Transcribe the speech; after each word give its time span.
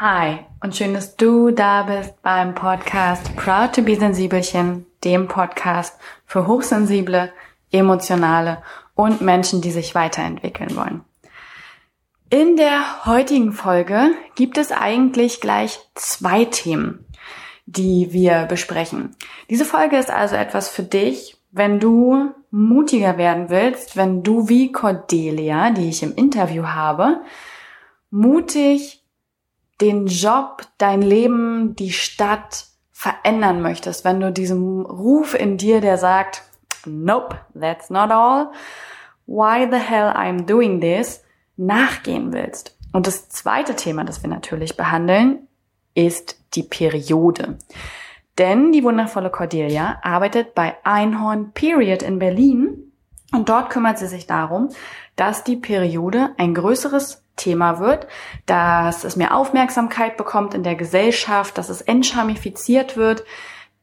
Hi 0.00 0.38
und 0.62 0.74
schön, 0.74 0.94
dass 0.94 1.16
du 1.16 1.50
da 1.50 1.82
bist 1.82 2.22
beim 2.22 2.54
Podcast 2.54 3.36
Proud 3.36 3.74
to 3.74 3.82
be 3.82 3.96
Sensibelchen, 3.96 4.86
dem 5.04 5.28
Podcast 5.28 5.94
für 6.24 6.46
hochsensible, 6.46 7.30
emotionale 7.70 8.62
und 8.94 9.20
Menschen, 9.20 9.60
die 9.60 9.70
sich 9.70 9.94
weiterentwickeln 9.94 10.74
wollen. 10.74 11.02
In 12.30 12.56
der 12.56 13.04
heutigen 13.04 13.52
Folge 13.52 14.12
gibt 14.36 14.56
es 14.56 14.72
eigentlich 14.72 15.42
gleich 15.42 15.78
zwei 15.94 16.46
Themen, 16.46 17.04
die 17.66 18.10
wir 18.10 18.46
besprechen. 18.46 19.14
Diese 19.50 19.66
Folge 19.66 19.98
ist 19.98 20.10
also 20.10 20.34
etwas 20.34 20.70
für 20.70 20.82
dich, 20.82 21.36
wenn 21.52 21.78
du 21.78 22.30
mutiger 22.50 23.18
werden 23.18 23.50
willst, 23.50 23.98
wenn 23.98 24.22
du 24.22 24.48
wie 24.48 24.72
Cordelia, 24.72 25.68
die 25.68 25.90
ich 25.90 26.02
im 26.02 26.14
Interview 26.14 26.68
habe, 26.68 27.20
mutig 28.10 28.99
den 29.80 30.06
Job, 30.06 30.62
dein 30.78 31.02
Leben, 31.02 31.74
die 31.76 31.92
Stadt 31.92 32.66
verändern 32.92 33.62
möchtest, 33.62 34.04
wenn 34.04 34.20
du 34.20 34.30
diesem 34.30 34.82
Ruf 34.82 35.34
in 35.34 35.56
dir, 35.56 35.80
der 35.80 35.96
sagt, 35.96 36.42
nope, 36.84 37.38
that's 37.58 37.88
not 37.88 38.10
all, 38.10 38.50
why 39.26 39.66
the 39.70 39.78
hell 39.78 40.08
I'm 40.08 40.44
doing 40.44 40.80
this, 40.80 41.22
nachgehen 41.56 42.32
willst. 42.32 42.76
Und 42.92 43.06
das 43.06 43.28
zweite 43.28 43.76
Thema, 43.76 44.04
das 44.04 44.22
wir 44.22 44.28
natürlich 44.28 44.76
behandeln, 44.76 45.46
ist 45.94 46.40
die 46.54 46.62
Periode. 46.62 47.58
Denn 48.38 48.72
die 48.72 48.82
wundervolle 48.82 49.30
Cordelia 49.30 49.98
arbeitet 50.02 50.54
bei 50.54 50.76
Einhorn 50.84 51.52
Period 51.52 52.02
in 52.02 52.18
Berlin 52.18 52.92
und 53.32 53.48
dort 53.48 53.70
kümmert 53.70 53.98
sie 53.98 54.08
sich 54.08 54.26
darum, 54.26 54.70
dass 55.16 55.44
die 55.44 55.56
Periode 55.56 56.30
ein 56.38 56.54
größeres 56.54 57.19
Thema 57.40 57.80
wird, 57.80 58.06
dass 58.46 59.02
es 59.04 59.16
mehr 59.16 59.34
Aufmerksamkeit 59.34 60.16
bekommt 60.16 60.54
in 60.54 60.62
der 60.62 60.76
Gesellschaft, 60.76 61.58
dass 61.58 61.68
es 61.68 61.80
entschamifiziert 61.80 62.96
wird, 62.96 63.24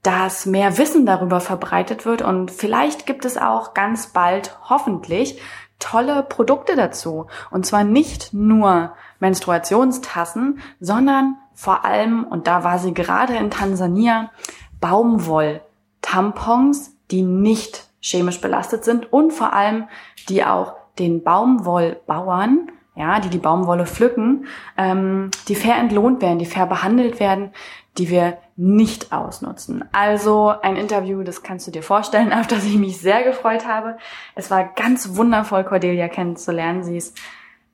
dass 0.03 0.45
mehr 0.45 0.77
Wissen 0.77 1.05
darüber 1.05 1.41
verbreitet 1.41 2.05
wird 2.05 2.22
und 2.22 2.52
vielleicht 2.52 3.05
gibt 3.05 3.25
es 3.25 3.38
auch 3.38 3.73
ganz 3.73 4.08
bald 4.08 4.58
hoffentlich 4.69 5.41
tolle 5.80 6.23
Produkte 6.23 6.75
dazu. 6.75 7.28
Und 7.52 7.66
zwar 7.66 7.83
nicht 7.83 8.33
nur 8.33 8.94
Menstruationstassen, 9.19 10.59
sondern 10.80 11.35
vor 11.53 11.85
allem, 11.85 12.23
und 12.23 12.47
da 12.47 12.63
war 12.63 12.80
sie 12.80 12.94
gerade 12.94 13.35
in 13.35 13.52
Tansania, 13.52 14.31
Baumwoll-Tampons, 14.80 16.91
die 17.11 17.23
nicht 17.23 17.89
chemisch 18.00 18.39
belastet 18.41 18.85
sind 18.85 19.11
und 19.11 19.33
vor 19.33 19.53
allem, 19.53 19.89
die 20.30 20.45
auch 20.45 20.75
den 21.00 21.23
Baumwollbauern, 21.23 22.72
ja, 22.98 23.20
die 23.20 23.30
die 23.30 23.38
Baumwolle 23.38 23.86
pflücken, 23.86 24.48
ähm, 24.78 25.30
die 25.48 25.56
fair 25.56 25.78
entlohnt 25.78 26.22
werden, 26.22 26.40
die 26.40 26.45
fair 26.45 26.66
behandelt 26.66 27.20
werden, 27.20 27.52
die 27.98 28.09
wir 28.09 28.38
nicht 28.56 29.12
ausnutzen. 29.12 29.86
Also 29.92 30.53
ein 30.62 30.76
Interview, 30.76 31.23
das 31.23 31.44
kannst 31.44 31.68
du 31.68 31.72
dir 31.72 31.84
vorstellen, 31.84 32.34
auf 32.40 32.48
das 32.48 32.66
ich 32.66 32.75
mich 32.75 32.98
sehr 32.98 33.23
gefreut 33.23 33.68
habe. 33.68 33.98
Es 34.36 34.50
war 34.50 34.64
ganz 34.64 35.16
wundervoll, 35.16 35.64
Cordelia 35.64 36.08
kennenzulernen. 36.08 36.84
Sie 36.84 36.98
ist 36.98 37.18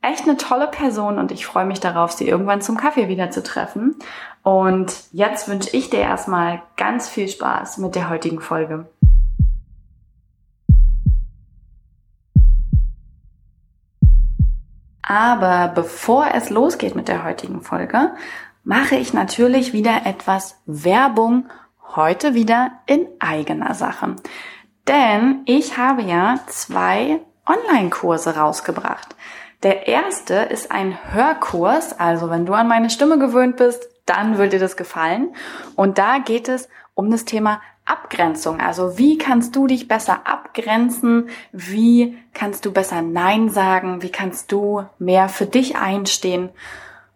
echt 0.01 0.23
eine 0.23 0.35
tolle 0.35 0.67
Person 0.67 1.17
und 1.17 1.31
ich 1.31 1.45
freue 1.45 1.65
mich 1.65 1.79
darauf, 1.79 2.11
sie 2.11 2.27
irgendwann 2.27 2.61
zum 2.61 2.75
Kaffee 2.75 3.07
wieder 3.07 3.31
zu 3.31 3.41
treffen. 3.41 3.95
Und 4.43 4.93
jetzt 5.13 5.47
wünsche 5.47 5.75
ich 5.75 5.89
dir 5.89 6.01
erstmal 6.01 6.61
ganz 6.75 7.07
viel 7.07 7.29
Spaß 7.29 7.77
mit 7.77 7.95
der 7.95 8.09
heutigen 8.09 8.41
Folge. 8.41 8.87
Aber 15.03 15.67
bevor 15.67 16.27
es 16.33 16.49
losgeht 16.49 16.95
mit 16.95 17.07
der 17.07 17.23
heutigen 17.23 17.61
Folge, 17.61 18.13
mache 18.63 18.95
ich 18.95 19.13
natürlich 19.13 19.73
wieder 19.73 20.05
etwas 20.05 20.57
Werbung, 20.65 21.49
heute 21.95 22.33
wieder 22.33 22.71
in 22.85 23.07
eigener 23.19 23.73
Sache. 23.75 24.15
Denn 24.87 25.41
ich 25.45 25.77
habe 25.77 26.01
ja 26.01 26.39
zwei 26.47 27.19
Online-Kurse 27.45 28.37
rausgebracht. 28.37 29.15
Der 29.61 29.87
erste 29.87 30.35
ist 30.35 30.71
ein 30.71 30.97
Hörkurs, 31.13 31.97
also 31.99 32.29
wenn 32.29 32.45
du 32.45 32.53
an 32.53 32.67
meine 32.67 32.89
Stimme 32.89 33.19
gewöhnt 33.19 33.57
bist, 33.57 33.87
dann 34.05 34.37
wird 34.37 34.53
dir 34.53 34.59
das 34.59 34.75
gefallen. 34.75 35.35
Und 35.75 35.97
da 35.97 36.17
geht 36.17 36.49
es 36.49 36.67
um 36.93 37.11
das 37.11 37.25
Thema 37.25 37.61
Abgrenzung. 37.85 38.59
Also 38.59 38.97
wie 38.97 39.17
kannst 39.17 39.55
du 39.55 39.67
dich 39.67 39.87
besser 39.87 40.25
abgrenzen? 40.25 41.29
Wie 41.51 42.17
kannst 42.33 42.65
du 42.65 42.71
besser 42.71 43.01
Nein 43.01 43.49
sagen? 43.49 44.01
Wie 44.01 44.11
kannst 44.11 44.51
du 44.51 44.85
mehr 44.99 45.29
für 45.29 45.45
dich 45.45 45.75
einstehen? 45.75 46.49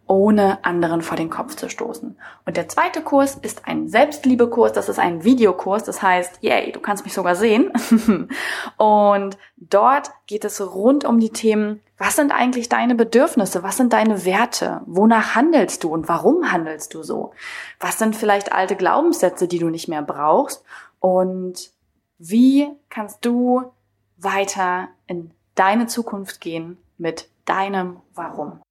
Ohne 0.07 0.63
anderen 0.63 1.01
vor 1.01 1.18
den 1.18 1.29
Kopf 1.29 1.56
zu 1.56 1.69
stoßen. 1.69 2.18
Und 2.45 2.57
der 2.57 2.69
zweite 2.69 3.01
Kurs 3.01 3.35
ist 3.35 3.68
ein 3.68 3.88
Selbstliebekurs, 3.88 4.73
das 4.73 4.90
ist 4.90 5.00
ein 5.00 5.23
Videokurs, 5.23 5.84
das 5.84 6.01
heißt, 6.01 6.40
yay, 6.41 6.72
du 6.72 6.79
kannst 6.79 7.03
mich 7.03 7.13
sogar 7.13 7.35
sehen. 7.35 7.72
und 8.78 9.38
dort 9.57 10.12
geht 10.25 10.46
es 10.46 10.62
rund 10.62 11.06
um 11.06 11.19
die 11.19 11.31
Themen, 11.31 11.81
was 11.97 12.16
sind 12.16 12.31
eigentlich 12.31 12.69
deine 12.69 12.96
Bedürfnisse, 12.96 13.63
was 13.63 13.78
sind 13.78 13.91
deine 13.91 14.23
Werte, 14.23 14.81
wonach 14.85 15.35
handelst 15.35 15.84
du 15.84 15.90
und 15.90 16.07
warum 16.07 16.51
handelst 16.51 16.94
du 16.94 17.03
so? 17.03 17.31
Was 17.79 17.97
sind 17.97 18.16
vielleicht 18.16 18.51
alte 18.51 18.75
Glaubenssätze, 18.75 19.47
die 19.47 19.59
du 19.59 19.69
nicht 19.69 19.88
mehr 19.88 20.03
brauchst 20.03 20.63
und 21.00 21.72
wie 22.19 22.69
kannst 22.90 23.25
du 23.25 23.72
weiter 24.17 24.90
in 25.07 25.31
deine 25.56 25.88
Zukunft 25.88 26.41
gehen 26.41 26.78
mit 26.97 27.29
deinem 27.46 27.97
Warum? 28.13 28.62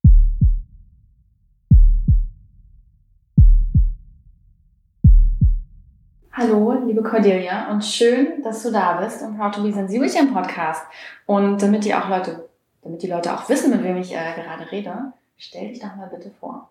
Hallo, 6.38 6.74
liebe 6.84 7.02
Cordelia, 7.02 7.70
und 7.70 7.82
schön, 7.82 8.42
dass 8.42 8.62
du 8.62 8.70
da 8.70 9.00
bist 9.00 9.22
im 9.22 9.42
How 9.42 9.50
to 9.50 9.62
Be 9.62 9.72
Sensibelchen 9.72 10.34
Podcast. 10.34 10.82
Und 11.24 11.62
damit 11.62 11.86
die 11.86 11.94
auch 11.94 12.10
Leute, 12.10 12.50
damit 12.82 13.02
die 13.02 13.06
Leute 13.06 13.32
auch 13.32 13.48
wissen, 13.48 13.70
mit 13.70 13.82
wem 13.82 13.96
ich 13.96 14.12
äh, 14.12 14.34
gerade 14.34 14.70
rede, 14.70 15.14
stell 15.38 15.68
dich 15.68 15.80
doch 15.80 15.96
mal 15.96 16.10
bitte 16.14 16.30
vor. 16.38 16.68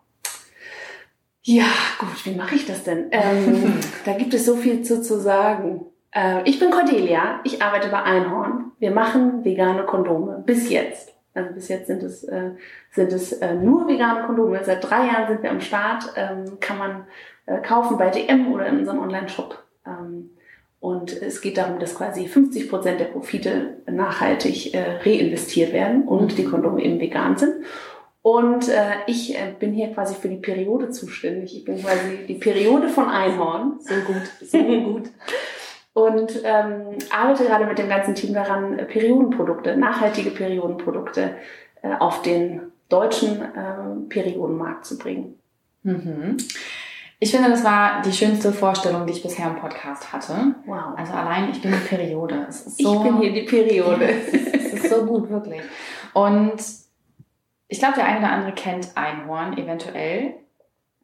Ja, 1.42 1.64
gut, 1.98 2.24
wie 2.26 2.36
mache 2.36 2.54
ich 2.54 2.64
das 2.64 2.84
denn? 2.84 3.08
Ähm, 3.10 3.80
da 4.04 4.12
gibt 4.12 4.34
es 4.34 4.46
so 4.46 4.54
viel 4.54 4.82
zu, 4.82 5.02
zu 5.02 5.18
sagen. 5.18 5.84
Äh, 6.12 6.48
ich 6.48 6.60
bin 6.60 6.70
Cordelia, 6.70 7.40
ich 7.42 7.60
arbeite 7.60 7.88
bei 7.88 8.04
Einhorn. 8.04 8.70
Wir 8.78 8.92
machen 8.92 9.44
vegane 9.44 9.82
Kondome. 9.82 10.44
Bis 10.46 10.70
jetzt. 10.70 11.12
Also 11.34 11.52
bis 11.52 11.66
jetzt 11.66 11.88
sind 11.88 12.04
es, 12.04 12.22
äh, 12.22 12.52
sind 12.92 13.12
es 13.12 13.32
äh, 13.32 13.56
nur 13.56 13.88
vegane 13.88 14.26
Kondome. 14.26 14.62
Seit 14.62 14.88
drei 14.88 15.06
Jahren 15.06 15.26
sind 15.26 15.42
wir 15.42 15.50
am 15.50 15.60
Start. 15.60 16.04
Ähm, 16.14 16.60
kann 16.60 16.78
man 16.78 17.06
kaufen 17.62 17.96
bei 17.96 18.10
DM 18.10 18.52
oder 18.52 18.66
in 18.66 18.78
unserem 18.78 19.00
Online-Shop. 19.00 19.62
Ähm, 19.86 20.30
und 20.80 21.20
es 21.20 21.40
geht 21.40 21.56
darum, 21.58 21.78
dass 21.78 21.94
quasi 21.94 22.28
50 22.28 22.68
Prozent 22.68 23.00
der 23.00 23.06
Profite 23.06 23.78
nachhaltig 23.90 24.74
äh, 24.74 24.98
reinvestiert 25.04 25.72
werden 25.72 26.06
und 26.06 26.38
die 26.38 26.44
Kondome 26.44 26.82
eben 26.82 27.00
vegan 27.00 27.36
sind. 27.36 27.64
Und 28.22 28.68
äh, 28.68 28.96
ich 29.06 29.36
äh, 29.36 29.54
bin 29.58 29.72
hier 29.72 29.92
quasi 29.92 30.14
für 30.14 30.28
die 30.28 30.36
Periode 30.36 30.90
zuständig. 30.90 31.56
Ich 31.56 31.64
bin 31.64 31.80
quasi 31.80 32.26
die 32.26 32.34
Periode 32.34 32.88
von 32.88 33.08
Einhorn. 33.08 33.78
So 33.80 33.94
gut, 34.06 34.22
so 34.42 34.58
gut. 34.58 35.10
Und 35.92 36.40
ähm, 36.44 36.98
arbeite 37.10 37.44
gerade 37.44 37.66
mit 37.66 37.78
dem 37.78 37.88
ganzen 37.88 38.14
Team 38.14 38.34
daran, 38.34 38.76
Periodenprodukte, 38.88 39.76
nachhaltige 39.76 40.30
Periodenprodukte 40.30 41.36
äh, 41.82 41.94
auf 41.98 42.22
den 42.22 42.60
deutschen 42.88 43.40
äh, 43.40 44.08
Periodenmarkt 44.08 44.84
zu 44.84 44.98
bringen. 44.98 45.38
Mhm. 45.84 46.36
Ich 47.18 47.30
finde, 47.30 47.48
das 47.48 47.64
war 47.64 48.02
die 48.02 48.12
schönste 48.12 48.52
Vorstellung, 48.52 49.06
die 49.06 49.12
ich 49.12 49.22
bisher 49.22 49.46
im 49.46 49.56
Podcast 49.56 50.12
hatte. 50.12 50.54
Wow. 50.66 50.94
Also 50.96 51.14
allein, 51.14 51.50
ich 51.50 51.62
bin 51.62 51.72
die 51.72 51.88
Periode. 51.88 52.46
Es 52.48 52.66
ist 52.66 52.82
so, 52.82 52.94
ich 52.94 53.02
bin 53.02 53.20
hier 53.20 53.32
die 53.32 53.42
Periode. 53.42 54.04
es, 54.04 54.28
ist, 54.34 54.54
es 54.54 54.72
ist 54.74 54.90
so 54.90 55.06
gut, 55.06 55.30
wirklich. 55.30 55.62
Und 56.12 56.56
ich 57.68 57.78
glaube, 57.78 57.94
der 57.94 58.04
eine 58.04 58.18
oder 58.18 58.30
andere 58.30 58.52
kennt 58.52 58.96
Einhorn 58.96 59.56
eventuell. 59.56 60.34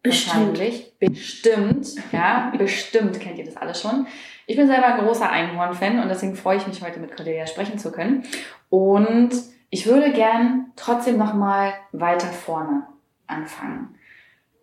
Bestimmt. 0.02 0.60
Bestimmt. 0.98 1.94
Ja, 2.12 2.52
bestimmt 2.58 3.18
kennt 3.20 3.38
ihr 3.38 3.46
das 3.46 3.56
alle 3.56 3.74
schon. 3.74 4.06
Ich 4.46 4.56
bin 4.56 4.66
selber 4.66 4.86
ein 4.86 5.04
großer 5.04 5.30
Einhorn-Fan 5.30 6.00
und 6.00 6.08
deswegen 6.08 6.34
freue 6.34 6.58
ich 6.58 6.66
mich 6.66 6.82
heute 6.82 7.00
mit 7.00 7.16
Cordelia 7.16 7.46
sprechen 7.46 7.78
zu 7.78 7.90
können. 7.90 8.24
Und 8.68 9.30
ich 9.70 9.86
würde 9.86 10.12
gern 10.12 10.72
trotzdem 10.76 11.16
nochmal 11.16 11.72
weiter 11.92 12.26
vorne 12.26 12.86
anfangen. 13.26 13.94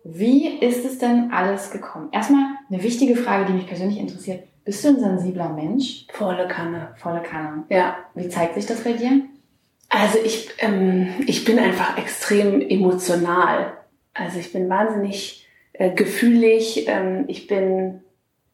Wie 0.04 0.48
ist 0.58 0.84
es 0.84 0.98
denn 0.98 1.30
alles 1.32 1.70
gekommen? 1.70 2.08
Erstmal 2.12 2.44
eine 2.70 2.82
wichtige 2.82 3.16
Frage, 3.16 3.46
die 3.46 3.52
mich 3.52 3.66
persönlich 3.66 3.98
interessiert. 3.98 4.44
Bist 4.64 4.84
du 4.84 4.88
ein 4.88 5.00
sensibler 5.00 5.50
Mensch? 5.50 6.06
Volle 6.12 6.48
Kanne. 6.48 6.94
Volle 6.96 7.22
Kanne. 7.22 7.64
Ja. 7.68 7.96
Wie 8.14 8.28
zeigt 8.28 8.54
sich 8.54 8.66
das 8.66 8.84
bei 8.84 8.92
dir? 8.92 9.22
Also 9.88 10.18
ich, 10.24 10.48
ähm, 10.58 11.08
ich 11.26 11.44
bin 11.44 11.58
einfach 11.58 11.98
extrem 11.98 12.60
emotional. 12.60 13.72
Also 14.14 14.38
ich 14.38 14.52
bin 14.52 14.68
wahnsinnig 14.68 15.46
äh, 15.72 15.90
gefühlig. 15.90 16.86
Ähm, 16.88 17.24
ich 17.26 17.46
bin, 17.46 18.02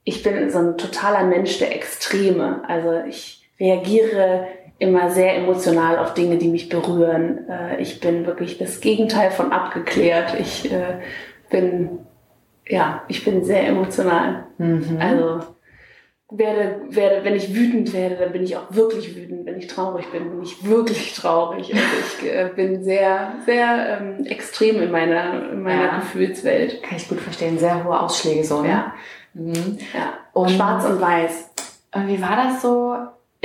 ich 0.04 0.22
bin 0.22 0.50
so 0.50 0.58
ein 0.58 0.78
totaler 0.78 1.25
Mensch 1.25 1.58
der 1.58 1.75
Extreme. 1.75 2.62
Also 2.66 3.02
ich 3.06 3.46
reagiere 3.60 4.46
immer 4.78 5.10
sehr 5.10 5.37
emotional 5.37 5.98
auf 5.98 6.14
Dinge, 6.14 6.38
die 6.38 6.48
mich 6.48 6.69
berühren. 6.69 7.48
Äh, 7.48 7.81
ich 7.81 8.00
bin 8.00 8.26
wirklich 8.26 8.58
das 8.58 8.81
Gegenteil 8.81 9.31
von 9.31 9.52
abgeklärt. 9.52 10.34
Ich 10.40 10.70
äh, 10.72 10.98
bin, 11.48 12.00
ja, 12.66 13.02
ich 13.08 13.25
bin 13.25 13.44
sehr 13.44 13.69
emotional. 13.69 14.46
Mhm. 14.58 14.98
Also 15.00 15.40
werde, 16.31 16.81
werde, 16.90 17.25
wenn 17.25 17.37
ich 17.37 17.54
wütend 17.54 17.93
werde, 17.93 18.16
dann 18.16 18.32
bin 18.32 18.43
ich 18.43 18.56
auch 18.56 18.66
wirklich 18.70 19.14
wütend. 19.14 19.46
Wenn 19.46 19.58
ich 19.58 19.69
traurig 19.69 20.10
bin, 20.10 20.31
bin 20.31 20.43
ich 20.43 20.64
wirklich 20.66 21.14
traurig. 21.14 21.72
Also 21.72 21.87
ich 22.20 22.28
äh, 22.28 22.50
bin 22.54 22.82
sehr, 22.82 23.34
sehr 23.44 24.00
ähm, 24.00 24.25
extrem 24.26 24.82
in 24.82 24.90
meiner, 24.90 25.52
in 25.52 25.62
meiner 25.62 25.84
ja. 25.84 25.96
Gefühlswelt. 25.98 26.82
Kann 26.82 26.96
ich 26.96 27.08
gut 27.08 27.20
verstehen. 27.20 27.58
Sehr 27.58 27.84
hohe 27.84 28.00
Ausschläge 28.00 28.44
so. 28.44 28.62
Ne? 28.62 28.69
Ja. 28.70 28.94
Mhm. 29.34 29.78
ja. 29.94 30.14
Und 30.32 30.50
Schwarz 30.50 30.84
und 30.84 31.00
Weiß. 31.00 31.50
Und 31.94 32.08
wie 32.08 32.20
war 32.20 32.37
das 32.37 32.60
so 32.60 32.96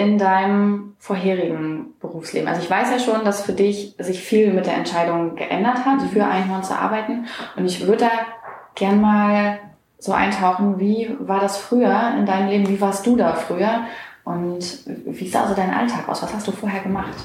in 0.02 0.18
deinem 0.18 0.96
vorherigen 0.98 1.94
Berufsleben? 2.00 2.48
Also 2.48 2.62
ich 2.62 2.70
weiß 2.70 2.90
ja 2.92 3.00
schon, 3.00 3.24
dass 3.24 3.44
für 3.44 3.54
dich 3.54 3.96
sich 4.00 4.20
viel 4.20 4.52
mit 4.52 4.66
der 4.66 4.76
Entscheidung 4.76 5.36
geändert 5.36 5.86
hat, 5.86 6.02
mhm. 6.02 6.10
für 6.10 6.26
Einhorn 6.26 6.64
zu 6.64 6.74
arbeiten. 6.74 7.26
Und 7.56 7.66
ich 7.66 7.86
würde 7.86 8.06
da 8.06 8.12
gern 8.76 9.00
mal 9.00 9.60
so 10.00 10.12
eintauchen. 10.12 10.80
Wie 10.80 11.16
war 11.20 11.40
das 11.40 11.58
früher 11.58 12.14
in 12.18 12.26
deinem 12.26 12.50
Leben? 12.50 12.68
Wie 12.68 12.82
warst 12.82 13.06
du 13.06 13.16
da 13.16 13.34
früher? 13.34 13.82
Und 14.24 14.80
wie 14.86 15.28
sah 15.28 15.44
also 15.44 15.56
dein 15.56 15.74
Alltag 15.74 16.10
aus? 16.10 16.24
Was 16.24 16.34
hast 16.34 16.48
du 16.48 16.52
vorher 16.52 16.82
gemacht? 16.82 17.16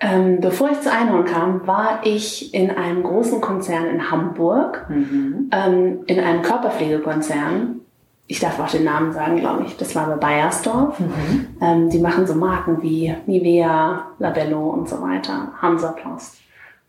Ähm, 0.00 0.40
bevor 0.40 0.70
ich 0.70 0.80
zu 0.80 0.92
Einhorn 0.92 1.24
kam, 1.24 1.66
war 1.66 2.00
ich 2.04 2.52
in 2.52 2.70
einem 2.72 3.04
großen 3.04 3.40
Konzern 3.40 3.86
in 3.86 4.10
Hamburg, 4.10 4.86
mhm. 4.88 5.50
ähm, 5.52 6.00
in 6.06 6.20
einem 6.20 6.42
Körperpflegekonzern. 6.42 7.80
Ich 8.26 8.40
darf 8.40 8.58
auch 8.58 8.70
den 8.70 8.84
Namen 8.84 9.12
sagen, 9.12 9.38
glaube 9.38 9.64
ich. 9.66 9.76
Das 9.76 9.94
war 9.94 10.06
bei 10.06 10.16
Bayersdorf. 10.16 10.98
Mhm. 10.98 11.56
Ähm, 11.60 11.90
die 11.90 11.98
machen 11.98 12.26
so 12.26 12.34
Marken 12.34 12.82
wie 12.82 13.14
Nivea, 13.26 14.06
Labello 14.18 14.70
und 14.70 14.88
so 14.88 15.00
weiter, 15.02 15.52
Hansaplast. 15.60 16.38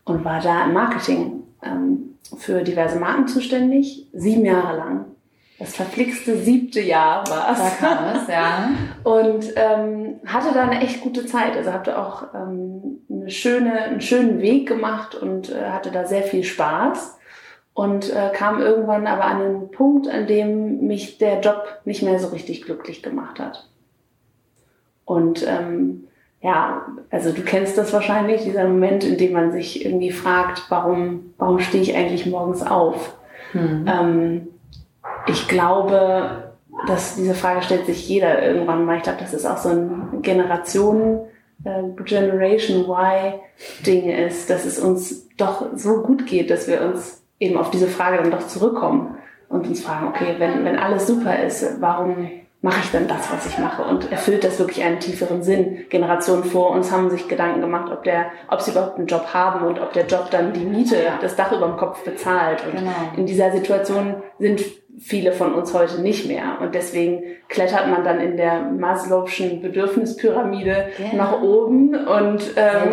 Und 0.04 0.24
war 0.24 0.40
da 0.40 0.64
im 0.64 0.72
Marketing. 0.72 1.42
Ähm, 1.62 2.16
für 2.38 2.62
diverse 2.62 2.98
Marken 2.98 3.28
zuständig, 3.28 4.08
sieben 4.12 4.44
Jahre 4.44 4.76
lang. 4.76 5.04
Das 5.58 5.74
verflixte 5.74 6.36
siebte 6.36 6.80
Jahr 6.80 7.26
war 7.28 7.52
es. 7.52 7.58
Da 7.58 7.86
kam 7.86 8.04
es, 8.14 8.28
ja. 8.28 8.70
Und 9.04 9.52
ähm, 9.56 10.20
hatte 10.26 10.52
da 10.52 10.64
eine 10.64 10.82
echt 10.82 11.00
gute 11.00 11.24
Zeit. 11.24 11.56
Also 11.56 11.72
hatte 11.72 11.98
auch 11.98 12.34
ähm, 12.34 13.00
eine 13.10 13.30
schöne, 13.30 13.72
einen 13.82 14.00
schönen 14.02 14.40
Weg 14.40 14.68
gemacht 14.68 15.14
und 15.14 15.50
äh, 15.50 15.70
hatte 15.70 15.90
da 15.90 16.04
sehr 16.04 16.24
viel 16.24 16.44
Spaß. 16.44 17.18
Und 17.76 18.10
äh, 18.10 18.30
kam 18.32 18.58
irgendwann 18.58 19.06
aber 19.06 19.26
an 19.26 19.42
einen 19.42 19.70
Punkt, 19.70 20.08
an 20.08 20.26
dem 20.26 20.86
mich 20.86 21.18
der 21.18 21.40
Job 21.40 21.62
nicht 21.84 22.02
mehr 22.02 22.18
so 22.18 22.28
richtig 22.28 22.62
glücklich 22.62 23.02
gemacht 23.02 23.38
hat. 23.38 23.68
Und 25.04 25.46
ähm, 25.46 26.08
ja, 26.40 26.86
also 27.10 27.32
du 27.32 27.42
kennst 27.42 27.76
das 27.76 27.92
wahrscheinlich, 27.92 28.44
dieser 28.44 28.66
Moment, 28.66 29.04
in 29.04 29.18
dem 29.18 29.34
man 29.34 29.52
sich 29.52 29.84
irgendwie 29.84 30.10
fragt, 30.10 30.62
warum, 30.70 31.34
warum 31.36 31.58
stehe 31.58 31.82
ich 31.82 31.94
eigentlich 31.94 32.24
morgens 32.24 32.62
auf? 32.62 33.18
Mhm. 33.52 33.84
Ähm, 33.86 34.48
ich 35.26 35.46
glaube, 35.46 36.54
dass 36.86 37.16
diese 37.16 37.34
Frage 37.34 37.60
stellt 37.60 37.84
sich 37.84 38.08
jeder 38.08 38.42
irgendwann 38.42 38.86
mal. 38.86 38.96
Ich 38.96 39.02
glaube, 39.02 39.18
das 39.20 39.34
ist 39.34 39.44
auch 39.44 39.58
so 39.58 39.68
ein 39.68 40.22
Generationen, 40.22 41.26
äh, 41.62 41.82
Generation 42.04 42.86
Y 42.86 43.34
Ding 43.84 44.08
ist, 44.08 44.48
dass 44.48 44.64
es 44.64 44.78
uns 44.78 45.28
doch 45.36 45.66
so 45.76 46.00
gut 46.00 46.26
geht, 46.26 46.48
dass 46.48 46.68
wir 46.68 46.80
uns 46.80 47.25
eben 47.38 47.56
auf 47.56 47.70
diese 47.70 47.88
Frage 47.88 48.18
dann 48.18 48.30
doch 48.30 48.46
zurückkommen 48.46 49.16
und 49.48 49.66
uns 49.66 49.82
fragen, 49.82 50.08
okay, 50.08 50.36
wenn, 50.38 50.64
wenn 50.64 50.78
alles 50.78 51.06
super 51.06 51.42
ist, 51.42 51.80
warum 51.80 52.28
mache 52.62 52.80
ich 52.82 52.90
denn 52.90 53.06
das, 53.06 53.30
was 53.32 53.46
ich 53.46 53.58
mache? 53.58 53.82
Und 53.82 54.10
erfüllt 54.10 54.42
das 54.42 54.58
wirklich 54.58 54.82
einen 54.84 54.98
tieferen 54.98 55.42
Sinn? 55.42 55.84
Generationen 55.88 56.44
vor 56.44 56.70
uns 56.70 56.90
haben 56.90 57.10
sich 57.10 57.28
Gedanken 57.28 57.60
gemacht, 57.60 57.92
ob 57.92 58.02
der, 58.04 58.26
ob 58.48 58.60
sie 58.60 58.72
überhaupt 58.72 58.98
einen 58.98 59.06
Job 59.06 59.26
haben 59.32 59.66
und 59.66 59.80
ob 59.80 59.92
der 59.92 60.06
Job 60.06 60.30
dann 60.30 60.52
die 60.52 60.64
Miete, 60.64 60.96
das 61.20 61.36
Dach 61.36 61.52
über 61.52 61.66
dem 61.66 61.76
Kopf 61.76 62.02
bezahlt. 62.02 62.64
Und 62.66 62.78
genau. 62.78 62.92
in 63.16 63.26
dieser 63.26 63.52
Situation 63.52 64.22
sind 64.38 64.62
viele 64.98 65.32
von 65.32 65.54
uns 65.54 65.74
heute 65.74 66.00
nicht 66.00 66.26
mehr. 66.26 66.58
Und 66.60 66.74
deswegen 66.74 67.22
klettert 67.48 67.88
man 67.88 68.02
dann 68.02 68.20
in 68.20 68.36
der 68.36 68.62
Maslow'schen 68.62 69.60
Bedürfnispyramide 69.60 70.88
genau. 70.96 71.16
nach 71.16 71.42
oben 71.42 71.94
und 71.94 72.42
ähm, 72.56 72.88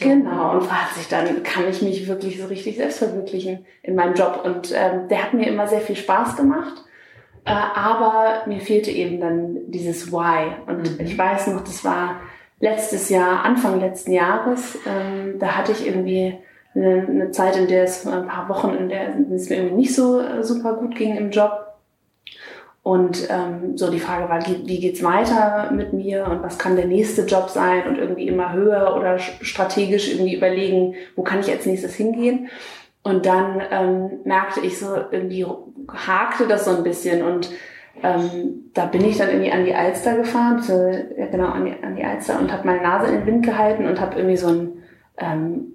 Genau, 0.00 0.52
und 0.52 0.62
fragt 0.62 0.94
sich 0.94 1.08
dann, 1.08 1.42
kann 1.42 1.68
ich 1.68 1.82
mich 1.82 2.06
wirklich 2.06 2.40
so 2.40 2.46
richtig 2.46 2.76
selbst 2.76 2.98
verwirklichen 2.98 3.66
in 3.82 3.96
meinem 3.96 4.14
Job? 4.14 4.42
Und 4.44 4.72
ähm, 4.72 5.08
der 5.08 5.24
hat 5.24 5.34
mir 5.34 5.48
immer 5.48 5.66
sehr 5.66 5.80
viel 5.80 5.96
Spaß 5.96 6.36
gemacht. 6.36 6.84
Äh, 7.44 7.52
aber 7.52 8.42
mir 8.46 8.60
fehlte 8.60 8.90
eben 8.90 9.20
dann 9.20 9.70
dieses 9.70 10.10
Why. 10.10 10.52
Und 10.66 10.98
mhm. 10.98 11.04
ich 11.04 11.16
weiß 11.16 11.48
noch, 11.48 11.62
das 11.62 11.84
war 11.84 12.20
letztes 12.60 13.10
Jahr, 13.10 13.44
Anfang 13.44 13.80
letzten 13.80 14.12
Jahres, 14.12 14.78
ähm, 14.86 15.38
da 15.38 15.48
hatte 15.48 15.72
ich 15.72 15.86
irgendwie 15.86 16.38
eine, 16.74 17.06
eine, 17.06 17.30
Zeit, 17.30 17.56
in 17.56 17.68
der 17.68 17.84
es 17.84 18.06
ein 18.06 18.26
paar 18.26 18.48
Wochen, 18.48 18.74
in 18.74 18.88
der 18.88 19.14
es 19.32 19.50
mir 19.50 19.56
irgendwie 19.56 19.76
nicht 19.76 19.94
so 19.94 20.20
äh, 20.20 20.42
super 20.42 20.74
gut 20.74 20.96
ging 20.96 21.16
im 21.16 21.30
Job. 21.30 21.60
Und 22.82 23.28
ähm, 23.30 23.78
so 23.78 23.90
die 23.90 23.98
Frage 23.98 24.28
war, 24.28 24.46
wie 24.46 24.78
geht's 24.78 25.02
weiter 25.02 25.70
mit 25.72 25.94
mir 25.94 26.26
und 26.26 26.42
was 26.42 26.58
kann 26.58 26.76
der 26.76 26.86
nächste 26.86 27.22
Job 27.22 27.48
sein 27.48 27.88
und 27.88 27.96
irgendwie 27.96 28.28
immer 28.28 28.52
höher 28.52 28.94
oder 28.94 29.18
strategisch 29.18 30.12
irgendwie 30.12 30.36
überlegen, 30.36 30.94
wo 31.16 31.22
kann 31.22 31.40
ich 31.40 31.50
als 31.50 31.64
nächstes 31.64 31.94
hingehen. 31.94 32.50
Und 33.04 33.26
dann 33.26 33.62
ähm, 33.70 34.20
merkte 34.24 34.60
ich 34.60 34.78
so, 34.78 34.96
irgendwie 35.10 35.46
hakte 35.88 36.48
das 36.48 36.64
so 36.64 36.76
ein 36.76 36.82
bisschen 36.82 37.22
und 37.22 37.50
ähm, 38.02 38.70
da 38.72 38.86
bin 38.86 39.04
ich 39.04 39.18
dann 39.18 39.28
irgendwie 39.28 39.52
an 39.52 39.64
die 39.64 39.74
Alster 39.74 40.16
gefahren, 40.16 40.62
so, 40.62 40.72
ja 40.72 41.26
genau, 41.26 41.48
an 41.48 41.66
die, 41.66 41.74
an 41.84 41.94
die 41.94 42.04
Alster 42.04 42.40
und 42.40 42.50
habe 42.50 42.66
meine 42.66 42.82
Nase 42.82 43.06
in 43.08 43.20
den 43.20 43.26
Wind 43.26 43.44
gehalten 43.44 43.86
und 43.86 44.00
habe 44.00 44.16
irgendwie 44.16 44.38
so 44.38 44.48
ein 44.48 44.82
ähm, 45.18 45.74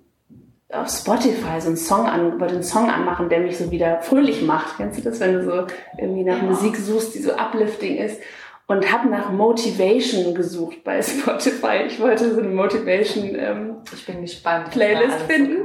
auf 0.71 0.89
Spotify 0.89 1.59
so 1.59 1.67
einen 1.67 1.77
Song 1.77 2.05
an, 2.05 2.39
wollte 2.39 2.55
einen 2.55 2.63
Song 2.63 2.89
anmachen, 2.89 3.29
der 3.29 3.39
mich 3.39 3.57
so 3.57 3.71
wieder 3.71 4.01
fröhlich 4.01 4.43
macht. 4.43 4.77
Kennst 4.77 4.99
du 4.99 5.03
das, 5.03 5.19
wenn 5.19 5.33
du 5.33 5.43
so 5.43 5.67
irgendwie 5.97 6.23
nach 6.23 6.37
ja. 6.37 6.43
Musik 6.43 6.77
suchst, 6.77 7.15
die 7.15 7.19
so 7.19 7.33
uplifting 7.33 7.97
ist? 7.97 8.21
Und 8.69 8.91
habe 8.91 9.09
nach 9.09 9.31
Motivation 9.31 10.35
gesucht 10.35 10.83
bei 10.83 11.01
Spotify. 11.01 11.85
Ich 11.87 11.99
wollte 11.99 12.31
so 12.31 12.39
eine 12.39 12.49
Motivation 12.49 13.35
ähm, 13.35 13.77
ich 13.91 14.05
bin 14.05 14.21
gespannt, 14.21 14.69
Playlist 14.69 15.21
finden. 15.27 15.63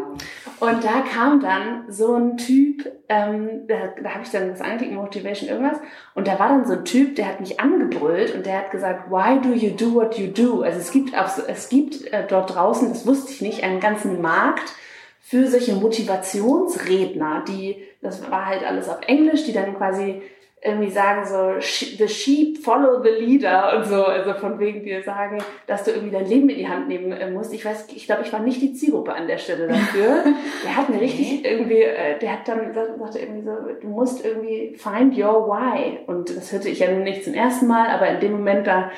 So 0.59 0.67
und 0.67 0.83
da 0.83 1.03
kam 1.13 1.41
dann 1.41 1.85
so 1.89 2.15
ein 2.15 2.39
Typ, 2.39 2.91
ähm, 3.11 3.67
da, 3.69 3.93
da 4.03 4.11
habe 4.11 4.23
ich 4.25 4.31
dann 4.31 4.49
das 4.49 4.63
angeklickt, 4.63 4.95
Motivation 4.95 5.51
irgendwas, 5.51 5.79
und 6.15 6.27
da 6.27 6.39
war 6.39 6.49
dann 6.49 6.65
so 6.65 6.73
ein 6.73 6.85
Typ, 6.87 7.17
der 7.17 7.29
hat 7.29 7.41
mich 7.41 7.61
angebrüllt 7.61 8.35
und 8.35 8.47
der 8.47 8.59
hat 8.59 8.71
gesagt, 8.71 9.11
why 9.11 9.39
do 9.39 9.53
you 9.53 9.77
do 9.77 9.93
what 9.95 10.17
you 10.17 10.29
do? 10.29 10.63
Also 10.63 10.79
es 10.79 10.91
gibt, 10.91 11.15
auch, 11.15 11.29
es 11.47 11.69
gibt 11.69 12.11
äh, 12.11 12.27
dort 12.27 12.55
draußen, 12.55 12.89
das 12.89 13.07
wusste 13.07 13.33
ich 13.33 13.43
nicht, 13.43 13.65
einen 13.65 13.81
ganzen 13.81 14.23
Markt 14.23 14.73
für 15.21 15.47
solche 15.47 15.75
Motivationsredner, 15.75 17.45
die, 17.47 17.83
das 18.01 18.31
war 18.31 18.47
halt 18.47 18.65
alles 18.65 18.89
auf 18.89 19.01
Englisch, 19.07 19.45
die 19.45 19.53
dann 19.53 19.77
quasi 19.77 20.23
irgendwie 20.67 20.91
sagen 20.91 21.27
so, 21.27 21.61
the 21.99 22.09
sheep 22.09 22.65
follow 22.65 23.03
the 23.03 23.11
leader 23.11 23.77
und 23.77 23.85
so, 23.85 24.03
also 24.07 24.33
von 24.33 24.59
wegen 24.59 24.83
dir 24.83 25.03
sagen, 25.03 25.39
dass 25.67 25.85
du 25.85 25.91
irgendwie 25.91 26.13
dein 26.13 26.27
Leben 26.27 26.49
in 26.49 26.57
die 26.57 26.69
Hand 26.69 26.89
nehmen 26.89 27.13
äh, 27.13 27.31
musst. 27.31 27.53
Ich 27.53 27.67
weiß, 27.67 27.89
ich 27.95 28.07
glaube, 28.07 28.23
ich 28.23 28.33
war 28.33 28.41
nicht 28.41 28.63
die 28.63 28.73
Zielgruppe 28.73 29.13
an 29.13 29.27
der 29.27 29.37
Stelle 29.37 29.69
dafür. 29.69 30.25
der 30.65 30.77
hat 30.77 30.89
mir 30.89 31.03
richtig 31.03 31.45
irgendwie, 31.45 31.83
äh, 31.83 32.19
der 32.19 32.33
hat 32.33 32.49
dann 32.49 32.73
sagte 32.73 33.19
irgendwie 33.19 33.43
so, 33.43 33.53
du 33.79 33.89
musst 33.89 34.25
irgendwie 34.25 34.75
find 34.79 35.19
your 35.19 35.49
why. 35.49 35.99
Und 36.07 36.35
das 36.35 36.51
hörte 36.51 36.71
ich 36.71 36.79
ja 36.79 36.91
nun 36.91 37.03
nicht 37.03 37.25
zum 37.25 37.35
ersten 37.35 37.67
Mal, 37.67 37.91
aber 37.91 38.09
in 38.09 38.21
dem 38.21 38.33
Moment 38.33 38.67
da 38.67 38.91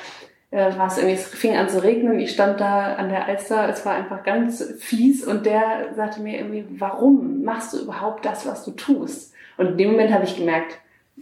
äh, 0.52 0.78
war 0.78 0.86
es 0.86 0.98
irgendwie, 0.98 1.16
es 1.16 1.26
fing 1.26 1.56
an 1.56 1.68
zu 1.68 1.82
regnen, 1.82 2.20
ich 2.20 2.30
stand 2.30 2.60
da 2.60 2.94
an 2.94 3.08
der 3.08 3.26
Alster, 3.26 3.68
es 3.68 3.84
war 3.84 3.94
einfach 3.94 4.22
ganz 4.22 4.62
fies 4.78 5.26
und 5.26 5.44
der 5.44 5.94
sagte 5.96 6.20
mir 6.20 6.38
irgendwie, 6.38 6.64
warum 6.78 7.42
machst 7.42 7.72
du 7.72 7.82
überhaupt 7.82 8.24
das, 8.24 8.46
was 8.46 8.64
du 8.64 8.70
tust? 8.70 9.34
Und 9.56 9.70
in 9.70 9.78
dem 9.78 9.90
Moment 9.92 10.12
habe 10.12 10.24
ich 10.24 10.36
gemerkt, 10.36 10.78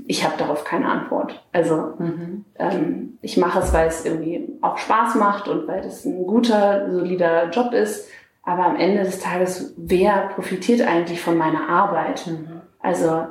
ich 0.06 0.24
habe 0.24 0.36
darauf 0.36 0.64
keine 0.64 0.88
Antwort. 0.88 1.44
Also 1.52 1.94
mhm. 1.98 2.44
ähm, 2.58 3.18
ich 3.22 3.36
mache 3.36 3.60
es, 3.60 3.72
weil 3.72 3.88
es 3.88 4.04
irgendwie 4.04 4.48
auch 4.60 4.76
Spaß 4.78 5.14
macht 5.16 5.48
und 5.48 5.66
weil 5.68 5.82
das 5.82 6.04
ein 6.04 6.26
guter, 6.26 6.90
solider 6.90 7.50
Job 7.50 7.72
ist. 7.72 8.08
Aber 8.42 8.66
am 8.66 8.76
Ende 8.76 9.04
des 9.04 9.20
Tages, 9.20 9.74
wer 9.76 10.28
profitiert 10.34 10.82
eigentlich 10.82 11.20
von 11.20 11.36
meiner 11.36 11.68
Arbeit? 11.68 12.26
Mhm. 12.26 12.60
Also 12.80 13.26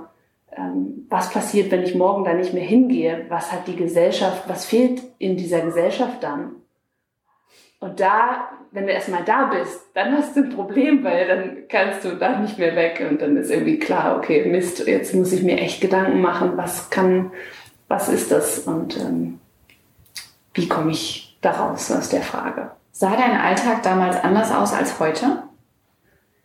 ähm, 0.58 1.06
was 1.10 1.30
passiert, 1.30 1.72
wenn 1.72 1.84
ich 1.84 1.96
morgen 1.96 2.24
da 2.24 2.34
nicht 2.34 2.54
mehr 2.54 2.64
hingehe? 2.64 3.26
Was 3.30 3.52
hat 3.52 3.68
die 3.68 3.76
Gesellschaft, 3.76 4.44
was 4.48 4.66
fehlt 4.66 5.04
in 5.20 5.38
dieser 5.38 5.62
Gesellschaft 5.62 6.24
dann? 6.24 6.56
Und 7.84 8.00
da, 8.00 8.48
wenn 8.72 8.88
du 8.88 8.94
erstmal 8.94 9.26
da 9.26 9.48
bist, 9.48 9.90
dann 9.94 10.16
hast 10.16 10.38
du 10.38 10.44
ein 10.44 10.50
Problem, 10.52 11.04
weil 11.04 11.28
dann 11.28 11.58
kannst 11.68 12.06
du 12.06 12.16
da 12.16 12.40
nicht 12.40 12.58
mehr 12.58 12.78
weg 12.78 13.06
und 13.10 13.22
dann 13.22 13.36
ist 13.36 13.52
irgendwie 13.52 13.78
klar, 13.78 14.16
okay, 14.16 14.46
Mist, 14.46 14.88
jetzt 14.88 15.14
muss 15.14 15.34
ich 15.34 15.44
mir 15.44 15.58
echt 15.58 15.82
Gedanken 15.82 16.22
machen, 16.22 16.54
was 16.56 16.90
kann, 16.90 17.34
was 17.90 18.08
ist 18.08 18.32
das 18.32 18.60
und 18.60 18.96
ähm, 18.96 19.42
wie 20.54 20.70
komme 20.70 20.92
ich 20.92 21.38
daraus 21.42 21.92
aus 21.92 22.08
der 22.08 22.22
Frage. 22.22 22.72
Sah 22.94 23.18
dein 23.18 23.38
Alltag 23.38 23.84
damals 23.84 24.16
anders 24.24 24.50
aus 24.50 24.72
als 24.72 24.98
heute? 25.02 25.44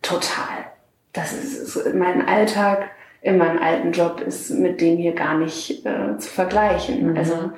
Total. 0.01 0.65
Das 1.13 1.31
ist 1.31 1.93
mein 1.95 2.27
Alltag 2.27 2.89
in 3.21 3.37
meinem 3.37 3.61
alten 3.61 3.93
Job 3.93 4.19
ist 4.19 4.49
mit 4.49 4.81
dem 4.81 4.97
hier 4.97 5.13
gar 5.13 5.37
nicht 5.37 5.85
äh, 5.85 6.17
zu 6.17 6.29
vergleichen. 6.29 7.11
Mhm. 7.11 7.17
Also 7.17 7.51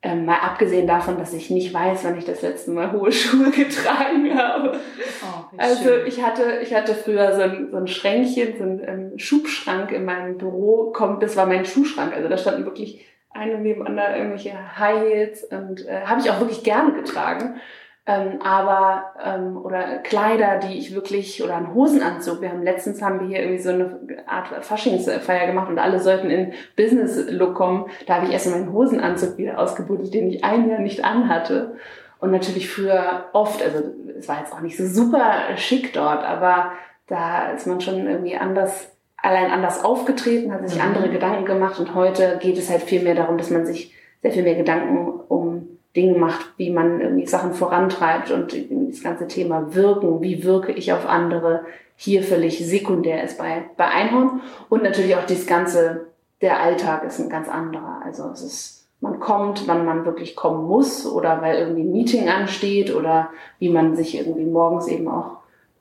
Ähm, 0.00 0.26
mal 0.26 0.38
abgesehen 0.38 0.86
davon, 0.86 1.18
dass 1.18 1.32
ich 1.32 1.50
nicht 1.50 1.74
weiß, 1.74 2.04
wann 2.04 2.16
ich 2.16 2.24
das 2.24 2.42
letzte 2.42 2.70
Mal 2.70 2.92
hohe 2.92 3.10
Schuhe 3.12 3.50
getragen 3.50 4.38
habe. 4.38 4.78
Oh, 5.22 5.56
also 5.56 5.90
ich 6.06 6.22
hatte, 6.22 6.60
ich 6.62 6.72
hatte 6.72 6.94
früher 6.94 7.34
so 7.34 7.42
ein, 7.42 7.68
so 7.72 7.78
ein 7.78 7.88
Schränkchen, 7.88 8.56
so 8.58 8.62
ein 8.62 8.82
ähm, 8.86 9.18
Schubschrank 9.18 9.90
in 9.90 10.04
meinem 10.04 10.38
Büro. 10.38 10.92
Kommt, 10.92 11.22
das 11.22 11.36
war 11.36 11.46
mein 11.46 11.64
Schuhschrank. 11.64 12.14
Also 12.14 12.28
da 12.28 12.38
standen 12.38 12.64
wirklich 12.64 13.04
eine 13.30 13.58
nebeneinander 13.58 14.16
irgendwelche 14.16 14.78
High 14.78 15.00
Heels 15.00 15.44
und 15.44 15.86
äh, 15.86 16.02
habe 16.02 16.20
ich 16.20 16.30
auch 16.30 16.40
wirklich 16.40 16.62
gerne 16.62 16.92
getragen. 16.92 17.60
Ähm, 18.08 18.40
aber 18.42 19.12
ähm, 19.22 19.58
oder 19.62 19.98
Kleider, 19.98 20.60
die 20.60 20.78
ich 20.78 20.94
wirklich 20.94 21.44
oder 21.44 21.56
ein 21.56 21.74
Hosenanzug. 21.74 22.40
Wir 22.40 22.48
haben 22.48 22.62
letztens 22.62 23.02
haben 23.02 23.20
wir 23.20 23.26
hier 23.26 23.40
irgendwie 23.40 23.62
so 23.62 23.68
eine 23.68 23.98
Art 24.26 24.64
Faschingsfeier 24.64 25.46
gemacht 25.46 25.68
und 25.68 25.78
alle 25.78 26.00
sollten 26.00 26.30
in 26.30 26.54
Business 26.74 27.30
Look 27.30 27.54
kommen. 27.54 27.84
Da 28.06 28.14
habe 28.14 28.26
ich 28.26 28.32
erst 28.32 28.50
meinen 28.50 28.72
Hosenanzug 28.72 29.36
wieder 29.36 29.58
ausgebuddelt, 29.58 30.14
den 30.14 30.30
ich 30.30 30.42
ein 30.42 30.70
Jahr 30.70 30.78
nicht 30.78 31.04
anhatte. 31.04 31.76
Und 32.18 32.30
natürlich 32.30 32.70
früher 32.70 33.26
oft, 33.34 33.62
also 33.62 33.84
es 34.18 34.26
war 34.26 34.40
jetzt 34.40 34.54
auch 34.54 34.60
nicht 34.60 34.78
so 34.78 34.86
super 34.86 35.56
schick 35.56 35.92
dort, 35.92 36.24
aber 36.24 36.72
da 37.08 37.52
ist 37.52 37.66
man 37.66 37.82
schon 37.82 38.06
irgendwie 38.06 38.36
anders, 38.36 38.90
allein 39.18 39.50
anders 39.50 39.84
aufgetreten, 39.84 40.50
hat 40.50 40.66
sich 40.66 40.78
mhm. 40.78 40.86
andere 40.86 41.10
Gedanken 41.10 41.44
gemacht 41.44 41.78
und 41.78 41.94
heute 41.94 42.38
geht 42.40 42.56
es 42.56 42.70
halt 42.70 42.82
viel 42.82 43.02
mehr 43.02 43.14
darum, 43.14 43.36
dass 43.36 43.50
man 43.50 43.66
sich 43.66 43.94
sehr 44.22 44.32
viel 44.32 44.42
mehr 44.44 44.56
Gedanken 44.56 45.20
um 45.28 45.77
Dinge 45.98 46.16
macht, 46.16 46.46
wie 46.56 46.70
man 46.70 47.00
irgendwie 47.00 47.26
Sachen 47.26 47.54
vorantreibt 47.54 48.30
und 48.30 48.54
das 48.88 49.02
ganze 49.02 49.26
Thema 49.26 49.74
Wirken, 49.74 50.22
wie 50.22 50.44
wirke 50.44 50.70
ich 50.70 50.92
auf 50.92 51.06
andere, 51.06 51.64
hier 51.96 52.22
völlig 52.22 52.64
sekundär 52.64 53.24
ist 53.24 53.38
bei, 53.38 53.64
bei 53.76 53.88
Einhorn. 53.88 54.40
Und 54.68 54.84
natürlich 54.84 55.16
auch 55.16 55.26
das 55.26 55.46
ganze, 55.46 56.06
der 56.40 56.60
Alltag 56.60 57.02
ist 57.02 57.18
ein 57.18 57.28
ganz 57.28 57.48
anderer. 57.48 58.00
Also 58.04 58.30
es 58.32 58.42
ist, 58.42 58.86
man 59.00 59.18
kommt, 59.18 59.66
wann 59.66 59.84
man 59.84 60.06
wirklich 60.06 60.36
kommen 60.36 60.68
muss 60.68 61.04
oder 61.04 61.42
weil 61.42 61.58
irgendwie 61.58 61.82
ein 61.82 61.92
Meeting 61.92 62.28
ansteht 62.28 62.94
oder 62.94 63.30
wie 63.58 63.70
man 63.70 63.96
sich 63.96 64.16
irgendwie 64.16 64.44
morgens 64.44 64.86
eben 64.86 65.08
auch, 65.08 65.38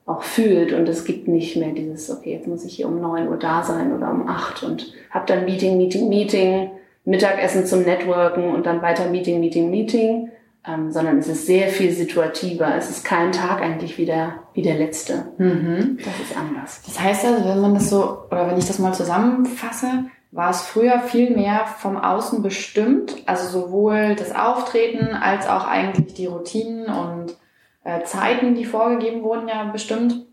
auch 0.07 0.23
fühlt. 0.23 0.73
Und 0.73 0.89
es 0.89 1.05
gibt 1.05 1.27
nicht 1.27 1.55
mehr 1.57 1.73
dieses, 1.73 2.09
okay, 2.09 2.33
jetzt 2.33 2.47
muss 2.47 2.65
ich 2.65 2.75
hier 2.75 2.87
um 2.87 2.99
neun 2.99 3.27
Uhr 3.27 3.37
da 3.37 3.61
sein 3.61 3.95
oder 3.95 4.09
um 4.09 4.27
acht 4.27 4.63
und 4.63 4.91
hab 5.11 5.27
dann 5.27 5.45
Meeting, 5.45 5.77
Meeting, 5.77 6.09
Meeting 6.09 6.71
Mittagessen 7.07 7.65
zum 7.65 7.83
Networken 7.83 8.53
und 8.53 8.65
dann 8.65 8.81
weiter 8.81 9.07
Meeting, 9.09 9.39
Meeting, 9.39 9.69
Meeting, 9.69 10.29
ähm, 10.67 10.91
sondern 10.91 11.17
es 11.19 11.29
ist 11.29 11.45
sehr 11.45 11.69
viel 11.69 11.91
situativer. 11.91 12.75
Es 12.75 12.89
ist 12.89 13.05
kein 13.05 13.31
Tag 13.31 13.61
eigentlich 13.61 13.97
wie 13.97 14.05
der, 14.05 14.43
wie 14.53 14.61
der 14.61 14.75
letzte. 14.75 15.31
Mhm. 15.37 15.99
Das 16.03 16.19
ist 16.19 16.37
anders. 16.37 16.81
Das 16.85 16.99
heißt 16.99 17.25
also, 17.25 17.47
wenn 17.47 17.61
man 17.61 17.75
das 17.75 17.89
so, 17.89 18.25
oder 18.29 18.47
wenn 18.47 18.57
ich 18.57 18.67
das 18.67 18.79
mal 18.79 18.93
zusammenfasse, 18.93 20.03
war 20.31 20.49
es 20.49 20.63
früher 20.63 20.99
viel 20.99 21.33
mehr 21.33 21.65
vom 21.65 21.95
Außen 21.95 22.43
bestimmt, 22.43 23.15
also 23.25 23.47
sowohl 23.47 24.15
das 24.15 24.35
Auftreten 24.35 25.15
als 25.15 25.47
auch 25.47 25.65
eigentlich 25.65 26.13
die 26.13 26.25
Routinen 26.25 26.87
und 26.87 27.37
äh, 27.85 28.03
Zeiten, 28.03 28.53
die 28.53 28.65
vorgegeben 28.65 29.23
wurden, 29.23 29.47
ja 29.47 29.63
bestimmt. 29.63 30.25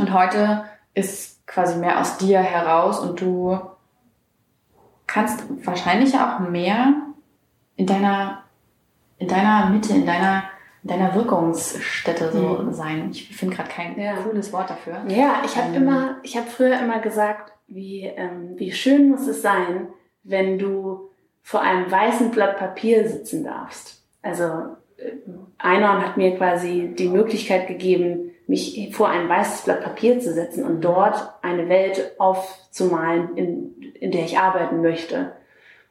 Und 0.00 0.12
heute 0.12 0.64
ist 0.92 1.46
quasi 1.46 1.78
mehr 1.78 2.00
aus 2.00 2.18
dir 2.18 2.40
heraus 2.40 2.98
und 2.98 3.20
du 3.20 3.60
kannst 5.06 5.44
wahrscheinlich 5.64 6.14
auch 6.14 6.40
mehr 6.40 6.94
in 7.76 7.86
deiner, 7.86 8.42
in 9.18 9.28
deiner 9.28 9.70
Mitte, 9.70 9.92
in 9.92 10.06
deiner, 10.06 10.44
in 10.82 10.88
deiner 10.88 11.14
Wirkungsstätte 11.14 12.32
so 12.32 12.62
mhm. 12.62 12.72
sein. 12.72 13.08
Ich 13.12 13.36
finde 13.36 13.56
gerade 13.56 13.68
kein 13.68 13.98
ja. 13.98 14.14
cooles 14.16 14.52
Wort 14.52 14.70
dafür. 14.70 15.04
Ja, 15.08 15.42
ich 15.44 15.56
habe 15.56 15.74
ähm, 15.74 15.82
immer, 15.82 16.16
ich 16.22 16.36
habe 16.36 16.46
früher 16.46 16.78
immer 16.80 17.00
gesagt, 17.00 17.52
wie, 17.68 18.04
ähm, 18.04 18.54
wie 18.56 18.72
schön 18.72 19.10
muss 19.10 19.26
es 19.26 19.42
sein, 19.42 19.88
wenn 20.22 20.58
du 20.58 21.10
vor 21.42 21.60
einem 21.60 21.90
weißen 21.90 22.30
Blatt 22.30 22.58
Papier 22.58 23.08
sitzen 23.08 23.44
darfst. 23.44 24.02
Also 24.22 24.44
äh, 24.96 25.12
Einhorn 25.58 26.04
hat 26.04 26.16
mir 26.16 26.36
quasi 26.36 26.92
die 26.96 27.08
Möglichkeit 27.08 27.68
gegeben, 27.68 28.32
mich 28.46 28.94
vor 28.94 29.08
ein 29.08 29.28
weißes 29.28 29.62
Blatt 29.62 29.82
Papier 29.82 30.20
zu 30.20 30.32
setzen 30.32 30.64
und 30.64 30.80
dort 30.80 31.34
eine 31.42 31.68
Welt 31.68 32.12
aufzumalen, 32.18 33.36
in, 33.36 33.75
in 34.00 34.10
der 34.10 34.24
ich 34.24 34.38
arbeiten 34.38 34.82
möchte. 34.82 35.32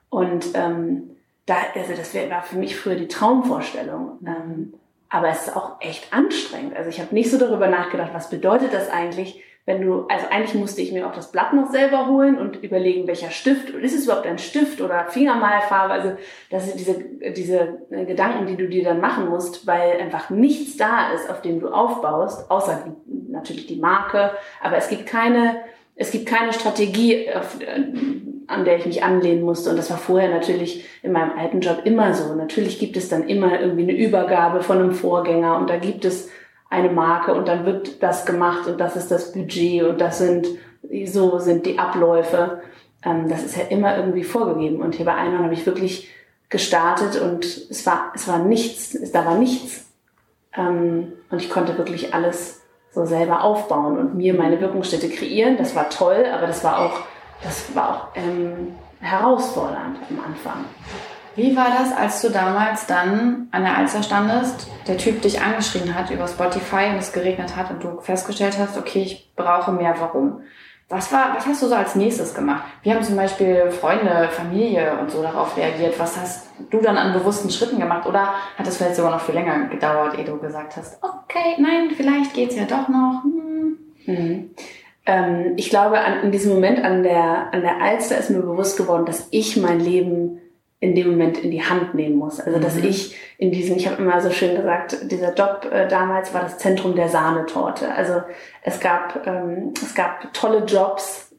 Und 0.10 0.48
ähm, 0.54 1.12
da, 1.46 1.56
also 1.76 1.94
das 1.94 2.14
war 2.16 2.44
für 2.44 2.58
mich 2.58 2.76
früher 2.76 2.96
die 2.96 3.08
Traumvorstellung. 3.08 4.20
Ähm, 4.26 4.74
aber 5.10 5.30
es 5.30 5.48
ist 5.48 5.56
auch 5.56 5.80
echt 5.80 6.14
anstrengend. 6.14 6.76
Also 6.76 6.90
ich 6.90 7.00
habe 7.00 7.14
nicht 7.14 7.32
so 7.32 7.38
darüber 7.38 7.68
nachgedacht, 7.68 8.12
was 8.14 8.30
bedeutet 8.30 8.74
das 8.74 8.90
eigentlich, 8.90 9.42
wenn 9.66 9.82
du, 9.82 10.06
also 10.10 10.28
eigentlich 10.30 10.54
musste 10.54 10.82
ich 10.82 10.92
mir 10.92 11.08
auch 11.08 11.14
das 11.14 11.32
Blatt 11.32 11.54
noch 11.54 11.72
selber 11.72 12.08
holen 12.08 12.38
und 12.38 12.58
überlegen, 12.58 13.08
welcher 13.08 13.32
Stift, 13.32 13.70
ist 13.70 13.96
es 13.96 14.06
überhaupt 14.06 14.28
ein 14.28 14.38
Stift 14.38 14.80
oder 14.80 15.06
Fingermalfarbe, 15.06 15.94
also 15.94 16.12
das 16.52 16.68
sind 16.68 16.80
diese, 16.80 17.32
diese 17.32 17.80
Gedanken, 17.90 18.46
die 18.46 18.58
du 18.58 18.68
dir 18.68 18.84
dann 18.84 19.00
machen 19.00 19.28
musst, 19.28 19.66
weil 19.66 20.00
einfach 20.00 20.30
nichts 20.30 20.78
da 20.78 21.14
ist, 21.14 21.30
auf 21.30 21.42
dem 21.42 21.60
du 21.60 21.70
aufbaust, 21.70 22.52
außer 22.52 22.96
natürlich 23.30 23.66
die 23.66 23.78
Marke, 23.78 24.32
aber 24.62 24.78
es 24.78 24.88
gibt 24.88 25.08
keine, 25.08 25.62
es 25.96 26.12
gibt 26.12 26.26
keine 26.26 26.54
Strategie, 26.54 27.34
auf, 27.34 27.58
an 28.48 28.66
der 28.66 28.78
ich 28.78 28.86
mich 28.86 29.04
anlehnen 29.04 29.44
musste. 29.44 29.70
Und 29.70 29.78
das 29.78 29.90
war 29.90 29.98
vorher 29.98 30.30
natürlich 30.30 30.86
in 31.02 31.12
meinem 31.12 31.38
alten 31.38 31.62
Job 31.62 31.82
immer 31.86 32.14
so. 32.14 32.36
Natürlich 32.36 32.80
gibt 32.80 32.98
es 32.98 33.10
dann 33.10 33.28
immer 33.28 33.60
irgendwie 33.60 33.84
eine 33.84 33.96
Übergabe 33.96 34.62
von 34.62 34.78
einem 34.78 34.92
Vorgänger 34.92 35.58
und 35.58 35.70
da 35.70 35.78
gibt 35.78 36.06
es 36.06 36.30
eine 36.70 36.90
Marke 36.90 37.34
und 37.34 37.48
dann 37.48 37.66
wird 37.66 38.04
das 38.04 38.26
gemacht 38.26 38.68
und 38.68 38.80
das 38.80 38.96
ist 38.96 39.10
das 39.10 39.32
Budget 39.32 39.84
und 39.84 40.02
das 40.02 40.18
sind, 40.18 40.48
so 41.06 41.40
sind 41.40 41.66
die 41.66 41.80
Abläufe. 41.80 42.62
Ähm, 43.04 43.30
das 43.30 43.44
ist 43.44 43.56
ja 43.56 43.64
immer 43.64 43.96
irgendwie 43.98 44.24
vorgegeben. 44.24 44.82
Und 44.82 44.96
hier 44.96 45.06
bei 45.06 45.16
Einhorn 45.16 45.44
habe 45.44 45.54
ich 45.54 45.66
wirklich 45.66 46.10
gestartet 46.50 47.22
und 47.22 47.46
es 47.46 47.86
war, 47.86 48.12
es 48.16 48.28
war 48.28 48.40
nichts, 48.40 49.12
da 49.12 49.26
war 49.26 49.38
nichts. 49.38 49.86
Ähm, 50.56 51.14
und 51.30 51.42
ich 51.42 51.50
konnte 51.50 51.78
wirklich 51.78 52.14
alles 52.14 52.65
so 52.96 53.06
selber 53.06 53.44
aufbauen 53.44 53.98
und 53.98 54.16
mir 54.16 54.34
meine 54.34 54.60
Wirkungsstätte 54.60 55.10
kreieren. 55.10 55.58
Das 55.58 55.76
war 55.76 55.90
toll, 55.90 56.26
aber 56.34 56.48
das 56.48 56.64
war 56.64 56.80
auch, 56.80 57.02
das 57.44 57.76
war 57.76 57.90
auch 57.90 58.08
ähm, 58.16 58.74
herausfordernd 59.02 59.98
am 60.10 60.20
Anfang. 60.26 60.66
Wie 61.36 61.56
war 61.58 61.68
das, 61.78 61.92
als 61.92 62.22
du 62.22 62.30
damals 62.30 62.88
dann 62.88 63.50
an 63.52 63.64
der 63.64 63.78
Alster 63.78 64.02
standest, 64.02 64.70
der 64.88 64.98
Typ 64.98 65.22
dich 65.22 65.42
angeschrieben 65.42 65.94
hat 65.94 66.10
über 66.10 66.28
Spotify 66.30 66.88
und 66.90 66.96
es 66.96 67.12
geregnet 67.12 67.58
hat 67.58 67.70
und 67.70 67.84
du 67.84 68.00
festgestellt 68.00 68.58
hast, 68.58 68.78
okay, 68.78 69.02
ich 69.02 69.32
brauche 69.36 69.74
mehr 69.74 69.96
Warum? 70.00 70.42
Was 70.88 71.12
war, 71.12 71.36
was 71.36 71.48
hast 71.48 71.64
du 71.64 71.68
so 71.68 71.74
als 71.74 71.96
nächstes 71.96 72.36
gemacht? 72.36 72.64
Wie 72.84 72.94
haben 72.94 73.02
zum 73.02 73.16
Beispiel 73.16 73.72
Freunde, 73.72 74.30
Familie 74.30 75.00
und 75.00 75.10
so 75.10 75.24
darauf 75.24 75.58
reagiert? 75.58 76.00
Was 76.00 76.16
hast 76.16 76.48
du 76.70 76.80
dann 76.80 76.96
an 76.98 77.14
bewussten 77.14 77.50
Schritten 77.50 77.80
gemacht? 77.80 78.06
Oder 78.06 78.36
hat 78.56 78.68
es 78.68 78.78
vielleicht 78.78 78.96
sogar 78.96 79.12
noch 79.12 79.22
viel 79.22 79.34
länger 79.34 79.68
gedauert, 79.68 80.18
ehe 80.18 80.26
du 80.26 80.38
gesagt 80.38 80.78
hast, 80.78 81.02
okay, 81.02 81.56
nein, 81.58 81.90
vielleicht 81.96 82.36
geht's 82.36 82.56
ja 82.56 82.66
doch 82.66 82.88
noch. 82.88 83.24
Hm. 83.24 83.78
Mhm. 84.06 84.52
Ähm, 85.08 85.54
ich 85.56 85.72
glaube, 85.72 86.00
an, 86.00 86.22
in 86.24 86.32
diesem 86.32 86.54
Moment 86.54 86.84
an 86.84 87.02
der, 87.02 87.52
an 87.52 87.62
der 87.62 87.82
Alster 87.82 88.20
ist 88.20 88.30
mir 88.30 88.42
bewusst 88.42 88.78
geworden, 88.78 89.06
dass 89.06 89.28
ich 89.32 89.58
mein 89.58 89.80
Leben 89.80 90.40
in 90.86 90.96
dem 90.96 91.10
Moment 91.10 91.40
in 91.40 91.52
die 91.52 91.64
Hand 91.64 91.96
nehmen 91.96 92.16
muss. 92.16 92.40
Also 92.40 92.60
dass 92.60 92.76
mhm. 92.76 92.86
ich 92.86 93.16
in 93.38 93.52
diesem, 93.52 93.76
ich 93.76 93.88
habe 93.88 94.02
immer 94.02 94.22
so 94.22 94.30
schön 94.30 94.56
gesagt, 94.56 94.98
dieser 95.12 95.34
Job 95.34 95.68
äh, 95.72 95.88
damals 95.88 96.34
war 96.34 96.44
das 96.44 96.60
Zentrum 96.60 96.96
der 96.96 97.10
Sahnetorte. 97.10 97.92
Also 97.92 98.22
es 98.62 98.80
gab 98.80 99.26
ähm, 99.26 99.74
es 99.82 99.96
gab 99.96 100.32
tolle 100.34 100.64
Jobs, 100.66 101.35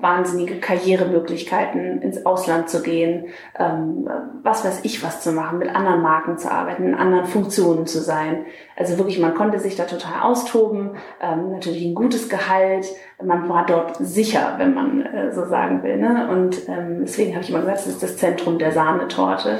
wahnsinnige 0.00 0.60
Karrieremöglichkeiten, 0.60 2.02
ins 2.02 2.24
Ausland 2.26 2.68
zu 2.68 2.82
gehen, 2.82 3.26
ähm, 3.58 4.08
was 4.42 4.64
weiß 4.64 4.80
ich 4.84 5.02
was 5.02 5.20
zu 5.20 5.32
machen, 5.32 5.58
mit 5.58 5.74
anderen 5.74 6.02
Marken 6.02 6.38
zu 6.38 6.50
arbeiten, 6.50 6.84
in 6.84 6.94
anderen 6.94 7.26
Funktionen 7.26 7.86
zu 7.86 8.00
sein. 8.00 8.46
Also 8.76 8.98
wirklich, 8.98 9.18
man 9.18 9.34
konnte 9.34 9.58
sich 9.58 9.76
da 9.76 9.84
total 9.84 10.22
austoben, 10.22 10.96
ähm, 11.20 11.50
natürlich 11.52 11.84
ein 11.84 11.94
gutes 11.94 12.28
Gehalt, 12.28 12.86
man 13.22 13.48
war 13.48 13.66
dort 13.66 13.96
sicher, 13.96 14.54
wenn 14.58 14.74
man 14.74 15.02
äh, 15.02 15.32
so 15.32 15.44
sagen 15.46 15.82
will. 15.82 15.96
Ne? 15.96 16.28
Und 16.30 16.68
ähm, 16.68 16.98
deswegen 17.00 17.34
habe 17.34 17.42
ich 17.42 17.50
immer 17.50 17.60
gesagt, 17.60 17.78
das 17.78 17.86
ist 17.86 18.02
das 18.02 18.16
Zentrum 18.16 18.58
der 18.58 18.72
Sahnetorte. 18.72 19.58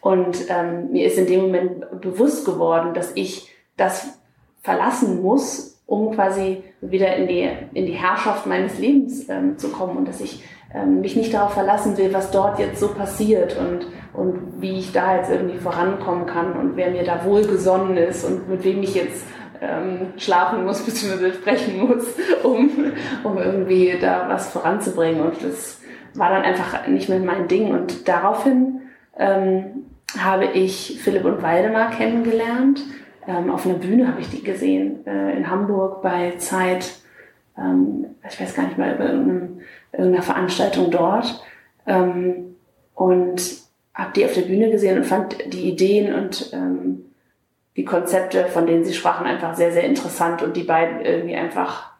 Und 0.00 0.50
ähm, 0.50 0.90
mir 0.90 1.06
ist 1.06 1.18
in 1.18 1.26
dem 1.26 1.42
Moment 1.42 2.00
bewusst 2.00 2.44
geworden, 2.44 2.92
dass 2.94 3.12
ich 3.14 3.52
das 3.76 4.18
verlassen 4.62 5.22
muss, 5.22 5.71
um 5.86 6.14
quasi 6.14 6.62
wieder 6.80 7.16
in 7.16 7.28
die, 7.28 7.48
in 7.74 7.86
die 7.86 7.92
Herrschaft 7.92 8.46
meines 8.46 8.78
Lebens 8.78 9.28
ähm, 9.28 9.58
zu 9.58 9.68
kommen 9.68 9.96
und 9.96 10.08
dass 10.08 10.20
ich 10.20 10.42
ähm, 10.74 11.00
mich 11.00 11.16
nicht 11.16 11.34
darauf 11.34 11.52
verlassen 11.52 11.96
will, 11.98 12.12
was 12.14 12.30
dort 12.30 12.58
jetzt 12.58 12.80
so 12.80 12.88
passiert 12.88 13.58
und, 13.58 13.86
und 14.14 14.60
wie 14.60 14.78
ich 14.78 14.92
da 14.92 15.16
jetzt 15.16 15.30
irgendwie 15.30 15.58
vorankommen 15.58 16.26
kann 16.26 16.54
und 16.54 16.76
wer 16.76 16.90
mir 16.90 17.04
da 17.04 17.24
wohlgesonnen 17.24 17.96
ist 17.96 18.24
und 18.24 18.48
mit 18.48 18.64
wem 18.64 18.82
ich 18.82 18.94
jetzt 18.94 19.24
ähm, 19.60 20.14
schlafen 20.16 20.64
muss 20.64 20.82
bzw. 20.84 21.32
sprechen 21.32 21.86
muss, 21.86 22.06
um, 22.42 22.70
um 23.22 23.38
irgendwie 23.38 23.96
da 24.00 24.28
was 24.28 24.50
voranzubringen. 24.50 25.20
Und 25.20 25.42
das 25.42 25.80
war 26.14 26.30
dann 26.30 26.42
einfach 26.42 26.86
nicht 26.88 27.08
mehr 27.08 27.20
mein 27.20 27.48
Ding. 27.48 27.70
Und 27.70 28.08
daraufhin 28.08 28.82
ähm, 29.18 29.86
habe 30.18 30.46
ich 30.46 31.00
Philipp 31.02 31.24
und 31.24 31.42
Waldemar 31.42 31.90
kennengelernt 31.90 32.80
ähm, 33.26 33.50
auf 33.50 33.66
einer 33.66 33.78
Bühne 33.78 34.08
habe 34.08 34.20
ich 34.20 34.30
die 34.30 34.42
gesehen, 34.42 35.06
äh, 35.06 35.36
in 35.36 35.50
Hamburg 35.50 36.02
bei 36.02 36.32
Zeit, 36.38 36.90
ähm, 37.56 38.06
ich 38.28 38.40
weiß 38.40 38.54
gar 38.54 38.66
nicht 38.66 38.78
mal, 38.78 38.94
über 38.94 39.08
irgendeiner 39.10 40.22
Veranstaltung 40.22 40.90
dort. 40.90 41.42
Ähm, 41.86 42.56
und 42.94 43.62
habe 43.94 44.12
die 44.14 44.24
auf 44.24 44.34
der 44.34 44.42
Bühne 44.42 44.70
gesehen 44.70 44.98
und 44.98 45.04
fand 45.04 45.36
die 45.52 45.68
Ideen 45.68 46.14
und 46.14 46.50
ähm, 46.52 47.04
die 47.76 47.84
Konzepte, 47.84 48.46
von 48.46 48.66
denen 48.66 48.84
sie 48.84 48.94
sprachen, 48.94 49.26
einfach 49.26 49.54
sehr, 49.54 49.72
sehr 49.72 49.84
interessant 49.84 50.42
und 50.42 50.56
die 50.56 50.62
beiden 50.62 51.04
irgendwie 51.04 51.36
einfach 51.36 51.92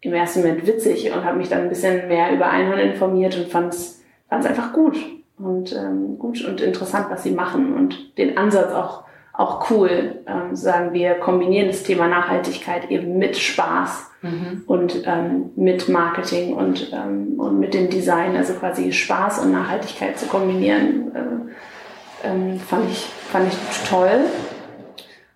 im 0.00 0.12
ersten 0.12 0.40
Moment 0.40 0.66
witzig 0.66 1.12
und 1.12 1.24
habe 1.24 1.38
mich 1.38 1.48
dann 1.48 1.62
ein 1.62 1.68
bisschen 1.68 2.08
mehr 2.08 2.32
über 2.32 2.48
Einhorn 2.50 2.78
informiert 2.78 3.36
und 3.36 3.48
fand 3.48 3.74
es 3.74 4.02
einfach 4.28 4.72
gut 4.72 4.96
und 5.38 5.72
ähm, 5.72 6.18
gut 6.18 6.44
und 6.44 6.60
interessant, 6.60 7.06
was 7.10 7.22
sie 7.22 7.30
machen 7.30 7.74
und 7.74 8.18
den 8.18 8.36
Ansatz 8.36 8.72
auch 8.72 9.04
auch 9.32 9.70
cool. 9.70 10.22
Ähm, 10.26 10.54
sagen 10.54 10.92
wir 10.92 11.14
kombinieren 11.14 11.68
das 11.68 11.82
Thema 11.82 12.06
Nachhaltigkeit 12.08 12.90
eben 12.90 13.18
mit 13.18 13.36
Spaß 13.36 14.10
mhm. 14.22 14.62
und 14.66 15.02
ähm, 15.06 15.50
mit 15.56 15.88
Marketing 15.88 16.54
und 16.54 16.92
ähm, 16.92 17.40
und 17.40 17.58
mit 17.58 17.74
dem 17.74 17.88
Design, 17.88 18.36
also 18.36 18.54
quasi 18.54 18.92
Spaß 18.92 19.40
und 19.40 19.52
Nachhaltigkeit 19.52 20.18
zu 20.18 20.26
kombinieren, 20.26 21.12
äh, 21.14 22.28
ähm, 22.28 22.60
fand 22.60 22.90
ich 22.90 23.04
fand 23.30 23.48
ich 23.48 23.88
toll. 23.88 24.20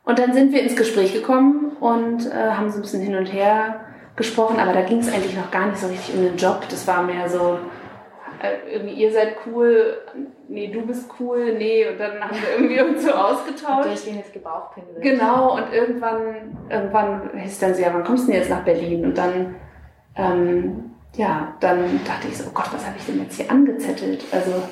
Und 0.04 0.18
dann 0.20 0.32
sind 0.34 0.52
wir 0.52 0.62
ins 0.62 0.76
Gespräch 0.76 1.12
gekommen 1.12 1.72
und 1.80 2.26
äh, 2.26 2.50
haben 2.52 2.70
so 2.70 2.76
ein 2.76 2.82
bisschen 2.82 3.02
hin 3.02 3.16
und 3.16 3.32
her 3.32 3.80
gesprochen, 4.14 4.58
aber 4.58 4.72
da 4.72 4.82
ging 4.82 4.98
es 4.98 5.12
eigentlich 5.12 5.36
noch 5.36 5.50
gar 5.50 5.66
nicht 5.66 5.78
so 5.78 5.88
richtig 5.88 6.14
um 6.14 6.22
den 6.22 6.36
Job. 6.36 6.62
Das 6.70 6.86
war 6.86 7.02
mehr 7.02 7.28
so, 7.28 7.58
äh, 8.42 8.74
irgendwie 8.74 8.94
ihr 8.94 9.12
seid 9.12 9.36
cool, 9.46 9.98
nee, 10.48 10.68
du 10.68 10.82
bist 10.82 11.10
cool, 11.18 11.54
nee, 11.56 11.88
und 11.88 11.98
dann 11.98 12.20
haben 12.20 12.36
wir 12.36 12.56
irgendwie 12.56 12.80
uns 12.80 13.04
so 13.04 13.12
ausgetauscht. 13.12 13.88
Durchgehendes 13.88 14.32
Gebauchpinsel. 14.32 15.00
Genau, 15.00 15.56
und 15.56 15.72
irgendwann, 15.72 16.56
irgendwann 16.68 17.30
hieß 17.36 17.58
dann 17.58 17.74
so, 17.74 17.82
ja, 17.82 17.92
wann 17.92 18.04
kommst 18.04 18.26
du 18.26 18.32
denn 18.32 18.40
jetzt 18.40 18.50
nach 18.50 18.64
Berlin? 18.64 19.04
Und 19.04 19.18
dann, 19.18 19.56
ähm, 20.16 20.90
ja, 21.14 21.54
dann 21.60 22.00
dachte 22.04 22.28
ich 22.28 22.36
so, 22.36 22.44
oh 22.48 22.52
Gott, 22.54 22.68
was 22.72 22.86
habe 22.86 22.96
ich 22.98 23.06
denn 23.06 23.22
jetzt 23.22 23.36
hier 23.36 23.50
angezettelt? 23.50 24.24
Also 24.32 24.62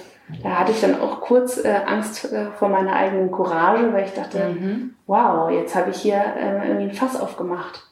da 0.42 0.50
hatte 0.60 0.72
ich 0.72 0.80
dann 0.80 1.00
auch 1.00 1.20
kurz 1.20 1.62
äh, 1.64 1.80
Angst 1.86 2.32
äh, 2.32 2.46
vor 2.52 2.68
meiner 2.68 2.94
eigenen 2.94 3.30
Courage, 3.30 3.92
weil 3.92 4.04
ich 4.04 4.14
dachte, 4.14 4.48
mhm. 4.48 4.94
wow, 5.06 5.50
jetzt 5.50 5.74
habe 5.74 5.90
ich 5.90 5.96
hier 5.96 6.16
äh, 6.16 6.68
irgendwie 6.68 6.88
ein 6.88 6.92
Fass 6.92 7.20
aufgemacht. 7.20 7.82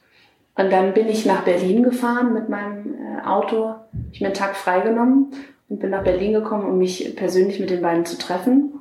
Und 0.54 0.70
dann 0.70 0.92
bin 0.92 1.08
ich 1.08 1.24
nach 1.24 1.42
Berlin 1.42 1.82
gefahren 1.82 2.34
mit 2.34 2.48
meinem 2.48 2.94
äh, 2.94 3.26
Auto. 3.26 3.74
Ich 4.12 4.20
mir 4.20 4.26
einen 4.26 4.34
Tag 4.34 4.54
freigenommen 4.54 5.32
und 5.72 5.78
bin 5.78 5.88
nach 5.88 6.04
Berlin 6.04 6.34
gekommen, 6.34 6.66
um 6.66 6.76
mich 6.76 7.16
persönlich 7.16 7.58
mit 7.58 7.70
den 7.70 7.80
beiden 7.80 8.04
zu 8.04 8.18
treffen. 8.18 8.74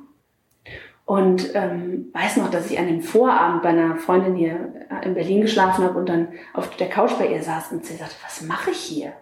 Und 1.06 1.54
ähm, 1.54 2.10
weiß 2.12 2.36
noch, 2.36 2.50
dass 2.50 2.70
ich 2.70 2.78
an 2.78 2.86
dem 2.86 3.00
Vorabend 3.00 3.62
bei 3.62 3.70
einer 3.70 3.96
Freundin 3.96 4.36
hier 4.36 4.74
in 5.02 5.14
Berlin 5.14 5.40
geschlafen 5.40 5.84
habe 5.84 5.98
und 5.98 6.08
dann 6.08 6.28
auf 6.52 6.76
der 6.76 6.90
Couch 6.90 7.12
bei 7.18 7.28
ihr 7.28 7.42
saß 7.42 7.72
und 7.72 7.86
sie 7.86 7.96
sagte, 7.96 8.14
was 8.22 8.42
mache 8.42 8.72
ich 8.72 8.76
hier? 8.76 9.14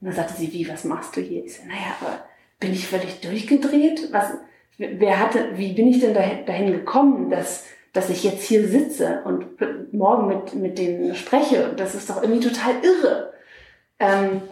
Und 0.00 0.06
dann 0.06 0.14
sagte 0.14 0.34
sie, 0.34 0.52
wie, 0.52 0.68
was 0.68 0.84
machst 0.84 1.16
du 1.16 1.20
hier? 1.20 1.44
Ich 1.44 1.56
so, 1.56 1.64
naja, 1.64 1.96
aber 2.00 2.24
bin 2.60 2.72
ich 2.72 2.86
völlig 2.86 3.20
durchgedreht? 3.20 4.12
Was, 4.12 4.32
wer 4.78 5.18
hatte, 5.18 5.58
wie 5.58 5.72
bin 5.72 5.88
ich 5.88 5.98
denn 5.98 6.14
dahin, 6.14 6.46
dahin 6.46 6.72
gekommen, 6.72 7.28
dass, 7.28 7.66
dass 7.92 8.08
ich 8.08 8.22
jetzt 8.22 8.44
hier 8.44 8.68
sitze 8.68 9.22
und 9.24 9.46
morgen 9.92 10.28
mit, 10.28 10.54
mit 10.54 10.78
denen 10.78 11.16
spreche? 11.16 11.72
Das 11.76 11.96
ist 11.96 12.08
doch 12.08 12.22
irgendwie 12.22 12.46
total 12.46 12.74
irre. 12.82 13.32
Ähm, 13.98 14.42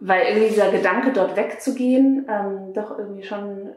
weil 0.00 0.26
irgendwie 0.26 0.48
dieser 0.48 0.70
Gedanke, 0.70 1.12
dort 1.12 1.36
wegzugehen, 1.36 2.26
ähm, 2.28 2.72
doch 2.72 2.98
irgendwie 2.98 3.22
schon 3.22 3.70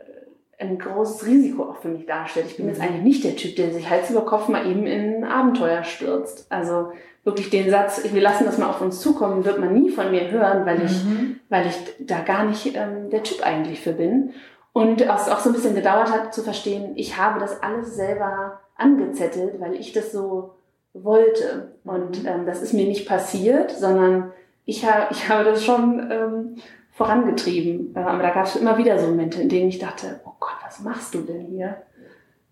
ein 0.59 0.77
großes 0.77 1.25
Risiko 1.25 1.63
auch 1.63 1.77
für 1.77 1.89
mich 1.89 2.05
darstellt. 2.05 2.47
Ich 2.47 2.57
bin 2.57 2.67
jetzt 2.67 2.79
mhm. 2.79 2.85
eigentlich 2.85 3.03
nicht 3.03 3.23
der 3.23 3.35
Typ, 3.35 3.55
der 3.55 3.71
sich 3.71 3.89
Hals 3.89 4.09
über 4.09 4.25
Kopf 4.25 4.47
mal 4.47 4.65
eben 4.69 4.85
in 4.85 5.23
ein 5.23 5.23
Abenteuer 5.25 5.83
stürzt. 5.83 6.45
Also 6.49 6.91
wirklich 7.23 7.49
den 7.49 7.69
Satz, 7.69 8.01
wir 8.11 8.21
lassen 8.21 8.45
das 8.45 8.57
mal 8.57 8.69
auf 8.69 8.81
uns 8.81 8.99
zukommen, 8.99 9.45
wird 9.45 9.59
man 9.59 9.73
nie 9.73 9.89
von 9.89 10.11
mir 10.11 10.29
hören, 10.31 10.65
weil 10.65 10.83
ich, 10.83 11.03
mhm. 11.03 11.39
weil 11.49 11.67
ich 11.67 11.75
da 11.99 12.19
gar 12.21 12.45
nicht 12.45 12.75
ähm, 12.75 13.09
der 13.09 13.23
Typ 13.23 13.45
eigentlich 13.45 13.81
für 13.81 13.93
bin. 13.93 14.31
Und 14.71 15.01
es 15.01 15.29
auch 15.29 15.39
so 15.39 15.49
ein 15.49 15.53
bisschen 15.53 15.75
gedauert 15.75 16.11
hat 16.11 16.33
zu 16.33 16.41
verstehen, 16.41 16.93
ich 16.95 17.17
habe 17.17 17.39
das 17.39 17.61
alles 17.61 17.95
selber 17.95 18.59
angezettelt, 18.75 19.59
weil 19.59 19.75
ich 19.75 19.91
das 19.91 20.11
so 20.11 20.55
wollte. 20.93 21.75
Und 21.83 22.23
mhm. 22.23 22.27
ähm, 22.27 22.45
das 22.45 22.61
ist 22.61 22.73
mir 22.73 22.85
nicht 22.85 23.07
passiert, 23.07 23.71
sondern 23.71 24.31
ich, 24.65 24.85
ha 24.85 25.07
ich 25.11 25.29
habe 25.29 25.43
das 25.43 25.63
schon 25.63 26.11
ähm, 26.11 26.55
vorangetrieben. 26.91 27.95
Äh, 27.95 27.99
aber 27.99 28.23
da 28.23 28.29
gab 28.29 28.45
es 28.45 28.55
immer 28.55 28.77
wieder 28.77 28.97
so 28.99 29.07
Momente, 29.07 29.41
in 29.41 29.49
denen 29.49 29.69
ich 29.69 29.79
dachte, 29.79 30.21
oh 30.25 30.33
Gott, 30.39 30.55
was 30.63 30.79
machst 30.81 31.13
du 31.13 31.21
denn 31.21 31.47
hier? 31.47 31.77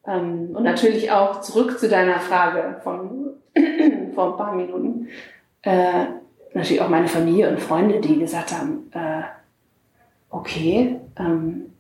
Ähm, 0.06 0.52
und 0.56 0.64
natürlich 0.64 1.12
auch 1.12 1.42
zurück 1.42 1.80
zu 1.80 1.88
deiner 1.88 2.20
Frage 2.20 2.80
von 2.84 3.36
vor 4.16 4.32
ein 4.32 4.38
paar 4.38 4.56
Minuten. 4.56 5.08
Äh, 5.62 6.06
natürlich 6.54 6.82
auch 6.82 6.90
meine 6.90 7.08
Familie 7.08 7.50
und 7.50 7.60
Freunde, 7.60 8.00
die 8.00 8.20
gesagt 8.20 8.52
haben, 8.52 8.90
äh, 8.94 9.24
okay, 10.30 11.00
ähm, 11.18 11.74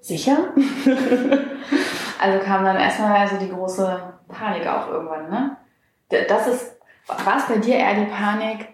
sicher? 0.00 0.52
also 2.20 2.38
kam 2.44 2.64
dann 2.64 2.76
erstmal 2.76 3.16
also 3.16 3.36
die 3.36 3.50
große 3.50 4.00
Panik 4.28 4.66
auch 4.66 4.88
irgendwann, 4.88 5.28
ne? 5.28 5.56
Das 6.08 6.48
ist, 6.48 6.76
war 7.06 7.36
es 7.36 7.46
bei 7.46 7.58
dir 7.58 7.76
eher 7.76 7.94
die 7.94 8.10
Panik, 8.10 8.68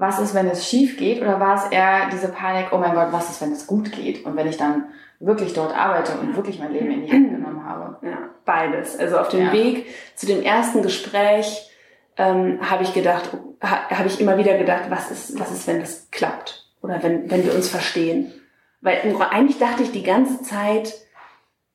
was 0.00 0.18
ist, 0.18 0.34
wenn 0.34 0.48
es 0.48 0.66
schief 0.66 0.96
geht? 0.96 1.20
Oder 1.20 1.38
war 1.38 1.56
es 1.56 1.70
eher 1.70 2.08
diese 2.10 2.28
Panik, 2.28 2.68
oh 2.72 2.78
mein 2.78 2.94
Gott, 2.94 3.08
was 3.10 3.28
ist, 3.28 3.42
wenn 3.42 3.52
es 3.52 3.66
gut 3.66 3.92
geht? 3.92 4.24
Und 4.24 4.34
wenn 4.34 4.48
ich 4.48 4.56
dann 4.56 4.86
wirklich 5.20 5.52
dort 5.52 5.76
arbeite 5.76 6.12
und 6.18 6.34
wirklich 6.34 6.58
mein 6.58 6.72
Leben 6.72 6.90
in 6.90 7.04
die 7.04 7.12
Hand 7.12 7.30
genommen 7.30 7.62
habe? 7.66 7.98
Ja, 8.00 8.30
beides. 8.46 8.98
Also 8.98 9.18
auf 9.18 9.28
dem 9.28 9.46
ja. 9.46 9.52
Weg 9.52 9.86
zu 10.14 10.24
dem 10.24 10.42
ersten 10.42 10.80
Gespräch 10.80 11.70
ähm, 12.16 12.58
habe 12.62 12.82
ich 12.82 12.94
gedacht, 12.94 13.28
ha, 13.62 13.90
habe 13.90 14.08
ich 14.08 14.18
immer 14.22 14.38
wieder 14.38 14.56
gedacht, 14.56 14.84
was 14.88 15.10
ist, 15.10 15.38
was 15.38 15.52
ist, 15.52 15.66
wenn 15.66 15.80
das 15.80 16.10
klappt? 16.10 16.64
Oder 16.80 17.02
wenn, 17.02 17.30
wenn 17.30 17.44
wir 17.44 17.54
uns 17.54 17.68
verstehen? 17.68 18.32
Weil 18.80 19.02
eigentlich 19.30 19.58
dachte 19.58 19.82
ich 19.82 19.92
die 19.92 20.02
ganze 20.02 20.42
Zeit, 20.42 20.94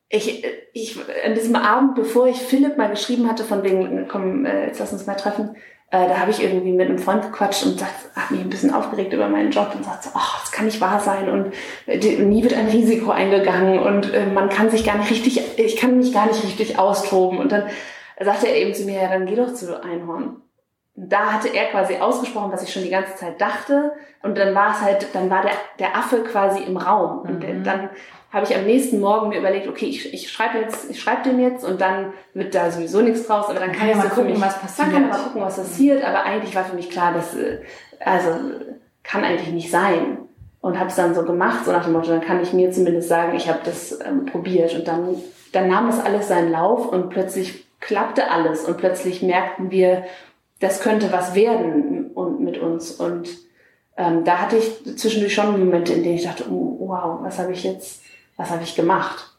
ich, 0.09 0.43
ich, 0.73 0.97
an 1.23 1.35
diesem 1.35 1.55
Abend, 1.55 1.93
bevor 1.93 2.25
ich 2.25 2.37
Philipp 2.37 2.75
mal 2.75 2.89
geschrieben 2.89 3.29
hatte, 3.29 3.43
von 3.43 3.61
wegen, 3.61 4.07
komm, 4.07 4.47
äh, 4.47 4.65
jetzt 4.65 4.79
lass 4.79 4.93
uns 4.93 5.05
mal 5.05 5.13
treffen, 5.13 5.55
äh, 5.91 6.07
da 6.07 6.17
habe 6.17 6.31
ich 6.31 6.41
irgendwie 6.41 6.71
mit 6.71 6.89
einem 6.89 6.97
Freund 6.97 7.21
gequatscht 7.21 7.65
und 7.65 7.81
habe 7.81 8.33
mich 8.33 8.41
ein 8.41 8.49
bisschen 8.49 8.73
aufgeregt 8.73 9.13
über 9.13 9.27
meinen 9.27 9.51
Job 9.51 9.71
und 9.75 9.85
sagt 9.85 10.03
so, 10.03 10.09
oh, 10.13 10.39
das 10.41 10.51
kann 10.51 10.65
nicht 10.65 10.81
wahr 10.81 10.99
sein 10.99 11.29
und 11.29 11.53
äh, 11.85 11.97
nie 12.23 12.43
wird 12.43 12.53
ein 12.53 12.67
Risiko 12.67 13.11
eingegangen 13.11 13.79
und 13.79 14.13
äh, 14.13 14.25
man 14.25 14.49
kann 14.49 14.69
sich 14.69 14.83
gar 14.83 14.97
nicht 14.97 15.11
richtig, 15.11 15.59
ich 15.59 15.77
kann 15.77 15.97
mich 15.97 16.13
gar 16.13 16.27
nicht 16.27 16.43
richtig 16.43 16.79
austoben. 16.79 17.37
Und 17.37 17.51
dann 17.51 17.63
sagte 18.19 18.47
er 18.47 18.57
eben 18.57 18.73
zu 18.73 18.85
mir, 18.85 19.01
ja, 19.01 19.09
dann 19.09 19.25
geh 19.25 19.35
doch 19.35 19.53
zu 19.53 19.81
Einhorn. 19.83 20.41
Und 20.95 21.09
da 21.09 21.33
hatte 21.33 21.49
er 21.49 21.65
quasi 21.71 21.97
ausgesprochen, 21.97 22.51
was 22.51 22.63
ich 22.63 22.71
schon 22.71 22.83
die 22.83 22.89
ganze 22.89 23.15
Zeit 23.15 23.39
dachte. 23.41 23.91
Und 24.23 24.37
dann 24.37 24.55
war 24.55 24.71
es 24.71 24.81
halt, 24.81 25.07
dann 25.13 25.29
war 25.29 25.41
der, 25.41 25.51
der 25.77 25.97
Affe 25.97 26.23
quasi 26.23 26.63
im 26.63 26.77
Raum. 26.77 27.19
Und 27.19 27.47
mhm. 27.47 27.63
dann 27.63 27.89
habe 28.35 28.45
ich 28.45 28.53
am 28.53 28.65
nächsten 28.65 28.99
Morgen 28.99 29.29
mir 29.29 29.39
überlegt, 29.39 29.65
okay, 29.69 29.85
ich, 29.85 30.13
ich 30.13 30.29
schreibe 30.29 30.57
jetzt, 30.57 30.91
ich 30.91 30.99
schreibe 30.99 31.29
dem 31.29 31.39
jetzt 31.39 31.63
und 31.63 31.79
dann 31.79 32.11
wird 32.33 32.53
da 32.53 32.69
sowieso 32.69 32.99
nichts 32.99 33.25
draus, 33.25 33.45
aber 33.45 33.61
dann 33.61 33.71
kann, 33.71 33.87
ich 33.87 33.95
mal 33.95 34.09
gucken, 34.09 34.33
mich, 34.33 34.41
was 34.41 34.59
passiert. 34.59 34.87
Dann 34.89 34.93
kann 34.93 35.03
ich 35.05 35.09
mal 35.09 35.23
gucken, 35.23 35.41
was 35.41 35.55
passiert, 35.55 36.03
aber 36.03 36.23
eigentlich 36.23 36.53
war 36.53 36.65
für 36.65 36.75
mich 36.75 36.89
klar, 36.89 37.13
dass, 37.13 37.33
äh, 37.33 37.59
also, 38.01 38.31
kann 39.03 39.23
eigentlich 39.23 39.53
nicht 39.53 39.71
sein. 39.71 40.17
Und 40.59 40.77
habe 40.77 40.89
es 40.89 40.97
dann 40.97 41.15
so 41.15 41.23
gemacht, 41.23 41.63
so 41.63 41.71
nach 41.71 41.85
dem 41.85 41.93
Motto, 41.93 42.09
dann 42.09 42.19
kann 42.19 42.41
ich 42.41 42.51
mir 42.51 42.71
zumindest 42.71 43.07
sagen, 43.07 43.37
ich 43.37 43.47
habe 43.47 43.59
das 43.63 44.01
ähm, 44.05 44.25
probiert 44.25 44.75
und 44.75 44.85
dann, 44.85 45.15
dann 45.53 45.69
nahm 45.69 45.87
das 45.87 46.03
alles 46.03 46.27
seinen 46.27 46.51
Lauf 46.51 46.89
und 46.89 47.11
plötzlich 47.11 47.65
klappte 47.79 48.31
alles 48.31 48.65
und 48.65 48.77
plötzlich 48.77 49.21
merkten 49.21 49.71
wir, 49.71 50.03
das 50.59 50.81
könnte 50.81 51.13
was 51.13 51.35
werden 51.35 52.11
und 52.13 52.41
mit 52.41 52.57
uns 52.57 52.91
und 52.91 53.29
ähm, 53.95 54.25
da 54.25 54.39
hatte 54.39 54.57
ich 54.57 54.97
zwischendurch 54.97 55.33
schon 55.33 55.57
Momente, 55.57 55.93
in 55.93 56.03
denen 56.03 56.15
ich 56.15 56.23
dachte, 56.23 56.45
oh, 56.49 56.75
wow, 56.79 57.19
was 57.21 57.39
habe 57.39 57.53
ich 57.53 57.63
jetzt 57.63 58.04
was 58.37 58.49
habe 58.49 58.63
ich 58.63 58.75
gemacht? 58.75 59.31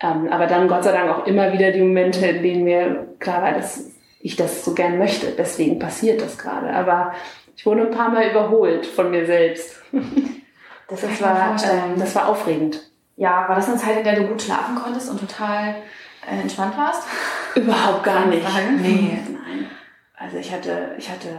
Ähm, 0.00 0.28
aber 0.30 0.46
dann 0.46 0.68
Gott 0.68 0.84
sei 0.84 0.92
Dank 0.92 1.10
auch 1.10 1.26
immer 1.26 1.52
wieder 1.52 1.70
die 1.70 1.80
Momente, 1.80 2.26
in 2.26 2.42
denen 2.42 2.64
mir 2.64 3.14
klar 3.18 3.42
war, 3.42 3.52
dass 3.52 3.90
ich 4.20 4.36
das 4.36 4.64
so 4.64 4.74
gern 4.74 4.98
möchte. 4.98 5.32
Deswegen 5.36 5.78
passiert 5.78 6.20
das 6.20 6.38
gerade. 6.38 6.70
Aber 6.70 7.12
ich 7.56 7.64
wurde 7.66 7.82
ein 7.82 7.90
paar 7.90 8.10
Mal 8.10 8.30
überholt 8.30 8.86
von 8.86 9.10
mir 9.10 9.26
selbst. 9.26 9.82
Das, 10.88 11.00
das 11.00 11.22
war, 11.22 11.56
ähm, 11.72 11.98
das 11.98 12.14
war 12.14 12.28
aufregend. 12.28 12.82
Ja, 13.16 13.48
war 13.48 13.56
das 13.56 13.66
eine 13.66 13.78
Zeit, 13.78 13.96
in 13.96 14.04
der 14.04 14.14
du 14.14 14.26
gut 14.26 14.42
schlafen 14.42 14.74
konntest 14.74 15.08
und 15.08 15.18
total 15.18 15.76
äh, 16.28 16.38
entspannt 16.38 16.76
warst? 16.76 17.08
Überhaupt 17.54 18.04
gar 18.04 18.26
nicht. 18.26 18.46
Nee, 18.78 19.18
nein. 19.26 19.70
Also 20.14 20.36
ich 20.36 20.52
hatte, 20.52 20.94
ich 20.98 21.08
hatte 21.08 21.30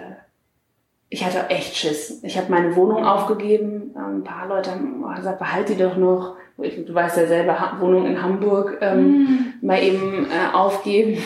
ich 1.13 1.23
hatte 1.23 1.47
echt 1.51 1.75
Schiss. 1.75 2.23
Ich 2.23 2.39
habe 2.39 2.49
meine 2.49 2.75
Wohnung 2.75 3.05
aufgegeben. 3.05 3.93
Ähm, 3.95 4.17
ein 4.17 4.23
paar 4.23 4.47
Leute 4.47 4.71
haben 4.71 5.05
gesagt, 5.15 5.37
behalte 5.37 5.75
die 5.75 5.83
doch 5.83 5.95
noch. 5.95 6.37
Du 6.57 6.93
weißt 6.93 7.17
ja 7.17 7.25
selber, 7.25 7.77
Wohnung 7.79 8.05
in 8.05 8.21
Hamburg 8.21 8.77
ähm, 8.81 9.53
mm. 9.61 9.65
mal 9.65 9.81
eben 9.81 10.25
äh, 10.25 10.55
aufgeben. 10.55 11.17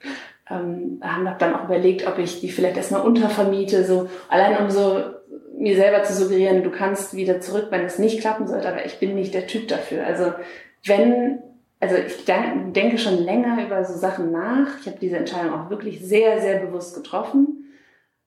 ähm, 0.50 1.00
haben 1.02 1.28
dann 1.38 1.54
auch 1.54 1.64
überlegt, 1.64 2.06
ob 2.06 2.18
ich 2.18 2.40
die 2.40 2.48
vielleicht 2.48 2.76
erstmal 2.76 3.02
untervermiete, 3.02 3.84
so 3.84 4.08
allein 4.28 4.58
um 4.58 4.70
so 4.70 5.02
mir 5.56 5.76
selber 5.76 6.02
zu 6.02 6.14
suggerieren, 6.14 6.62
du 6.62 6.70
kannst 6.70 7.14
wieder 7.14 7.40
zurück, 7.40 7.66
wenn 7.70 7.84
es 7.84 7.98
nicht 7.98 8.20
klappen 8.20 8.46
sollte, 8.46 8.68
aber 8.68 8.86
ich 8.86 8.98
bin 8.98 9.14
nicht 9.14 9.34
der 9.34 9.46
Typ 9.46 9.68
dafür. 9.68 10.06
Also 10.06 10.32
wenn, 10.86 11.40
also 11.78 11.96
ich 11.96 12.24
denke 12.24 12.96
schon 12.96 13.22
länger 13.22 13.62
über 13.64 13.84
so 13.84 13.92
Sachen 13.92 14.32
nach. 14.32 14.80
Ich 14.80 14.86
habe 14.86 14.96
diese 14.98 15.18
Entscheidung 15.18 15.52
auch 15.52 15.68
wirklich 15.68 16.00
sehr, 16.00 16.40
sehr 16.40 16.60
bewusst 16.60 16.94
getroffen 16.94 17.60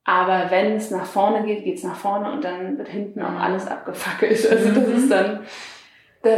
aber 0.06 0.48
wenn 0.52 0.76
es 0.76 0.92
nach 0.92 1.06
vorne 1.06 1.46
geht, 1.46 1.63
geht 1.63 1.78
es 1.78 1.84
nach 1.84 1.96
vorne 1.96 2.32
und 2.32 2.44
dann 2.44 2.78
wird 2.78 2.89
hinten 2.89 3.22
auch 3.22 3.32
mhm. 3.32 3.38
alles 3.38 3.68
abgefackelt. 3.68 4.46
Also 4.52 4.72
das 4.72 4.88
ist 4.88 5.12
dann. 5.12 5.39
Da, 6.24 6.30